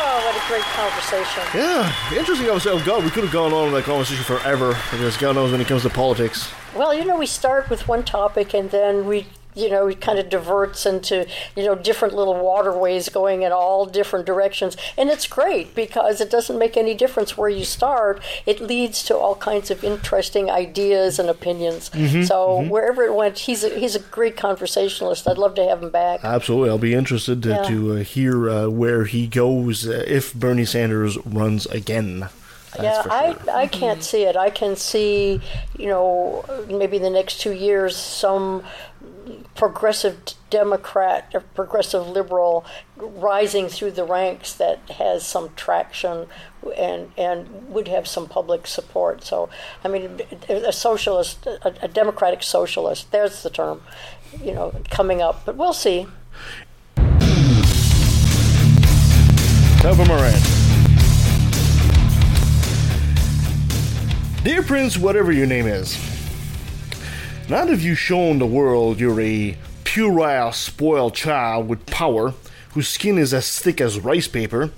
[0.00, 1.42] Oh, what a great conversation.
[1.54, 2.48] Yeah, interesting.
[2.50, 5.36] I was, oh God, we could have gone on in that conversation forever because God
[5.36, 6.50] knows when it comes to politics.
[6.74, 9.26] Well, you know, we start with one topic and then we,
[9.58, 11.26] you know, it kind of diverts into,
[11.56, 14.76] you know, different little waterways going in all different directions.
[14.96, 18.22] And it's great because it doesn't make any difference where you start.
[18.46, 21.90] It leads to all kinds of interesting ideas and opinions.
[21.90, 22.68] Mhm, so mhm.
[22.70, 25.28] wherever it went, he's a, he's a great conversationalist.
[25.28, 26.20] I'd love to have him back.
[26.24, 27.62] Absolutely, I'll be interested to, Yeah.
[27.64, 32.28] to uh, hear uh, where he goes uh, if Bernie Sanders runs again.
[32.76, 33.62] That's yeah, for I.
[33.62, 34.36] I can't see it.
[34.36, 35.40] I can see,
[35.78, 38.62] you know, maybe the next two years some
[39.54, 40.18] progressive
[40.50, 42.64] Democrat or progressive liberal
[42.96, 46.26] rising through the ranks that has some traction
[46.76, 49.24] and and would have some public support.
[49.24, 49.48] So,
[49.84, 53.10] I mean, a socialist, a, a democratic socialist.
[53.12, 53.82] There's the term,
[54.42, 55.44] you know, coming up.
[55.44, 56.06] But we'll see.
[59.80, 60.38] For Moran.
[64.44, 65.96] Dear Prince, whatever your name is,
[67.48, 72.34] not have you shown the world you're a puerile, spoiled child with power,
[72.74, 74.70] whose skin is as thick as rice paper.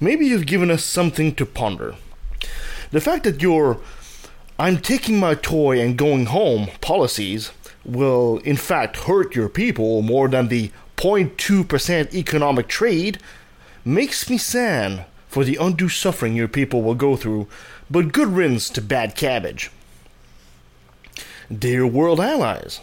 [0.00, 1.94] Maybe you've given us something to ponder.
[2.90, 3.80] The fact that your
[4.58, 7.50] I'm taking my toy and going home policies
[7.84, 13.18] will in fact hurt your people more than the 0.2% economic trade
[13.84, 17.48] makes me sad for the undue suffering your people will go through,
[17.90, 19.70] but good riddance to bad cabbage.
[21.52, 22.80] Dear world allies,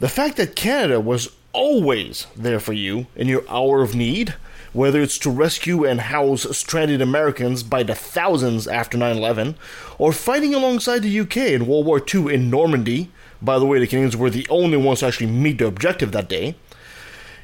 [0.00, 4.34] the fact that Canada was always there for you in your hour of need,
[4.74, 9.56] whether it's to rescue and house stranded Americans by the thousands after 9 11,
[9.96, 13.10] or fighting alongside the UK in World War II in Normandy.
[13.40, 16.28] By the way, the Canadians were the only ones to actually meet their objective that
[16.28, 16.54] day.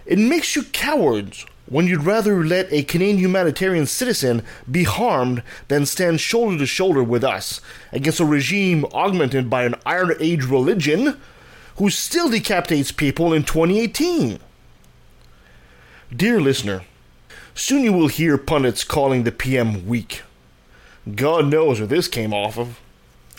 [0.04, 5.86] It makes you cowards when you'd rather let a Canadian humanitarian citizen be harmed than
[5.86, 7.60] stand shoulder to shoulder with us
[7.92, 11.18] against a regime augmented by an Iron Age religion
[11.76, 14.38] who still decapitates people in 2018.
[16.14, 16.82] Dear listener,
[17.54, 20.22] soon you will hear pundits calling the PM weak.
[21.14, 22.80] God knows where this came off of.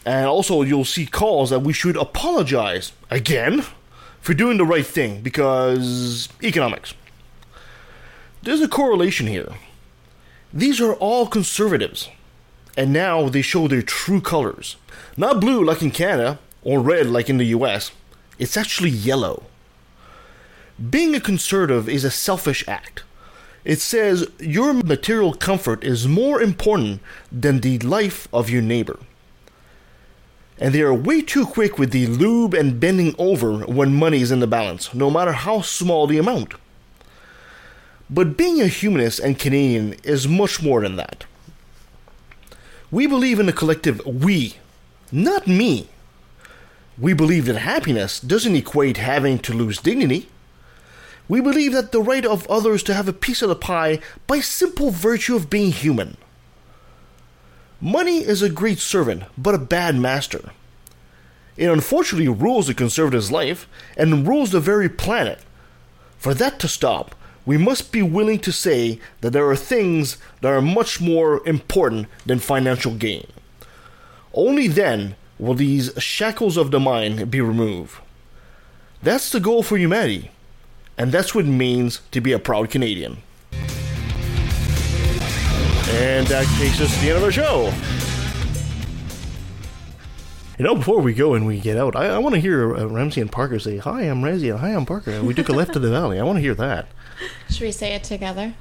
[0.06, 3.64] And also, you'll see calls that we should apologize again
[4.22, 6.94] for doing the right thing because economics.
[8.46, 9.54] There's a correlation here.
[10.54, 12.10] These are all conservatives,
[12.78, 14.76] and now they show their true colors.
[15.18, 17.92] Not blue like in Canada or red like in the US,
[18.38, 19.46] it's actually yellow.
[20.92, 23.02] Being a conservative is a selfish act.
[23.64, 27.02] It says your material comfort is more important
[27.32, 29.00] than the life of your neighbor.
[30.60, 34.32] And they are way too quick with the lube and bending over when money is
[34.32, 36.54] in the balance, no matter how small the amount.
[38.10, 41.26] But being a humanist and Canadian is much more than that.
[42.92, 44.58] We believe in the collective we,
[45.12, 45.90] not me.
[46.98, 50.30] We believe that happiness doesn't equate having to lose dignity.
[51.28, 54.40] We believe that the right of others to have a piece of the pie by
[54.40, 56.18] simple virtue of being human.
[57.82, 60.52] Money is a great servant, but a bad master.
[61.58, 63.68] It unfortunately rules the conservative's life
[63.98, 65.40] and rules the very planet.
[66.18, 67.16] For that to stop,
[67.46, 72.08] we must be willing to say that there are things that are much more important
[72.26, 73.28] than financial gain.
[74.34, 78.00] Only then will these shackles of the mind be removed.
[79.04, 80.32] That's the goal for humanity,
[80.98, 83.18] and that's what it means to be a proud Canadian.
[85.88, 87.72] And that takes us to the end of our show.
[90.58, 92.86] You know, before we go and we get out, I, I want to hear uh,
[92.86, 95.22] Ramses and Parker say, Hi, I'm Ramses, Hi, I'm Parker.
[95.22, 96.18] We took a left to the valley.
[96.18, 96.88] I want to hear that.
[97.50, 98.54] Should we say it together?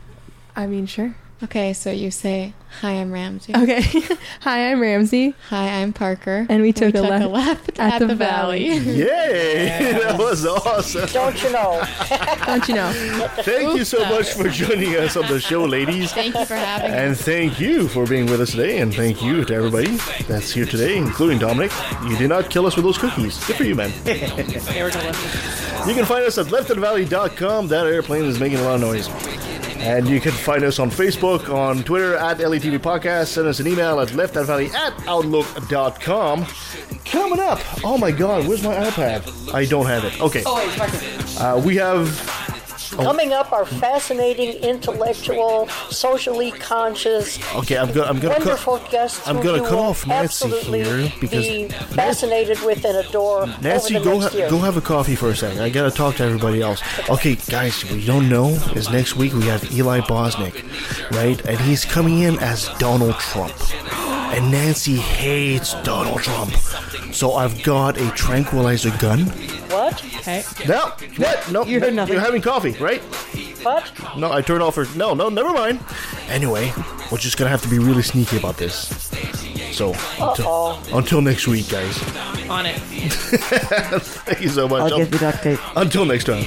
[0.57, 1.17] I mean, sure.
[1.43, 3.55] Okay, so you say, Hi, I'm Ramses.
[3.55, 3.83] Okay.
[4.41, 5.35] Hi, I'm Ramses.
[5.49, 6.45] Hi, I'm Parker.
[6.49, 8.67] And we took, we a, took left a left at, the, valley.
[8.67, 9.93] Yay!
[9.93, 11.09] that was awesome.
[11.13, 11.83] Don't you know?
[12.47, 12.91] Don't you know?
[13.43, 16.13] Thank you so much for joining us on the show, ladies.
[16.13, 16.97] Thank you for having us.
[16.97, 18.79] And thank you for being with us today.
[18.79, 19.97] And thank you to everybody
[20.27, 21.71] that's here today, including Dominic.
[22.09, 23.43] You did not kill us with those cookies.
[23.47, 23.93] Good for you, man.
[24.03, 25.87] They were delicious.
[25.87, 27.69] You can find us at leftandvalley.com.
[27.69, 29.54] That airplane is making a lot of noise.
[29.85, 33.27] And you can find us on Facebook, on Twitter at LETV Podcast.
[33.27, 36.47] Send us an email at leftandvalley at outlook.com.
[37.05, 39.53] Coming up, oh my god, where's my iPad?
[39.55, 40.19] I don't have it.
[40.23, 40.43] Okay.
[40.47, 42.54] Oh, wait, Uh, we have.
[42.91, 48.09] Coming up are fascinating, intellectual, socially conscious, okay, I'm gonna.
[48.09, 48.91] I'm gonna wonderful cut.
[48.91, 54.05] guests I'm gonna cut off Nancy here because be fascinated with and adore Nancy, over
[54.05, 54.51] the go next ha- year.
[54.51, 55.61] go have a coffee for a second.
[55.61, 56.83] I gotta talk to everybody else.
[57.09, 60.55] Okay, guys, we don't know is next week we have Eli Bosnick,
[61.13, 61.45] right?
[61.47, 63.55] And he's coming in as Donald Trump.
[64.35, 66.53] And Nancy hates Donald Trump.
[67.13, 69.27] So I've got a tranquilizer gun.
[69.71, 70.05] What?
[70.05, 70.43] Okay.
[70.67, 71.53] No, what?
[71.53, 72.15] No, you heard nothing.
[72.15, 73.01] You're having coffee, right?
[73.65, 73.93] What?
[74.17, 74.87] No, I turned off her.
[74.97, 75.81] No, no, never mind.
[76.29, 76.73] Anyway,
[77.11, 79.11] we're just gonna have to be really sneaky about this.
[79.73, 81.99] So until, until next week, guys.
[82.49, 82.77] On it.
[82.79, 84.93] Thank you so much.
[84.93, 85.59] I'll give you duct tape.
[85.77, 86.45] Until next time.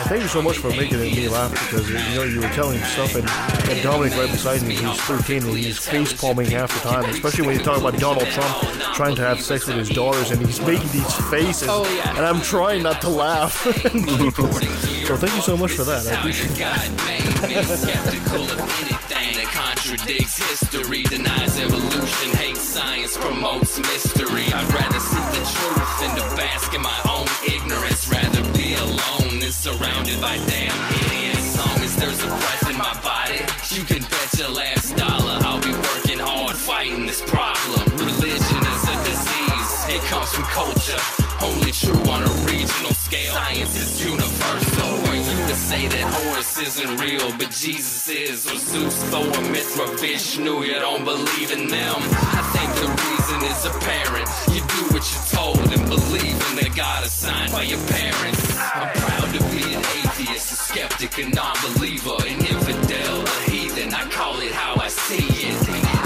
[0.00, 2.78] And thank you so much for making me laugh because you know you were telling
[2.80, 3.28] stuff and,
[3.70, 7.46] and Dominic right beside me who's 13 and he's face palming half the time, especially
[7.46, 8.56] when you talk about Donald Trump
[8.94, 12.16] trying to have sex with his daughters and he's making these faces Oh, yeah.
[12.16, 13.52] and I'm trying not to laugh.
[13.62, 16.06] so thank you so much for that.
[16.06, 24.44] I appreciate skeptical of anything that contradicts history, denies evolution, hates science, promotes mystery.
[24.48, 28.08] I'd rather see the truth than to bask in my own ignorance.
[28.08, 29.19] Rather be alone
[29.50, 31.38] than surrounded by damn idiots.
[31.38, 33.40] As long as there's a breath in my body,
[33.74, 37.82] you can bet your last dollar I'll be working hard fighting this problem.
[37.98, 41.00] Religion is a disease, it comes from culture.
[41.42, 43.32] Only true on a regional scale.
[43.32, 44.90] Science is universal.
[45.08, 50.62] Were you say that Horus isn't real, but Jesus is, or Zeus, Thor, Mithra, Vishnu,
[50.64, 51.96] you don't believe in them?
[52.38, 54.28] I think the reason is apparent.
[54.52, 58.42] You do what you're told and believe in the God assigned by your parents.
[58.74, 63.94] I'm proud to be an atheist, a skeptic, a non-believer, an infidel, a heathen.
[63.94, 65.56] I call it how I see it.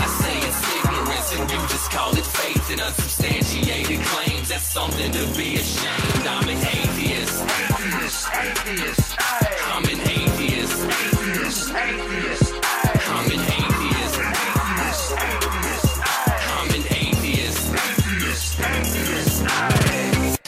[0.05, 4.49] I say it's ignorance and you just call it faith and unsubstantiated claims.
[4.49, 6.27] That's something to be ashamed.
[6.27, 6.44] I'm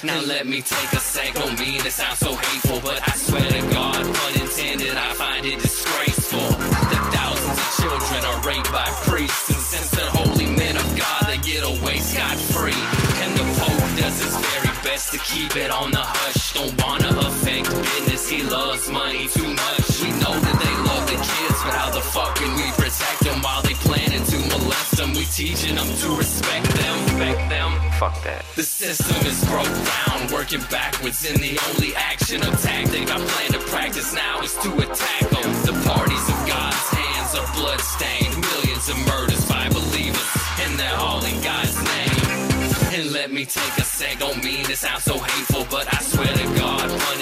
[0.06, 3.42] Now let me take a sec, don't mean to sound so hateful, but I swear
[3.42, 8.86] to God, pun intended, I find it disgraceful that thousands of children are raped by
[9.10, 12.82] priests, and since they're holy men of God, they get away scot free.
[13.18, 16.54] And the Pope does his very best to keep it on the hush.
[16.54, 19.86] Don't wanna affect business, he loves money too much.
[19.98, 23.42] We know that they love the kids, but how the fuck can we protect them
[23.42, 25.18] while they planning to molest them?
[25.18, 27.85] We teaching them to respect them, respect them.
[27.98, 28.44] Fuck that.
[28.54, 33.52] The system is broke down, working backwards, and the only action or tactic I plan
[33.52, 35.48] to practice now is to attack them.
[35.64, 40.28] The parties of God's hands are bloodstained, millions of murders by believers,
[40.60, 43.00] and they're all in God's name.
[43.00, 46.28] And let me take a sec, don't mean to sound so hateful, but I swear
[46.28, 47.16] to God, pun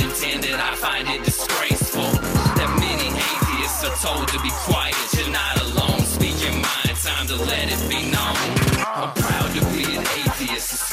[0.58, 2.10] I find it disgraceful
[2.58, 4.50] that many atheists are told to be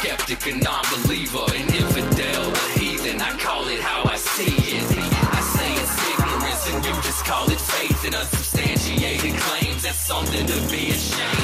[0.02, 3.22] skeptic, a non-believer, an infidel, a heathen.
[3.22, 4.84] I call it how I see it.
[4.98, 9.84] I say it's ignorance, and you just call it faith and unsubstantiated claims.
[9.84, 11.41] That's something to be ashamed.